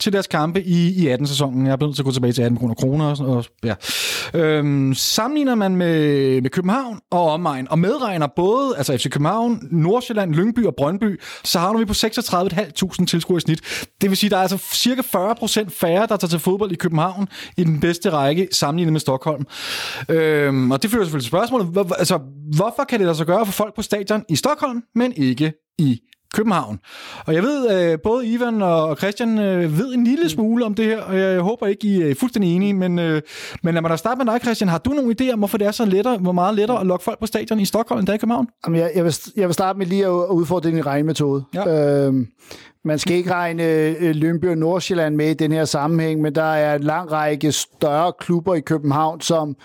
[0.00, 1.66] til deres kampe i, i 18-sæsonen.
[1.66, 3.22] Jeg er blevet til at gå tilbage til 18 kroner.
[3.22, 3.74] Og, og, ja.
[4.34, 10.34] øhm, sammenligner man med, med København og omegn, og medregner både altså FC København, Nordsjælland,
[10.34, 13.86] Lyngby og Brøndby, så har vi på 36.500 tilskuere i snit.
[14.00, 16.72] Det vil sige, at der er altså cirka 40 procent færre, der tager til fodbold
[16.72, 19.46] i København i den bedste række, sammenlignet med Stockholm.
[20.08, 22.18] Øhm, og det fører selvfølgelig til spørgsmålet, hvor, altså,
[22.54, 26.00] hvorfor kan det lade sig gøre for folk på stadion i Stockholm, men ikke i
[26.34, 26.80] København.
[27.26, 30.84] Og jeg ved, øh, både Ivan og Christian øh, ved en lille smule om det
[30.84, 33.22] her, og jeg håber ikke, I er fuldstændig enige, men, øh,
[33.62, 34.68] men lad mig da starte med dig, Christian.
[34.68, 37.04] Har du nogle idéer om, hvorfor det er så lettere, hvor meget lettere at lokke
[37.04, 38.48] folk på stadion i Stockholm end der i København?
[38.66, 41.44] Jamen, jeg, jeg, vil, jeg vil starte med lige at udfordre din regnmetode.
[41.54, 42.06] Ja.
[42.06, 42.26] Øhm,
[42.84, 46.74] man skal ikke regne Lønby og Nordsjælland med i den her sammenhæng, men der er
[46.74, 49.56] en lang række større klubber i København, som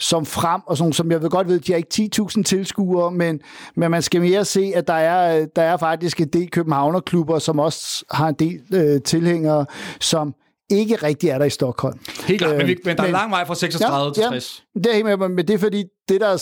[0.00, 3.40] som frem, og sådan, som jeg ved godt ved, de har ikke 10.000 tilskuere, men,
[3.76, 7.58] men man skal mere se, at der er, der er faktisk en del københavnerklubber, som
[7.58, 9.66] også har en del øh, tilhængere,
[10.00, 10.34] som
[10.70, 11.98] ikke rigtig er der i Stockholm.
[12.26, 14.22] Helt klart, øh, men, vi, men der men, er lang vej fra 36 ja, til
[14.22, 14.64] 60.
[14.74, 16.36] Ja, det er helt med, men det er fordi, det der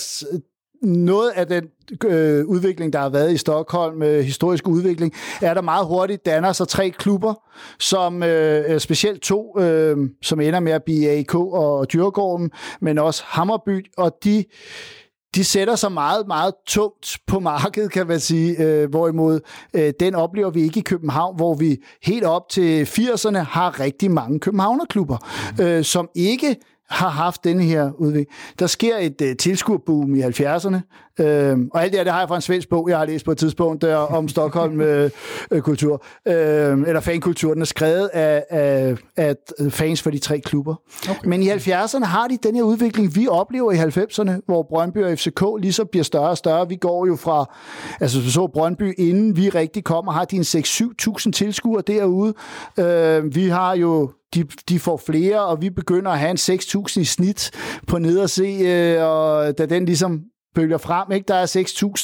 [0.82, 1.64] noget af den
[2.04, 5.12] øh, udvikling, der har været i Stockholm, øh, historisk udvikling,
[5.42, 7.34] er der meget hurtigt danner sig tre klubber,
[7.80, 12.50] som øh, specielt to, øh, som ender med at blive AK og Djurgården,
[12.80, 14.44] men også Hammerby, og de
[15.34, 18.62] de sætter sig meget, meget tungt på markedet, kan man sige.
[18.62, 19.40] Øh, hvorimod
[19.74, 24.10] øh, den oplever vi ikke i København, hvor vi helt op til 80'erne har rigtig
[24.10, 25.16] mange københavnerklubber,
[25.58, 25.64] mm.
[25.64, 26.56] øh, som ikke
[26.90, 28.28] har haft den her udvikling.
[28.58, 30.76] Der sker et uh, tilskuerboom i 70'erne,
[31.18, 31.26] uh,
[31.72, 33.30] og alt det her, det har jeg fra en svensk bog, jeg har læst på
[33.30, 35.92] et tidspunkt der om Stockholm-kultur,
[36.26, 37.52] uh, uh, eller fankultur.
[37.52, 39.36] Den er skrevet af, af, af
[39.70, 40.74] fans for de tre klubber.
[41.10, 41.28] Okay.
[41.28, 45.18] Men i 70'erne har de den her udvikling, vi oplever i 90'erne, hvor Brøndby og
[45.18, 46.68] FCK ligesom bliver større og større.
[46.68, 47.54] Vi går jo fra,
[48.00, 52.34] altså så Brøndby, inden vi rigtig kommer, har de en 6-7.000 tilskuere derude.
[52.78, 57.00] Uh, vi har jo de, de får flere, og vi begynder at have en 6.000
[57.00, 57.50] i snit
[57.86, 60.22] på ned og se, øh, og da den ligesom
[60.54, 61.12] bølger frem.
[61.12, 61.24] Ikke?
[61.28, 61.46] Der er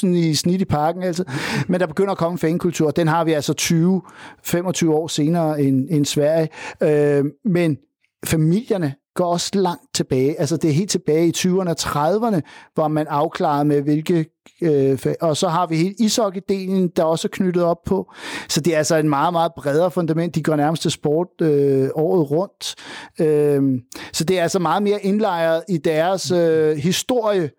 [0.02, 1.24] 6.000 i snit i parken, altså.
[1.68, 2.90] men der begynder at komme fankultur.
[2.90, 6.48] Den har vi altså 20-25 år senere end, end Sverige.
[6.82, 7.76] Øh, men
[8.24, 10.40] familierne går også langt tilbage.
[10.40, 12.40] Altså det er helt tilbage i 20'erne og 30'erne,
[12.74, 14.26] hvor man afklarede med, hvilke...
[14.62, 18.12] Øh, og så har vi hele ishockeydelen, der også er knyttet op på.
[18.48, 20.34] Så det er altså en meget, meget bredere fundament.
[20.34, 22.74] De går nærmest til sport øh, året rundt.
[23.20, 23.80] Øh,
[24.12, 27.50] så det er altså meget mere indlejret i deres øh, historie,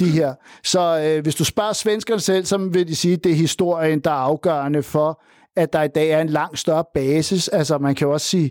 [0.00, 0.34] de her.
[0.64, 4.00] Så øh, hvis du spørger svenskerne selv, så vil de sige, at det er historien,
[4.00, 5.22] der er afgørende for,
[5.56, 7.48] at der i dag er en langt større basis.
[7.48, 8.50] Altså man kan jo også sige,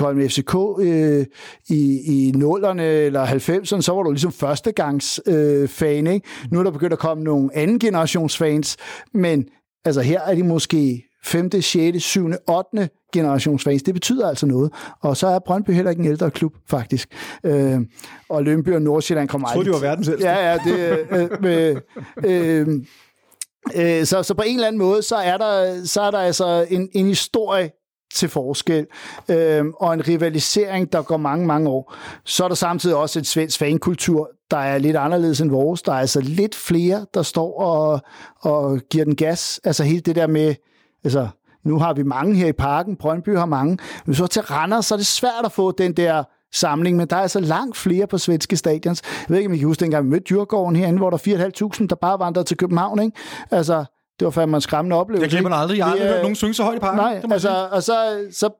[0.00, 1.26] med FCK øh,
[1.68, 6.28] i, i 0'erne eller 90'erne, så var du ligesom førstegangs øh, fan, ikke?
[6.50, 8.76] Nu er der begyndt at komme nogle anden generations fans,
[9.14, 9.44] men
[9.84, 12.88] altså her er de måske 5., 6., 7., 8.
[13.12, 13.82] generations fans.
[13.82, 14.72] Det betyder altså noget.
[15.00, 17.08] Og så er Brøndby heller ikke en ældre klub, faktisk.
[17.44, 17.80] Øh,
[18.28, 19.66] og Lønby og Nordsjælland kommer aldrig...
[19.66, 20.28] Jeg troede, de var verdens ældste.
[20.28, 20.58] Ja, ja.
[20.64, 20.98] Det,
[21.44, 21.76] øh,
[22.24, 22.84] øh, øh,
[23.74, 26.66] Øh, så, så på en eller anden måde, så er der, så er der altså
[26.70, 27.70] en, en historie
[28.14, 28.86] til forskel,
[29.28, 31.94] øh, og en rivalisering, der går mange, mange år.
[32.24, 35.82] Så er der samtidig også et svensk fankultur, der er lidt anderledes end vores.
[35.82, 38.00] Der er altså lidt flere, der står og,
[38.40, 39.60] og giver den gas.
[39.64, 40.54] Altså hele det der med,
[41.04, 41.28] altså
[41.64, 44.94] nu har vi mange her i parken, Brøndby har mange, men så til Randers, så
[44.94, 46.24] er det svært at få den der
[46.54, 49.02] samling, men der er altså langt flere på svenske stadions.
[49.04, 51.48] Jeg ved ikke, om I kan huske, dengang vi mødte Djurgården herinde, hvor der er
[51.80, 53.16] 4.500, der bare vandrede til København, ikke?
[53.50, 53.84] Altså,
[54.18, 55.22] det var fandme en skræmmende oplevelse.
[55.22, 55.78] Jeg glemmer aldrig.
[55.78, 56.96] Jeg har aldrig hørt nogen synge så højt i parken.
[56.96, 58.50] Nej, altså, og så, så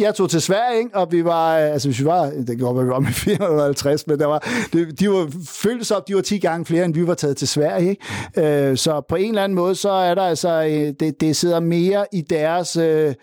[0.00, 0.96] jeg tog til Sverige, ikke?
[0.96, 4.06] og vi var, øh, altså hvis vi var, øh, det går vi var med 450,
[4.06, 7.06] men der var, det, de var føltes op, de var 10 gange flere, end vi
[7.06, 7.90] var taget til Sverige.
[7.90, 8.70] Ikke?
[8.70, 11.60] Øh, så på en eller anden måde, så er der altså, øh, det, det sidder
[11.60, 13.14] mere i deres øh,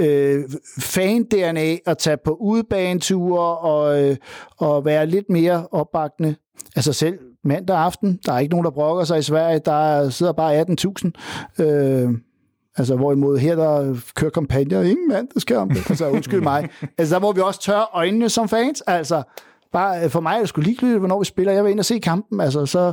[0.00, 0.44] øh,
[0.80, 4.16] fan-DNA at tage på udebaneture og, øh,
[4.58, 6.34] og være lidt mere opbakende.
[6.76, 10.32] Altså selv mandag aften, der er ikke nogen, der brokker sig i Sverige, der sidder
[10.32, 11.64] bare 18.000.
[11.64, 12.10] Øh,
[12.78, 15.90] Altså, hvorimod her, der kører kampagner, ingen mand, der skal om det.
[15.90, 16.68] Altså, undskyld mig.
[16.98, 18.80] Altså, der må vi også tørre øjnene som fans.
[18.86, 19.22] Altså,
[19.72, 21.52] bare for mig er det sgu ligegyldigt, hvornår vi spiller.
[21.52, 22.40] Jeg vil ind og se kampen.
[22.40, 22.92] Altså, så,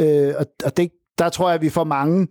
[0.00, 0.34] øh,
[0.64, 2.26] og det, der tror jeg, at vi får mange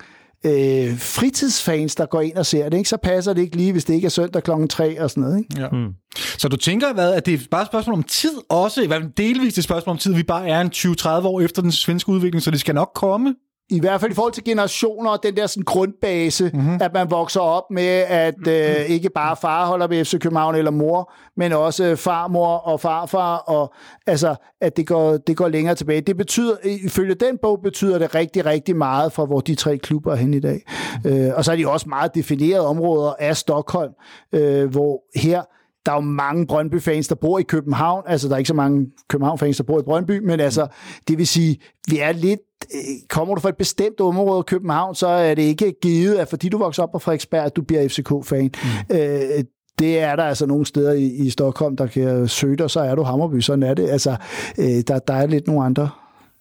[0.45, 2.77] øh, fritidsfans, der går ind og ser det.
[2.77, 2.89] Ikke?
[2.89, 5.37] Så passer det ikke lige, hvis det ikke er søndag klokken 3 og sådan noget.
[5.37, 5.61] Ikke?
[5.61, 5.69] Ja.
[5.69, 5.93] Mm.
[6.37, 9.01] Så du tænker, hvad, at det er bare et spørgsmål om tid også, i hvert
[9.01, 12.09] fald delvist et spørgsmål om tid, vi bare er en 20-30 år efter den svenske
[12.09, 13.35] udvikling, så det skal nok komme?
[13.69, 16.77] I hvert fald i forhold til generationer, den der sådan grundbase, mm-hmm.
[16.81, 20.71] at man vokser op med, at øh, ikke bare far holder ved FC København eller
[20.71, 23.73] mor, men også farmor og farfar, og
[24.07, 26.01] altså, at det går, det går længere tilbage.
[26.01, 30.11] Det betyder, ifølge den bog, betyder det rigtig, rigtig meget for, hvor de tre klubber
[30.11, 30.61] er hen i dag.
[31.03, 31.09] Mm.
[31.09, 33.91] Øh, og så er de også meget definerede områder af Stockholm,
[34.33, 35.41] øh, hvor her
[35.85, 38.03] der er jo mange Brøndby-fans, der bor i København.
[38.07, 40.67] Altså, der er ikke så mange København-fans, der bor i Brøndby, men altså,
[41.07, 41.57] det vil sige,
[41.89, 42.39] vi er lidt...
[42.73, 42.79] Øh,
[43.09, 46.49] kommer du fra et bestemt område af København, så er det ikke givet, at fordi
[46.49, 48.51] du vokser op på Frederiksberg, at du bliver FCK-fan.
[48.89, 48.95] Mm.
[48.95, 49.43] Øh,
[49.79, 52.95] det er der altså nogle steder i, i Stockholm, der kan søge dig, så er
[52.95, 53.89] du Hammerby, sådan er det.
[53.89, 54.15] Altså,
[54.57, 55.89] øh, der, der er lidt nogle andre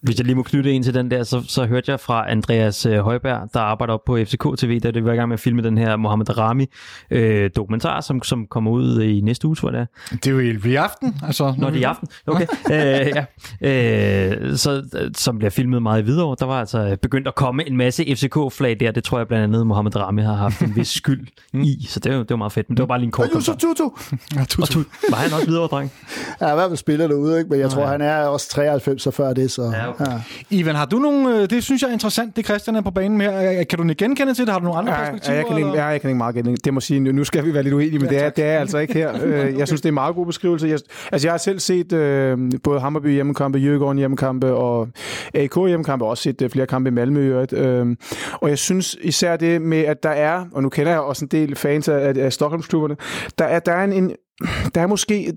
[0.05, 2.86] hvis jeg lige må knytte en til den der, så, så hørte jeg fra Andreas
[2.86, 5.40] øh, Højberg, der arbejder op på FCK TV, da det var i gang med at
[5.40, 6.66] filme den her Mohamed Rami
[7.11, 10.16] øh, dokumentar, som, som kommer ud i næste uge, tror jeg det er.
[10.16, 11.14] Det er jo i aften.
[11.26, 12.09] Altså, Nå, det er i aften.
[12.26, 12.46] Okay.
[12.70, 13.24] øh,
[13.61, 14.44] ja.
[14.46, 14.82] øh, så,
[15.16, 16.36] som bliver filmet meget i videre.
[16.38, 18.90] Der var altså begyndt at komme en masse FCK-flag der.
[18.90, 21.86] Det tror jeg blandt andet Mohamed Rami har haft en vis skyld i.
[21.88, 22.68] Så det var, det var meget fedt.
[22.68, 23.90] Men det var bare lige en kort Og Yusuf Tutu.
[24.36, 24.62] Ja, tutu.
[24.62, 24.88] Og tutu.
[25.11, 25.92] Var han også videre, dreng?
[26.40, 27.50] Ja, i hvert fald spiller derude, ikke?
[27.50, 27.88] men jeg tror, ja.
[27.88, 29.50] han er også 93 så før det.
[29.50, 29.62] Så.
[29.62, 30.12] Ja, okay.
[30.12, 30.20] ja.
[30.51, 31.36] Ivan, har du nogle...
[31.36, 33.64] Øh, det synes jeg er interessant, det Christian er på banen med.
[33.64, 34.53] Kan du genkende til det?
[34.53, 35.34] Har du nogle andre ja, perspektiver?
[35.34, 36.57] Ja, jeg kan, ikke, ja, jeg kan ikke meget genkende.
[36.64, 38.59] Det må sige, nu skal vi være lidt uenige, men ja, det, er, det er
[38.59, 39.14] altså ikke her.
[39.24, 40.66] Øh, jeg synes, det er en meget god beskrivelse.
[40.66, 40.78] Jeg,
[41.12, 44.88] altså, jeg har selv set øh, både Hammerby hjemmekampe, Jørgen hjemmekampe og
[45.34, 47.45] AK hjemmekampe, og også set øh, flere kampe i Malmø.
[47.53, 47.97] Øh,
[48.32, 51.28] og jeg synes især det med, at der er, og nu kender jeg også en
[51.28, 52.97] del fans af, af Stockholmsklubberne,
[53.38, 54.12] der er, der er en, en
[54.74, 55.32] der er måske...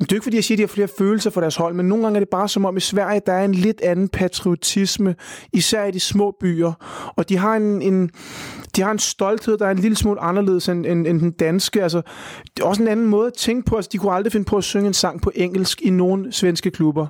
[0.00, 1.88] Det er ikke, fordi jeg siger, at de har flere følelser for deres hold, men
[1.88, 5.14] nogle gange er det bare som om i Sverige, der er en lidt anden patriotisme,
[5.52, 6.72] især i de små byer.
[7.16, 8.10] Og de har en, en,
[8.76, 11.82] de har en stolthed, der er en lille smule anderledes end, end, end den danske.
[11.82, 12.02] Altså,
[12.56, 13.76] det er også en anden måde at tænke på.
[13.76, 16.70] Altså, de kunne aldrig finde på at synge en sang på engelsk i nogle svenske
[16.70, 17.06] klubber.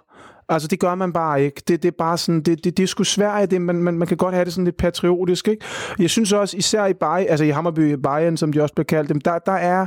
[0.49, 1.63] Altså, det gør man bare ikke.
[1.69, 3.51] Det, det er bare sådan, det, det, det er sgu svært.
[3.51, 5.65] Det, man, man, man kan godt have det sådan lidt patriotisk, ikke?
[5.99, 9.25] Jeg synes også, især i Bayern, altså i Hammerby Bayern, som de også bliver kaldt,
[9.25, 9.87] der, der, er,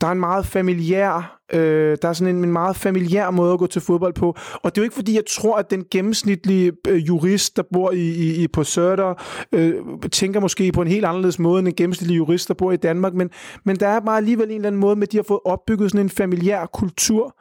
[0.00, 3.58] der er en meget familiær Øh, der er sådan en, en meget familiær måde at
[3.58, 4.36] gå til fodbold på.
[4.62, 7.90] Og det er jo ikke fordi, jeg tror, at den gennemsnitlige øh, jurist, der bor
[7.90, 9.14] i, i, i på Sørter,
[9.52, 9.74] øh,
[10.12, 13.14] tænker måske på en helt anderledes måde end en gennemsnitlig jurist, der bor i Danmark.
[13.14, 13.30] Men,
[13.64, 15.90] men der er bare alligevel en eller anden måde med, at de har fået opbygget
[15.90, 17.36] sådan en familiær kultur.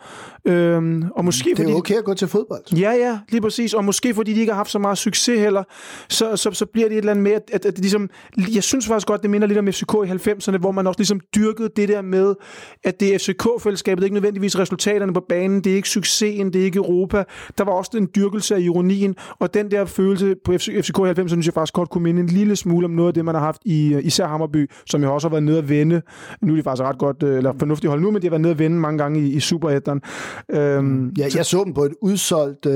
[0.46, 2.78] Øh, og måske det er fordi, okay at gå til fodbold.
[2.78, 3.74] Ja, ja, lige præcis.
[3.74, 5.64] Og måske fordi de ikke har haft så meget succes heller,
[6.10, 8.10] så, så, så bliver det et eller andet med, at, at, at det ligesom,
[8.56, 11.20] jeg synes faktisk godt, det minder lidt om FCK i 90'erne, hvor man også ligesom
[11.36, 12.36] dyrkede det der med,
[12.84, 16.54] at det er FCK-fællesskabet, det er ikke nødvendigvis resultaterne på banen, det er ikke succesen,
[16.54, 17.24] det er ikke Europa.
[17.58, 21.02] Der var også en dyrkelse af ironien, og den der følelse på FC, FCK i
[21.02, 23.36] 90'erne, synes jeg faktisk godt kunne minde en lille smule om noget af det, man
[23.36, 26.02] har haft i især Hammerby, som jeg også har været nede at vende.
[26.42, 28.42] Nu er de faktisk ret godt, øh, eller fornuftigt hold nu, men de har været
[28.42, 30.02] nede at vende mange gange i, i Superetteren.
[30.50, 32.66] Øhm, ja, jeg så dem på et udsolgt...
[32.66, 32.74] Øh,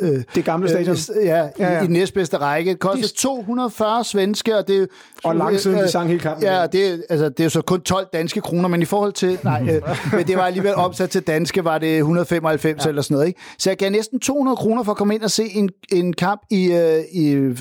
[0.00, 0.96] øh, det gamle stadion?
[1.20, 2.70] Øh, ja, ja, ja, i, i næstbedste række.
[2.70, 4.88] Det kostede 240 svenske, og det...
[5.24, 6.44] Og lang siden, øh, de sang hele kampen.
[6.44, 9.38] Ja, det, altså, det er jo så kun 12 danske kroner, men i forhold til...
[9.44, 9.82] Nej, øh,
[10.16, 12.88] men det var alligevel opsat til danske, var det 195 ja.
[12.88, 13.26] eller sådan noget.
[13.26, 13.40] Ikke?
[13.58, 16.40] Så jeg gav næsten 200 kroner for at komme ind og se en, en kamp
[16.50, 17.58] i, øh, i øh,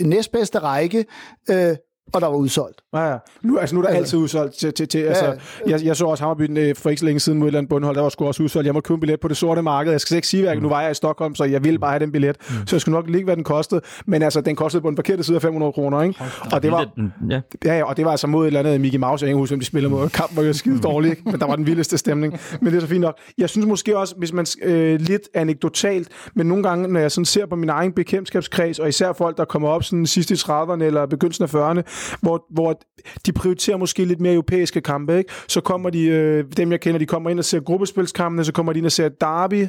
[0.00, 1.04] næstbedste række,
[1.50, 1.76] øh,
[2.12, 2.80] og der var udsolgt.
[2.94, 3.16] Ja, ja.
[3.42, 4.54] Nu, altså, nu er der altså, altid udsolgt.
[4.54, 5.36] Til, til, til, ja, altså,
[5.66, 7.68] jeg, jeg så også Hammerby øh, for ikke så længe siden mod et eller andet
[7.68, 8.66] bundhold, der var sgu også udsolgt.
[8.66, 9.92] Jeg må købe en billet på det sorte marked.
[9.92, 10.62] Jeg skal ikke sige, at mm.
[10.62, 12.36] nu var jeg i Stockholm, så jeg ville bare have den billet.
[12.40, 12.66] Mm.
[12.66, 13.80] Så jeg skulle nok lige hvad den kostede.
[14.06, 16.02] Men altså, den kostede på den forkerte side af 500 kroner.
[16.02, 16.20] Ikke?
[16.52, 16.90] Og det var,
[17.30, 17.40] ja.
[17.64, 19.24] Ja, og det var altså mod et eller andet Mickey Mouse.
[19.24, 20.08] Jeg ikke huske, om de spillede mod.
[20.08, 21.22] Kampen var jo skide dårlig, ikke?
[21.24, 22.40] men der var den vildeste stemning.
[22.60, 23.18] Men det er så fint nok.
[23.38, 27.24] Jeg synes måske også, hvis man øh, lidt anekdotalt, men nogle gange, når jeg sådan
[27.24, 30.82] ser på min egen bekendtskabskreds, og især folk, der kommer op sådan sidst i 30'erne
[30.82, 31.82] eller begyndelsen af 40'erne,
[32.20, 32.80] hvor, hvor
[33.26, 35.32] de prioriterer måske lidt mere europæiske kampe, ikke?
[35.48, 38.72] Så kommer de, øh, dem jeg kender, de kommer ind og ser gruppespilskampene, så kommer
[38.72, 39.66] de ind og ser Derby,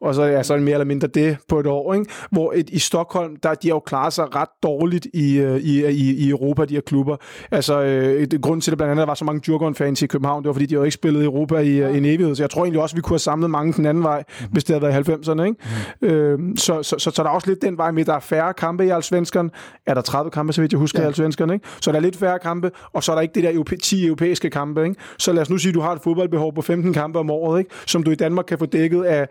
[0.00, 2.06] og så er det mere eller mindre det på et år, ikke?
[2.30, 5.86] Hvor et, i Stockholm, der de har jo klaret sig ret dårligt i, øh, i,
[5.86, 7.16] i, i Europa, de her klubber.
[7.50, 10.42] Altså, øh, et, grund til det blandt andet, der var så mange Djurgården-fans i København,
[10.42, 11.88] det var fordi, de jo ikke spillet i Europa i, ja.
[11.88, 12.34] i en evighed.
[12.34, 14.52] Så jeg tror egentlig også, vi kunne have samlet mange den anden vej, mm-hmm.
[14.52, 15.56] hvis det havde været i 90'erne, ikke?
[16.00, 16.16] Mm-hmm.
[16.16, 18.54] Øh, så, så, så, så, der er også lidt den vej med, der er færre
[18.54, 19.50] kampe i Allsvenskan.
[19.86, 21.04] Er der 30 kampe, så vidt jeg husker, ja.
[21.04, 21.63] i Allsvenskan, ikke?
[21.80, 24.50] Så der er lidt færre kampe, og så er der ikke det der 10 europæiske
[24.50, 24.84] kampe.
[24.84, 24.96] Ikke?
[25.18, 27.58] Så lad os nu sige, at du har et fodboldbehov på 15 kampe om året,
[27.58, 27.70] ikke?
[27.86, 29.28] som du i Danmark kan få dækket af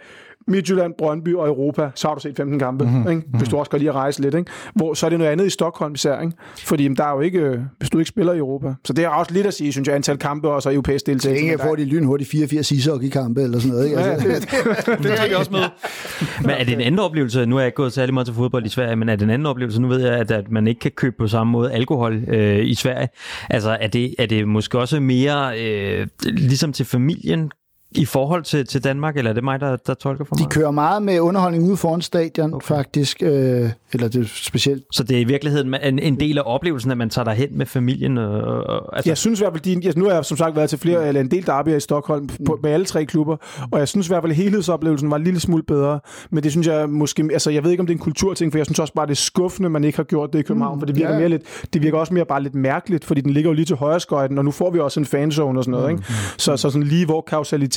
[0.47, 3.11] Midtjylland, Brøndby og Europa, så har du set 15 kampe, mm-hmm.
[3.11, 3.23] ikke?
[3.37, 4.35] hvis du også skal lige at rejse lidt.
[4.35, 4.51] Ikke?
[4.75, 6.33] Hvor, så er det noget andet i Stockholm især, ikke?
[6.57, 8.73] fordi der er jo ikke, øh, hvis du ikke spiller i Europa.
[8.85, 11.45] Så det er også lidt at sige, synes jeg, antal kampe og så europæisk deltagelse.
[11.45, 13.85] Jeg får de lynhurtigt 84 ishockey-kampe eller sådan noget.
[13.85, 13.97] Ikke?
[13.97, 14.49] Altså, ja, det,
[15.03, 15.63] det, det jeg også med.
[16.45, 17.45] Men er det en anden oplevelse?
[17.45, 19.29] Nu er jeg ikke gået særlig meget til fodbold i Sverige, men er det en
[19.29, 19.81] anden oplevelse?
[19.81, 22.75] Nu ved jeg, at, at man ikke kan købe på samme måde alkohol øh, i
[22.75, 23.07] Sverige.
[23.49, 27.51] Altså er det, er det måske også mere øh, ligesom til familien
[27.97, 30.45] i forhold til, til Danmark, eller er det mig, der, der tolker for mig?
[30.45, 32.67] De kører meget med underholdning ude foran stadion, okay.
[32.67, 33.23] faktisk.
[33.23, 34.83] Øh, eller det er specielt.
[34.91, 37.65] Så det er i virkeligheden en, en del af oplevelsen, at man tager derhen med
[37.65, 38.17] familien?
[38.17, 39.09] Og, og, altså...
[39.09, 41.21] Jeg synes i hvert fald, de, nu har jeg som sagt været til flere, eller
[41.21, 43.37] en del derbyer i Stockholm på, med alle tre klubber,
[43.71, 45.99] og jeg synes i hvert fald, at helhedsoplevelsen var en lille smule bedre.
[46.29, 48.59] Men det synes jeg måske, altså jeg ved ikke, om det er en kulturting, for
[48.59, 50.81] jeg synes også bare, det er skuffende, man ikke har gjort det i København, mm,
[50.81, 51.19] for det virker, ja.
[51.19, 51.43] mere lidt,
[51.73, 54.37] det virker også mere bare lidt mærkeligt, fordi den ligger jo lige til højre skøjten,
[54.37, 55.91] og nu får vi også en fanzone og sådan noget.
[55.91, 56.05] Mm, ikke?
[56.09, 57.21] Mm, så, så sådan lige hvor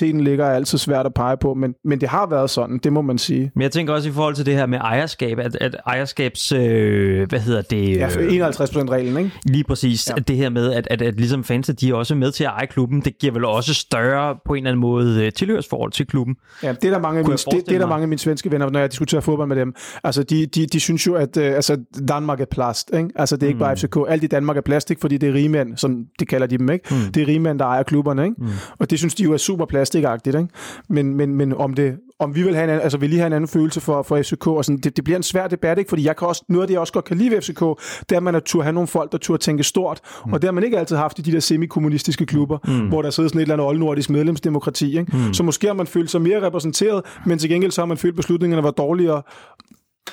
[0.06, 2.92] kausaliteten ligger, er altid svært at pege på, men, men det har været sådan, det
[2.92, 3.50] må man sige.
[3.54, 7.28] Men jeg tænker også i forhold til det her med ejerskab, at, at ejerskabs, øh,
[7.28, 7.96] hvad hedder det?
[7.96, 9.30] Ja, 51 reglen, ikke?
[9.44, 10.08] Lige præcis.
[10.08, 10.14] Ja.
[10.16, 12.50] At det her med, at, at, at ligesom fans, de er også med til at
[12.50, 16.06] eje klubben, det giver vel også større på en eller anden måde øh, tilhørsforhold til
[16.06, 16.36] klubben.
[16.62, 18.50] Ja, det er der mange, af mine, det, det er der mange af mine svenske
[18.50, 19.74] venner, når jeg diskuterer fodbold med dem.
[20.04, 21.76] Altså, de, de, de synes jo, at øh, altså,
[22.08, 23.08] Danmark er plast, ikke?
[23.16, 23.60] Altså, det er ikke mm.
[23.60, 23.96] bare FCK.
[24.08, 26.94] Alt i Danmark er plastik, fordi det er rigmænd, som de kalder de dem, ikke?
[26.94, 27.12] Mm.
[27.12, 28.36] Det er rigmænd, der ejer klubberne, ikke?
[28.38, 28.48] Mm.
[28.78, 29.66] Og det synes de jo er super
[30.00, 30.48] plastikagtigt, ikke?
[30.88, 33.26] Men, men, men om, det, om vi vil have en anden, altså vil lige have
[33.26, 35.88] en anden følelse for, for FCK, og sådan, det, det, bliver en svær debat, ikke?
[35.88, 37.60] fordi jeg kan også, noget af det, jeg også godt kan lide ved FCK,
[38.00, 40.32] det er, at man har tur have nogle folk, der tur tænke stort, mm.
[40.32, 42.88] og det har man ikke altid haft i de der semikommunistiske klubber, mm.
[42.88, 44.98] hvor der sidder sådan et eller andet oldnordisk medlemsdemokrati.
[44.98, 45.16] Ikke?
[45.16, 45.34] Mm.
[45.34, 48.12] Så måske har man følt sig mere repræsenteret, men til gengæld så har man følt,
[48.12, 49.22] at beslutningerne var dårligere,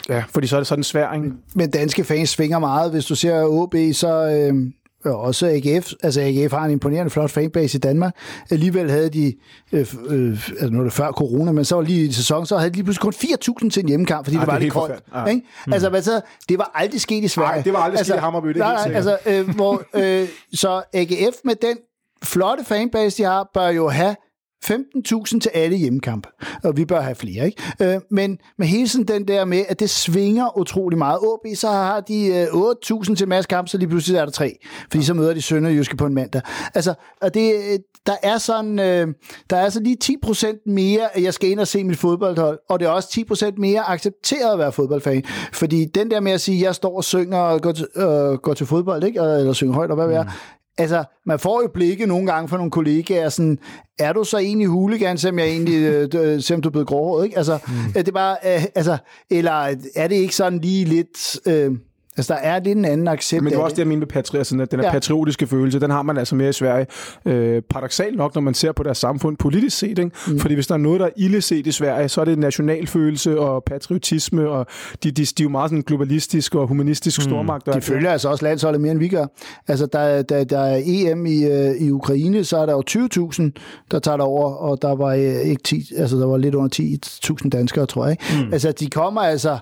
[0.10, 1.32] Ja, fordi så er det sådan en svær, ikke?
[1.56, 2.92] Men danske fans svinger meget.
[2.92, 4.72] Hvis du ser OB, så, øh,
[5.06, 8.16] og også AGF, altså AGF har en imponerende flot fanbase i Danmark.
[8.50, 9.34] Alligevel havde de,
[9.72, 12.58] øh, øh, altså nu er det før corona, men så var lige i sæson, så
[12.58, 14.74] havde de lige pludselig kun 4.000 til en hjemmekamp, fordi Ej, det var det lidt
[14.74, 15.04] koldt.
[15.16, 15.26] Ja.
[15.26, 15.42] Ikke?
[15.68, 15.74] Mm.
[15.74, 17.52] Altså, hvad så, det var aldrig sket i Sverige.
[17.52, 19.84] Nej, det var aldrig altså, sket i Hammerby, det er nej, helt altså, øh, hvor,
[19.94, 21.78] øh, Så AGF med den
[22.24, 24.16] flotte fanbase, de har, bør jo have
[24.64, 26.28] 15.000 til alle hjemmekamp,
[26.64, 27.62] og vi bør have flere, ikke?
[27.82, 31.20] Øh, men med hele sådan den der med, at det svinger utrolig meget.
[31.22, 34.58] OB, så har de øh, 8.000 til masse kamp, så lige pludselig er der tre,
[34.92, 36.42] fordi så møder de Sønderjyske på en mandag.
[36.74, 39.08] Altså, og det, øh, der er sådan, øh,
[39.50, 42.80] der er så lige 10% mere, at jeg skal ind og se mit fodboldhold, og
[42.80, 45.24] det er også 10% mere accepteret at være fodboldfan,
[45.54, 48.34] fordi den der med at sige, at jeg står og synger og går til, øh,
[48.34, 49.20] går til fodbold, ikke?
[49.20, 50.30] Eller synger højt, og hvad ved jeg, mm
[50.78, 53.60] altså, man får jo blikke nogle gange fra nogle kollegaer, sådan,
[54.00, 55.76] er du så egentlig huligan, selvom jeg egentlig,
[56.16, 57.38] øh, selvom du er blevet gråhåret, ikke?
[57.38, 57.94] Altså, mm.
[57.94, 58.98] det er bare, øh, altså,
[59.30, 61.72] eller er det ikke sådan lige lidt, øh,
[62.18, 64.08] Altså, der er lidt en anden accept Men det er også det, jeg mener med
[64.08, 64.92] patri- altså, den her Ja.
[64.92, 66.86] patriotiske følelse, den har man altså mere i Sverige.
[67.26, 70.12] Øh, paradoxalt nok, når man ser på deres samfund politisk set, ikke?
[70.28, 70.40] Mm.
[70.40, 73.40] fordi hvis der er noget, der er ille set i Sverige, så er det nationalfølelse
[73.40, 74.66] og patriotisme, og
[75.04, 77.24] de, de, de er jo meget sådan globalistisk og humanistisk mm.
[77.24, 77.66] stormagt.
[77.74, 79.26] De følger altså også landsholdet mere, end vi gør.
[79.68, 82.84] Altså, der, der, der er EM i, øh, i Ukraine, så er der jo
[83.32, 83.52] 20.000,
[83.92, 87.50] der tager over, og der var, øh, ikke 10, altså, der var lidt under 10.000
[87.50, 88.12] danskere, tror jeg.
[88.12, 88.46] Ikke?
[88.48, 88.54] Mm.
[88.54, 89.58] Altså, de kommer altså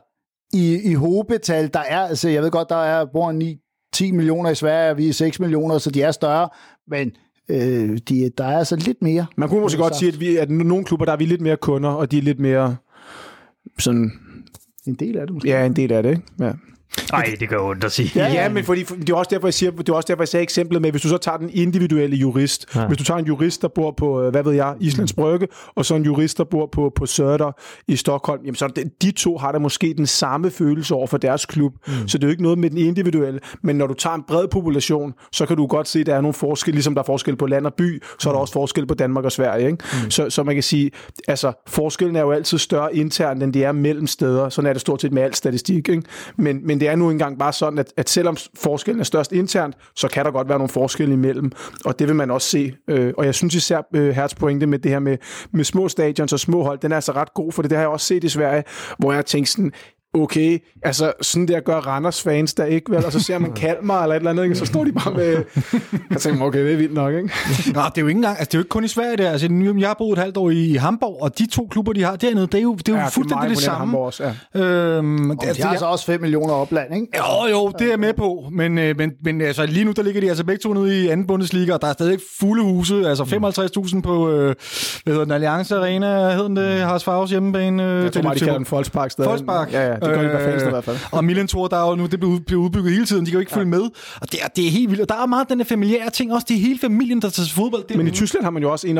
[0.53, 1.73] i, i hobetal.
[1.73, 3.57] Der er, altså, jeg ved godt, der er bor 9,
[3.93, 6.49] 10 millioner i Sverige, og vi er 6 millioner, så de er større,
[6.87, 7.11] men
[7.49, 9.25] øh, de, der er altså lidt mere.
[9.37, 11.57] Man kunne måske godt sige, at, vi, at nogle klubber, der er vi lidt mere
[11.57, 12.75] kunder, og de er lidt mere
[13.79, 14.11] sådan,
[14.85, 15.49] En del af det måske.
[15.49, 16.23] ja, en del af det, ikke?
[16.39, 16.51] Ja.
[17.11, 18.11] Nej, det gør ondt at sige.
[18.15, 20.27] Ja, ja, men fordi, det er også derfor, jeg siger, det er også derfor, jeg
[20.27, 22.87] sagde eksemplet med, hvis du så tager den individuelle jurist, ja.
[22.87, 25.85] hvis du tager en jurist, der bor på, øh, hvad ved jeg, Islands Brygge, og
[25.85, 29.37] så en jurist, der bor på, på Söder i Stockholm, jamen så det, de to
[29.37, 32.07] har da måske den samme følelse over for deres klub, mm.
[32.07, 34.47] så det er jo ikke noget med den individuelle, men når du tager en bred
[34.47, 37.35] population, så kan du godt se, at der er nogle forskel, ligesom der er forskel
[37.35, 39.83] på land og by, så er der også forskel på Danmark og Sverige, ikke?
[40.03, 40.11] Mm.
[40.11, 40.91] Så, så man kan sige,
[41.27, 44.81] altså forskellen er jo altid større internt, end det er mellem steder, sådan er det
[44.81, 46.03] stort set med al statistik, ikke?
[46.37, 49.75] Men, men det er nu engang bare sådan, at, at selvom forskellen er størst internt,
[49.95, 51.51] så kan der godt være nogle forskelle imellem,
[51.85, 52.73] og det vil man også se.
[52.87, 55.17] Øh, og jeg synes især, øh, Hertz pointe med det her med,
[55.51, 57.83] med små stadions og små hold, den er altså ret god, for det, det har
[57.83, 58.63] jeg også set i Sverige,
[58.97, 59.71] hvor jeg tænkte sådan,
[60.13, 63.05] okay, altså sådan der gør Randers fans der ikke, vel?
[63.05, 64.55] Og så ser man Kalmar eller et eller andet, ikke?
[64.55, 65.43] så står de bare med...
[66.09, 67.29] Jeg tænker, okay, det er vildt nok, ikke?
[67.75, 69.31] Nå, det er jo ikke engang, altså det er jo ikke kun i Sverige der.
[69.31, 72.03] Altså, nu- jeg har boet et halvt år i, Hamburg, og de to klubber, de
[72.03, 73.77] har dernede, det er jo, det er jo Ja, det er fuldstændig det, imponerende, samme.
[73.79, 74.23] Hamburg også,
[74.53, 74.61] ja.
[74.61, 77.07] Øhm, Og de har altså også 5 millioner opland, ikke?
[77.17, 80.03] Jo, jo, det er jeg med på, men, øh, men, men altså, lige nu der
[80.03, 83.07] ligger de altså begge to nede i anden Bundesliga, og der er stadig fulde huse,
[83.09, 83.23] altså
[83.95, 84.55] 55.000 på, øh,
[85.03, 87.83] hvad hedder den, Alliance Arena, hedder den det, Haras Favres hjemmebane.
[87.83, 89.29] Øh, Jeg tror bare, de kalder den Folkspark stadig.
[89.29, 89.73] Folkspark.
[89.73, 90.97] Ja, ja, det gør de fans i hvert fald.
[91.11, 93.31] Og Milan Tour, der er jo nu, det bliver ud- bliver udbygget hele tiden, de
[93.31, 93.81] kan jo ikke følge med.
[94.21, 95.01] Og det er, det er helt vildt.
[95.01, 97.45] Og der er meget den der familiære ting også, det er hele familien, der tager
[97.45, 97.83] til fodbold.
[97.89, 98.91] Det Men i Tyskland har man jo også 51%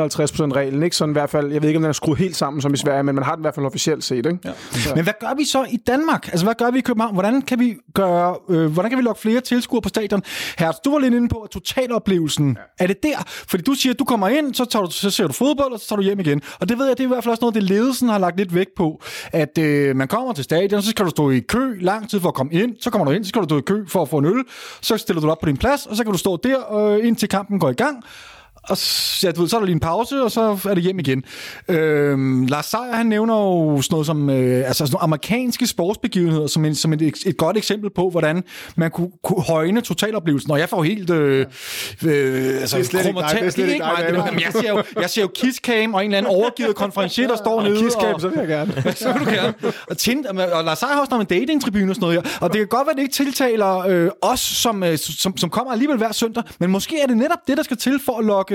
[0.56, 0.96] reglen, ikke?
[0.96, 2.76] Sådan i hvert fald, jeg ved ikke, om den er skruet helt sammen som i
[2.76, 4.38] Sverige, men man har den i hvert fald officielt set, ikke?
[4.44, 4.50] Ja.
[4.94, 6.26] Men hvad gør vi så i Danmark?
[6.28, 7.12] Altså, hvad gør vi i København?
[7.14, 10.22] Hvordan kan vi gøre, øh, hvordan kan vi lokke flere tilskuere på stadion?
[10.58, 12.84] Hertz, du var lidt inde på, totaloplevelsen, ja.
[12.84, 13.22] er det der?
[13.26, 15.80] Fordi du siger, at du kommer ind, så, tager du, så ser du fodbold, og
[15.80, 16.40] så tager du hjem igen.
[16.60, 18.36] Og det ved jeg, det er i hvert fald også noget, det ledelsen har lagt
[18.36, 19.02] lidt vægt på,
[19.32, 22.28] at øh, man kommer til stadion, så skal du stå i kø lang tid for
[22.28, 24.08] at komme ind, så kommer du ind, så skal du stå i kø for at
[24.08, 24.44] få en øl,
[24.80, 27.06] så stiller du dig op på din plads, og så kan du stå der, øh,
[27.06, 28.04] indtil kampen går i gang.
[28.68, 28.78] Og
[29.22, 31.24] ja, du ved, så er der lige en pause, og så er det hjem igen.
[31.68, 36.46] Øhm, Lars Seier, han nævner jo sådan noget som øh, altså sådan nogle amerikanske sportsbegivenheder
[36.46, 38.44] som, en, som et, et godt eksempel på, hvordan
[38.76, 40.50] man kunne, kunne højne totaloplevelsen.
[40.50, 41.10] Og jeg får helt...
[41.10, 41.46] Øh, øh,
[42.60, 44.32] altså, Det er slet ikke dig, det er slet ikke mig.
[44.32, 47.36] det jeg ser jo, jeg ser jo Kisscam og en eller anden overgivet konferencier, der
[47.36, 47.86] står nede.
[48.14, 48.72] Og, så vil jeg gerne.
[48.96, 49.54] så vil du gerne.
[49.90, 52.38] Og, Tind, og Lars Seier har også noget med datingtribune og sådan noget her.
[52.40, 55.72] Og det kan godt være, det ikke tiltaler øh, os, som, øh, som, som kommer
[55.72, 58.51] alligevel hver søndag, men måske er det netop det, der skal til for at lokke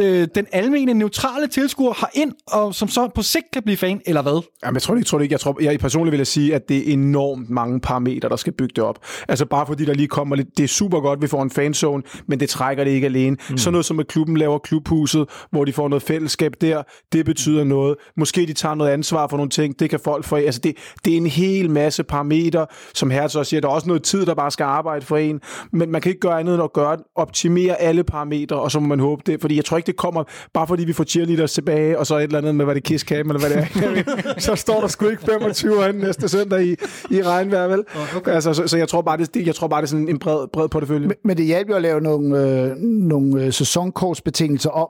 [0.00, 4.22] øh, den almene, neutrale tilskuer herind, og som så på sigt kan blive fan, eller
[4.22, 4.42] hvad?
[4.64, 5.32] Jamen, jeg tror det ikke, tror det ikke.
[5.32, 8.52] Jeg, tror, jeg personligt vil jeg sige, at det er enormt mange parametre, der skal
[8.52, 8.98] bygge det op.
[9.28, 12.02] Altså bare fordi der lige kommer lidt, det er super godt, vi får en fanzone,
[12.26, 13.36] men det trækker det ikke alene.
[13.50, 13.58] Mm.
[13.58, 16.82] Sådan noget som at klubben laver klubhuset, hvor de får noget fællesskab der,
[17.12, 17.96] det betyder noget.
[18.16, 20.36] Måske de tager noget ansvar for nogle ting, det kan folk få.
[20.36, 23.88] Altså det, det er en hel masse parametre, som Hertz også siger, der er også
[23.88, 25.40] noget tid, der bare skal arbejde for en,
[25.72, 28.86] men man kan ikke gøre andet end at gøre, optimere alle parametre, og så må
[28.86, 31.98] man håbe det, fordi jeg tror ikke, det kommer, bare fordi vi får cheerleaders tilbage,
[31.98, 34.34] og så et eller andet med, hvad det er, Kiss Cam, eller hvad det er.
[34.46, 36.76] Så står der sgu ikke 25 øjne næste søndag i,
[37.10, 37.84] i regnvejr, vel?
[38.16, 38.32] Okay.
[38.32, 40.18] Altså, så, så, jeg tror bare, det, det, jeg tror bare, det er sådan en
[40.18, 41.10] bred, bred portefølje.
[41.24, 44.88] Men det hjalp jo at lave nogle, øh, nogle øh, sæsonkortsbetingelser om.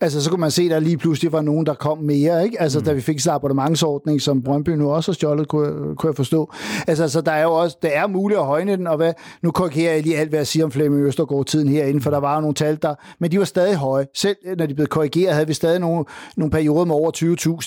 [0.00, 2.60] Altså, så kunne man se, at der lige pludselig var nogen, der kom mere, ikke?
[2.62, 2.84] Altså, mm.
[2.84, 6.16] da vi fik så abonnementsordning, som Brøndby nu også har stjålet, kunne, jeg- kunne jeg
[6.16, 6.52] forstå.
[6.86, 9.12] Altså, så der er jo også, det er muligt at højne den, og hvad,
[9.42, 12.34] nu korrigerer jeg lige alt, hvad jeg siger om Flemming Østergaard-tiden herinde, for der var
[12.34, 14.06] jo nogle tal der, men de var stadig høje.
[14.14, 16.04] Selv når de blev korrigeret, havde vi stadig nogle,
[16.36, 17.10] nogle perioder med over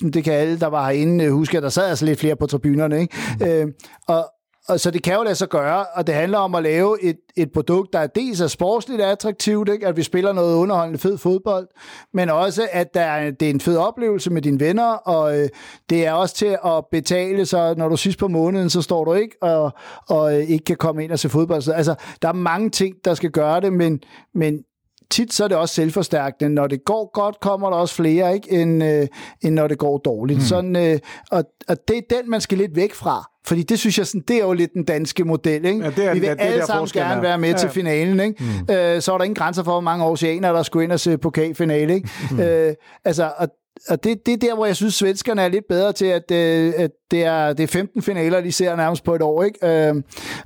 [0.04, 0.10] 20.000.
[0.12, 2.46] Det kan alle, der var herinde, øh, huske, at der sad altså lidt flere på
[2.46, 3.16] tribunerne, ikke?
[3.40, 3.46] Mm.
[3.46, 3.68] Øh,
[4.08, 4.26] og,
[4.70, 7.18] og så det kan jo lade sig gøre, og det handler om at lave et,
[7.38, 9.88] et produkt, der dels er sportsligt attraktivt, ikke?
[9.88, 11.68] at vi spiller noget underholdende fed fodbold,
[12.14, 15.50] men også, at der er, det er en fed oplevelse med dine venner, og øh,
[15.90, 19.14] det er også til at betale, så når du sidst på måneden, så står du
[19.14, 19.72] ikke og,
[20.10, 21.62] og øh, ikke kan komme ind og se fodbold.
[21.62, 24.00] Så, altså, der er mange ting, der skal gøre det, men,
[24.34, 24.64] men
[25.12, 26.54] tit så er det også selvforstærkende.
[26.56, 29.08] Når det går godt, kommer der også flere, ikke, end, øh,
[29.42, 30.40] end når det går dårligt.
[30.40, 30.46] Mm.
[30.46, 31.00] Sådan, øh,
[31.32, 33.30] og, og det er den, man skal lidt væk fra.
[33.46, 35.66] Fordi det synes jeg, sådan, det er jo lidt den danske model.
[35.66, 35.84] Ikke?
[35.84, 37.22] Ja, det er- Vi vil ja, det er alle der sammen gerne er.
[37.22, 38.20] være med Ja, til finalen.
[38.20, 38.44] Ikke?
[38.68, 38.74] Mm.
[38.76, 41.18] Øh, så er der ingen grænser for, hvor mange oceaner, der skulle ind og se
[41.18, 41.94] pokalfinale.
[41.96, 42.10] Ikke?
[42.32, 42.40] Mm.
[42.40, 42.74] Øh,
[43.06, 43.48] altså, og,
[43.88, 46.74] og det, det er der, hvor jeg synes, svenskerne er lidt bedre til, at, øh,
[46.78, 49.44] at det, er, det er 15 finaler, de ser nærmest på et år.
[49.44, 49.88] Ikke?
[49.88, 49.96] Øh,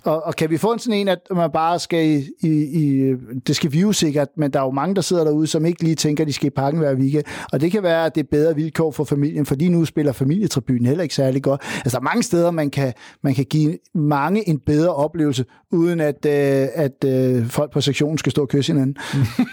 [0.03, 3.13] og, og kan vi få en sådan en, at man bare skal i, i, i
[3.47, 5.83] det skal vi jo sikkert, men der er jo mange, der sidder derude, som ikke
[5.83, 7.23] lige tænker, at de skal i pakken hver weekend.
[7.53, 10.85] Og det kan være, at det er bedre vilkår for familien, fordi nu spiller familietribunen
[10.85, 11.61] heller ikke særlig godt.
[11.75, 12.93] Altså, der er mange steder, man kan,
[13.23, 18.17] man kan give mange en bedre oplevelse, uden at, øh, at øh, folk på sektionen
[18.17, 18.97] skal stå og kysse hinanden.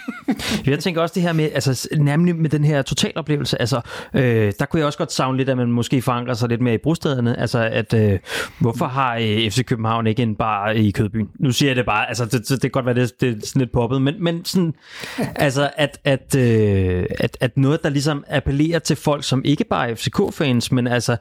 [0.66, 3.69] jeg tænker også det her med, altså nemlig med den her totaloplevelse, altså
[4.14, 6.74] øh, der kunne jeg også godt savne lidt, at man måske forankrer sig lidt mere
[6.74, 8.18] i brostederne, altså at øh,
[8.58, 11.30] hvorfor har øh, FC København ikke en bar i Kødbyen?
[11.38, 13.46] Nu siger jeg det bare, altså det, det, det kan godt være, det, det er
[13.46, 14.74] sådan lidt poppet, men, men sådan,
[15.36, 19.90] altså at, at, øh, at, at noget, der ligesom appellerer til folk, som ikke bare
[19.90, 21.16] er FCK-fans, men altså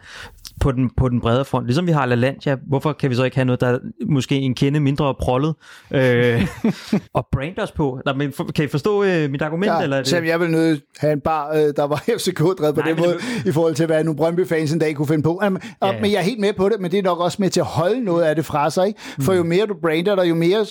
[0.60, 1.65] på den, på den brede front.
[1.65, 3.80] Ligesom vi har LaLandia, hvorfor kan vi så ikke have noget, der er
[4.10, 5.56] måske en kende mindre prollet
[5.91, 6.48] øh,
[7.18, 8.02] og brand os på?
[8.06, 9.72] Der, men, kan I forstå øh, mit argument?
[9.72, 10.10] Ja, eller er det?
[10.10, 13.14] Selv jeg vil nødt have en bar, øh, der var FCK-drevet på Nej, den måde,
[13.14, 13.45] det...
[13.45, 15.40] i forhold til, hvad nogle Brøndby-fans en dag kunne finde på.
[15.44, 16.02] Jamen, ja, ja.
[16.02, 17.65] Men jeg er helt med på det, men det er nok også med til at
[17.65, 18.88] holde noget af det fra sig.
[18.88, 18.99] Ikke?
[19.22, 20.65] For jo mere du brander dig, jo mere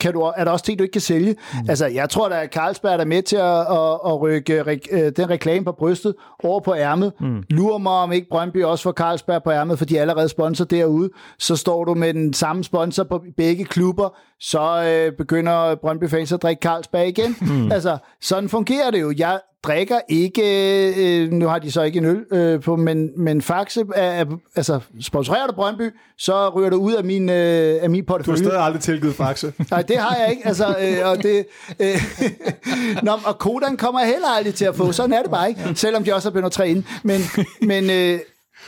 [0.00, 1.32] kan du, er der også ting, du ikke kan sælge.
[1.52, 1.68] Mm.
[1.68, 5.30] Altså, jeg tror, at Carlsberg er med til at, at, at rykke re, øh, den
[5.30, 6.14] reklame på brystet
[6.44, 7.12] over på ærmet.
[7.20, 7.42] Mm.
[7.50, 10.64] Lurer mig, om ikke Brøndby også får Carlsberg på ærmet, for de er allerede sponsor
[10.64, 11.10] derude.
[11.38, 16.32] Så står du med den samme sponsor på begge klubber, så øh, begynder Brøndby fans
[16.32, 17.36] at drikke Carlsberg igen.
[17.40, 17.72] Mm.
[17.72, 19.14] Altså, sådan fungerer det jo.
[19.18, 20.42] Jeg drikker ikke,
[20.96, 24.24] øh, nu har de så ikke en øl øh, på, men, men Faxe er, er,
[24.56, 28.38] altså sponsorerer du Brøndby, så ryger du ud af min, øh, af min portefølje.
[28.38, 29.52] Du har stadig aldrig tilgivet Faxe.
[29.70, 30.46] Nej, det har jeg ikke.
[30.46, 31.46] Altså, øh, og, det,
[31.80, 32.02] øh,
[33.06, 36.04] Nå, og Kodan kommer heller aldrig til at få, sådan er det bare ikke, selvom
[36.04, 36.84] de også har begyndt at træne.
[37.02, 37.20] Men,
[37.62, 38.18] men, øh,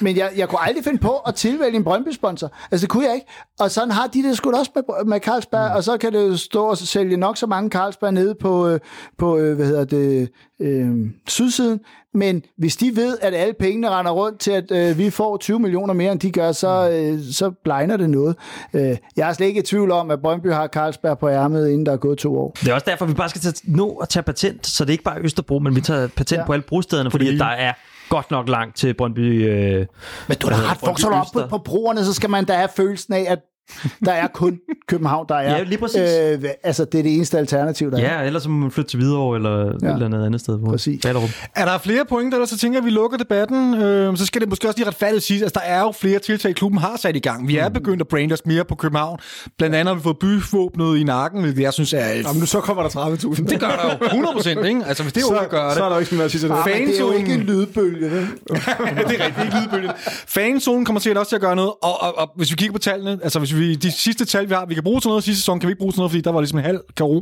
[0.03, 2.53] men jeg, jeg kunne aldrig finde på at tilvælge en Brøndby-sponsor.
[2.71, 3.27] Altså, det kunne jeg ikke.
[3.61, 5.77] Og sådan har de det sgu også med, med Carlsberg, mm.
[5.77, 8.81] og så kan det stå og sælge nok så mange Carlsberg nede på, øh,
[9.19, 10.29] på øh, hvad hedder det,
[10.61, 11.81] øh, sydsiden.
[12.15, 15.59] Men hvis de ved, at alle pengene render rundt til, at øh, vi får 20
[15.59, 16.97] millioner mere, end de gør, så, mm.
[16.97, 18.37] øh, så blegner det noget.
[18.75, 21.87] Øh, jeg er slet ikke i tvivl om, at Brøndby har Carlsberg på ærmet, inden
[21.87, 22.57] der er gået to år.
[22.61, 24.93] Det er også derfor, vi bare skal tage, nå at tage patent, så det er
[24.93, 26.47] ikke bare Østerbro, men vi tager patent ja.
[26.47, 27.73] på alle brostederne, fordi, fordi der er
[28.13, 29.49] godt nok langt til Brøndby.
[29.49, 29.87] Øh,
[30.29, 32.69] Men du har ret, vokser du op på, på broerne, så skal man da have
[32.77, 33.39] følelsen af, at
[34.07, 34.59] der er kun
[34.89, 35.57] København, der er.
[35.57, 36.01] Ja, lige præcis.
[36.01, 38.21] Øh, altså, det er det eneste alternativ, der ja, er.
[38.21, 39.65] Ja, ellers må man flytte til Hvidovre eller ja.
[39.67, 40.59] et eller andet andet sted.
[40.67, 41.03] Præcis.
[41.03, 41.31] Ballerup.
[41.57, 43.75] Er der flere pointer, eller så tænker jeg, at vi lukker debatten.
[43.75, 46.19] Øh, så skal det måske også lige retfærdigt sige, at altså, der er jo flere
[46.19, 47.49] tiltag, klubben har sat i gang.
[47.49, 47.75] Vi er mm.
[47.75, 49.19] begyndt at brande os mere på København.
[49.59, 52.07] Blandt andet har vi fået byvåbnet i nakken, hvilket jeg synes er...
[52.07, 52.25] Et...
[52.25, 53.49] Jamen, så kommer der 30.000.
[53.49, 54.85] Det gør der jo 100 procent, ikke?
[54.87, 55.77] Altså, hvis det så, gør det.
[55.77, 56.57] Så er der ikke noget at sige til det.
[56.67, 58.29] Ja, det er jo ikke en lydbølge, det.
[58.49, 59.91] det er rigtigt, ikke lydbølge.
[60.27, 62.79] Fanzonen kommer sikkert også til at gøre noget, og, og, og, hvis vi kigger på
[62.79, 65.41] tallene, altså hvis vi, de sidste tal, vi har, vi kan bruge til noget sidste
[65.41, 66.81] sæson, kan vi ikke bruge til noget, fordi der var ligesom en halv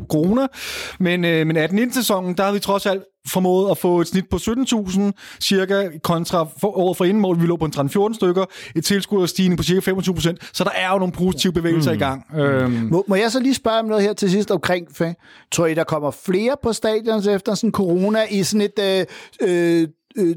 [0.09, 0.47] corona.
[1.01, 4.25] Men, øh, men 18 sæsonen, der har vi trods alt formået at få et snit
[4.31, 5.01] på 17.000
[5.41, 8.45] cirka, kontra for, året for inden, hvor vi lå på en 13-14 stykker,
[8.77, 11.97] et tilskuerstigning på cirka 25 procent, så der er jo nogle positive bevægelser mm.
[11.97, 12.27] i gang.
[12.37, 12.89] Øhm.
[12.91, 14.87] Må, må jeg så lige spørge om noget her til sidst omkring,
[15.53, 19.07] tror I, der kommer flere på stadion efter sådan corona i sådan et
[19.43, 19.87] øh,
[20.17, 20.37] øh,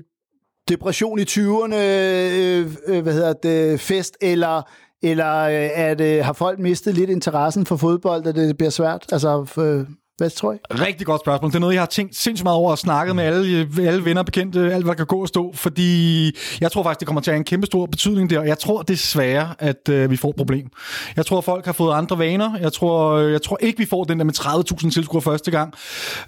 [0.69, 4.61] depression i 20'erne, øh, øh, hvad hedder det, fest, eller
[5.03, 9.05] eller øh, at, øh, har folk mistet lidt interessen for fodbold, at det bliver svært?
[9.11, 9.85] Altså, for,
[10.23, 10.57] hvad tror I?
[10.71, 11.51] Rigtig godt spørgsmål.
[11.51, 14.23] Det er noget, jeg har tænkt sindssygt meget over og snakket med alle, alle venner,
[14.23, 16.31] bekendte, alt hvad der kan gå og stå, fordi
[16.61, 18.59] jeg tror faktisk, det kommer til at have en kæmpe stor betydning der, og jeg
[18.59, 20.69] tror desværre, at øh, vi får et problem.
[21.15, 22.57] Jeg tror, at folk har fået andre vaner.
[22.61, 25.73] Jeg tror, øh, jeg tror ikke, vi får den der med 30.000 tilskuere første gang.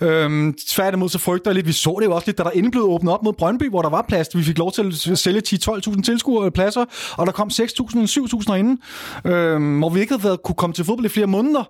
[0.02, 2.72] Øhm, tværtimod så frygter jeg lidt, vi så det jo også lidt, da der inden
[2.72, 4.38] blev åbnet op mod Brøndby, hvor der var plads.
[4.38, 6.86] Vi fik lov til at sælge 10-12.000 tilskuere øh, pladser,
[7.18, 8.80] og der kom 6.000-7.000 inden,
[9.26, 11.64] øhm, hvor vi ikke havde været, kunne komme til fodbold i flere måneder.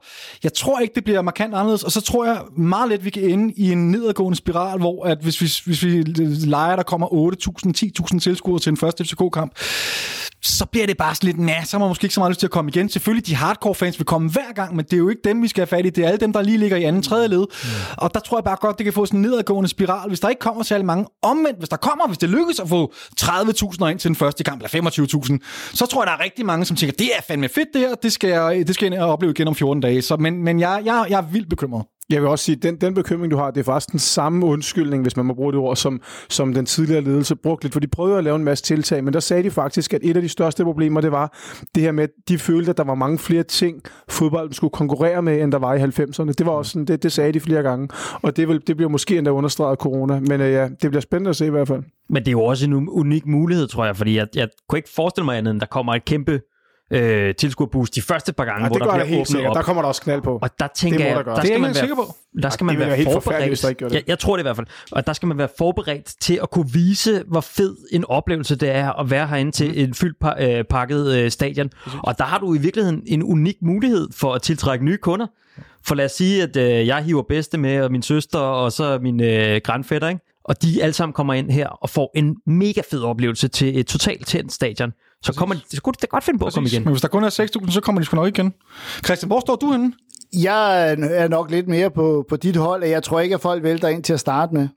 [0.44, 3.24] Jeg tror ikke, det bliver markant anderledes, og så tror jeg meget let, vi kan
[3.24, 6.04] ende i en nedadgående spiral, hvor at hvis vi, hvis vi
[6.46, 9.52] leger, der kommer 8.000, 10.000 tilskuere til en første FCK-kamp,
[10.42, 12.40] så bliver det bare sådan lidt, nej, så har man måske ikke så meget lyst
[12.40, 12.90] til at komme igen.
[12.90, 15.48] Selvfølgelig, de hardcore fans vil komme hver gang, men det er jo ikke dem, vi
[15.48, 15.90] skal have fat i.
[15.90, 17.40] Det er alle dem, der lige ligger i anden, tredje led.
[17.64, 17.70] Mm.
[17.98, 20.30] Og der tror jeg bare godt, det kan få sådan en nedadgående spiral, hvis der
[20.30, 21.06] ikke kommer særlig mange.
[21.22, 24.64] Omvendt, hvis der kommer, hvis det lykkes at få 30.000 ind til den første kamp,
[24.64, 25.38] eller 25.000,
[25.74, 27.96] så tror jeg, der er rigtig mange, som tænker, det er fandme fedt det her,
[27.96, 30.02] det skal jeg, det skal jeg opleve igen om 14 dage.
[30.02, 31.86] Så, men men jeg, jeg, jeg er vildt bekymret.
[32.10, 34.46] Jeg vil også sige, at den, den bekymring, du har, det er faktisk den samme
[34.46, 37.80] undskyldning, hvis man må bruge det ord, som, som den tidligere ledelse brugte lidt, for
[37.80, 40.22] de prøvede at lave en masse tiltag, men der sagde de faktisk, at et af
[40.22, 41.38] de største problemer, det var
[41.76, 45.22] det her med, at de følte, at der var mange flere ting, fodbolden skulle konkurrere
[45.22, 46.32] med, end der var i 90'erne.
[46.32, 47.90] Det var også sådan, det, det sagde de flere gange,
[48.22, 51.02] og det, vil, det bliver måske endda understreget af corona, men øh, ja, det bliver
[51.02, 51.84] spændende at se i hvert fald.
[52.10, 54.90] Men det er jo også en unik mulighed, tror jeg, fordi jeg, jeg kunne ikke
[54.96, 56.42] forestille mig andet, end der kommer et kæmpe
[56.92, 59.56] øh, tilskuerboost de første par gange, Ja, hvor det der bliver helt åbnet op.
[59.56, 60.40] Der kommer der også knald på.
[60.42, 62.16] Og der tænker Det jeg, der der Det er skal man være, på.
[62.42, 63.94] der skal Ja, man være være helt forfærdeligt, hvis der ikke forberedt.
[63.96, 64.68] Jeg, jeg tror det i hvert fald.
[64.92, 68.70] Og der skal man være forberedt til at kunne vise, hvor fed en oplevelse det
[68.70, 71.70] er at være herinde til en fyldt pa- øh, pakket øh, stadion.
[72.04, 75.28] Og der har du i virkeligheden en unik mulighed for at tiltrække nye kunder.
[75.88, 79.00] For lad os sige, at øh, jeg hiver bedste med, og min søster, og så
[79.02, 80.22] min øh, grandfætter, ikke?
[80.44, 83.88] og de alle sammen kommer ind her og får en mega fed oplevelse til et
[83.88, 84.92] totalt tændt stadion.
[85.24, 86.84] Så kommer de, det skulle da godt finde på at komme igen.
[86.84, 87.30] Men hvis der kun er
[87.66, 88.54] 6.000, så kommer de sgu nok igen.
[89.06, 89.94] Christian, hvor står du henne?
[90.34, 93.64] Jeg er nok lidt mere på, på dit hold, og jeg tror ikke, at folk
[93.64, 94.68] vælter ind til at starte med.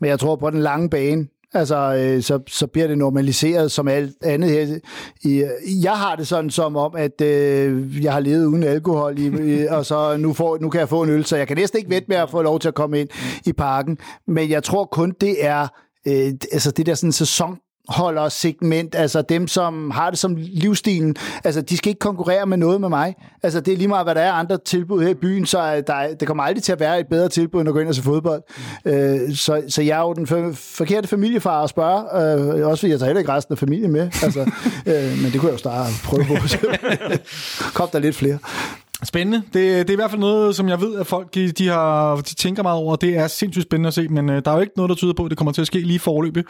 [0.00, 3.88] Men jeg tror på den lange bane, altså, øh, så, så bliver det normaliseret som
[3.88, 4.78] alt andet her.
[5.24, 5.44] I,
[5.82, 9.66] jeg har det sådan som om, at øh, jeg har levet uden alkohol, i, i,
[9.66, 11.90] og så nu, får, nu kan jeg få en øl, så jeg kan næsten ikke
[11.90, 13.08] vente med at få lov til at komme ind
[13.46, 13.98] i parken.
[14.26, 15.68] Men jeg tror kun, det er
[16.06, 17.58] øh, altså det der sådan sæson
[17.88, 22.56] holder segment, altså dem, som har det som livsstilen, altså de skal ikke konkurrere med
[22.56, 23.14] noget med mig.
[23.42, 25.80] Altså det er lige meget, hvad der er andre tilbud her i byen, så er
[25.80, 27.94] der, det kommer aldrig til at være et bedre tilbud, end at gå ind og
[27.94, 28.42] se fodbold.
[28.84, 32.00] Øh, så, så jeg er jo den for, forkerte familiefar at spørge,
[32.60, 34.40] øh, også fordi jeg tager heller ikke resten af familien med, altså,
[34.86, 36.34] øh, men det kunne jeg jo starte at prøve på.
[37.78, 38.38] Kom der lidt flere.
[39.04, 39.42] Spændende.
[39.46, 42.16] Det, det er i hvert fald noget, som jeg ved, at folk de, de har,
[42.16, 42.96] de tænker meget over.
[42.96, 45.12] Det er sindssygt spændende at se, men øh, der er jo ikke noget, der tyder
[45.12, 46.44] på, at det kommer til at ske lige forløbet.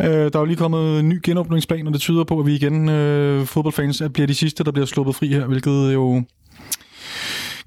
[0.00, 2.54] Øh, der er jo lige kommet en ny genåbningsplan, og det tyder på, at vi
[2.54, 6.22] igen, øh, fodboldfans, at bliver de sidste, der bliver sluppet fri her, hvilket jo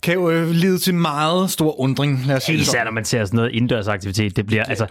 [0.01, 2.23] kan jo øh, lede til meget stor undring.
[2.27, 4.35] Lad os sige det Især når man ser sådan noget indendørsaktivitet.
[4.35, 4.85] Det bliver, altså,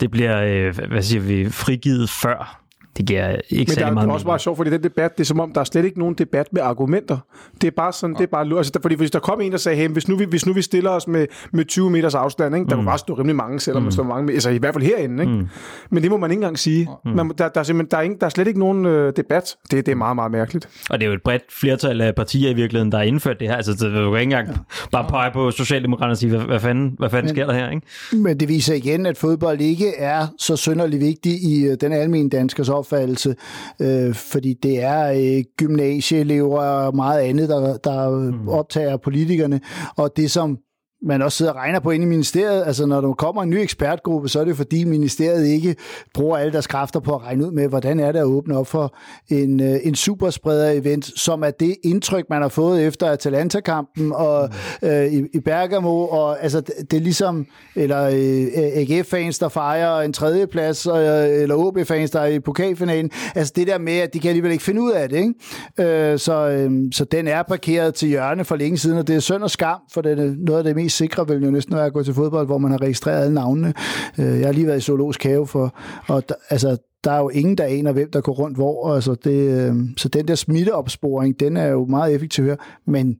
[0.00, 2.67] det bliver øh, hvad siger vi, frigivet før.
[2.98, 5.24] Det giver ikke Men der er meget det også bare sjovt, fordi den debat, det
[5.24, 7.18] er som om, der er slet ikke nogen debat med argumenter.
[7.60, 8.58] Det er bare sådan, det er bare lort.
[8.58, 10.52] altså, der, fordi hvis der kom en, der sagde, hey, hvis nu vi, hvis nu
[10.52, 12.68] vi stiller os med, med 20 meters afstand, ikke?
[12.68, 12.78] der mm.
[12.78, 13.84] kunne bare stå rimelig mange, selvom mm.
[13.84, 15.34] man står mange, altså i hvert fald herinde, ikke?
[15.34, 15.48] Mm.
[15.90, 16.88] men det må man ikke engang sige.
[17.04, 17.10] Mm.
[17.10, 19.56] Man, der, der, er simpelthen, der, er ingen, der er slet ikke nogen øh, debat.
[19.70, 20.68] Det, det er meget, meget mærkeligt.
[20.90, 23.48] Og det er jo et bredt flertal af partier i virkeligheden, der har indført det
[23.48, 23.56] her.
[23.56, 24.48] Altså, det, du kan ikke engang
[24.92, 27.86] bare pege på Socialdemokraterne og sige, hvad, hvad fanden, hvad fanden sker der her, ikke?
[28.12, 32.38] Men det viser igen, at fodbold ikke er så synderligt vigtig i øh, den almindelige
[32.38, 33.36] danskers opfattelse,
[33.80, 38.48] øh, fordi det er øh, gymnasieelever og meget andet, der, der mm.
[38.48, 39.60] optager politikerne,
[39.96, 40.58] og det som
[41.02, 42.62] man også sidder og regner på inde i ministeriet.
[42.66, 45.76] Altså, når der kommer en ny ekspertgruppe, så er det fordi ministeriet ikke
[46.14, 48.66] bruger alle deres kræfter på at regne ud med, hvordan er det at åbne op
[48.66, 48.94] for
[49.28, 54.50] en, øh, en superspreder-event, som er det indtryk, man har fået efter Atalanta-kampen og
[54.82, 56.08] øh, i, i Bergamo.
[56.08, 57.46] Og, altså, det, det er ligesom,
[57.76, 63.10] eller øh, AGF-fans, der fejrer en tredjeplads, og, øh, eller OB-fans, der er i pokalfinalen.
[63.34, 65.16] Altså, det der med, at de kan alligevel ikke finde ud af det.
[65.16, 66.12] Ikke?
[66.12, 69.20] Øh, så, øh, så den er parkeret til hjørne for længe siden, og det er
[69.20, 71.86] synd og skam, for det er noget af det mest sikre vil jo næsten være
[71.86, 73.74] at gå til fodbold, hvor man har registreret alle navnene.
[74.18, 75.74] Øh, jeg har lige været i zoologisk have for,
[76.08, 78.94] og der, altså, der er jo ingen, der aner, hvem der går rundt hvor.
[78.94, 82.56] Altså det, øh, så den der smitteopsporing, den er jo meget effektiv her,
[82.86, 83.16] men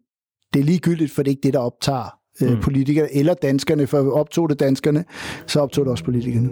[0.55, 2.61] det er ligegyldigt, for det er ikke det, der optager øh, mm.
[2.61, 5.05] politikere eller danskerne, for optog det danskerne,
[5.47, 6.51] så optog det også politikerne.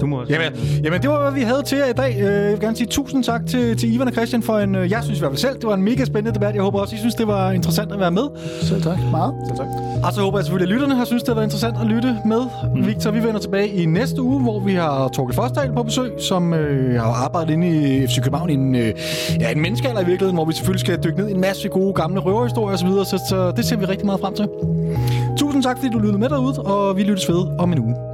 [0.00, 0.32] Du må også.
[0.32, 2.16] Jamen, jamen, det var, hvad vi havde til jer i dag.
[2.16, 4.90] Øh, Jeg vil gerne sige tusind tak til, til Ivan og Christian for en, øh,
[4.90, 6.54] jeg synes i hvert fald selv, det var en mega spændende debat.
[6.54, 8.22] Jeg håber også, I synes, det var interessant at være med.
[8.62, 8.98] Så tak.
[9.10, 9.34] Meget.
[9.48, 9.66] Så tak.
[10.04, 12.16] Og så håber jeg selvfølgelig, at lytterne har synes, det har været interessant at lytte
[12.26, 12.40] med.
[12.74, 12.86] Mm.
[12.86, 16.54] Victor, vi vender tilbage i næste uge, hvor vi har Torkel Forsdal på besøg, som
[16.54, 18.92] øh, har arbejdet inde i FC København i en, øh,
[19.40, 21.92] ja, en menneskealder i virkeligheden, hvor vi selvfølgelig skal dykke ned i en masse gode
[21.94, 24.48] gamle røverhistorier osv., så, så det ser vi rigtig meget frem til.
[25.38, 28.09] Tusind tak, fordi du lyttede med derude, og vi lyttes ved om en uge.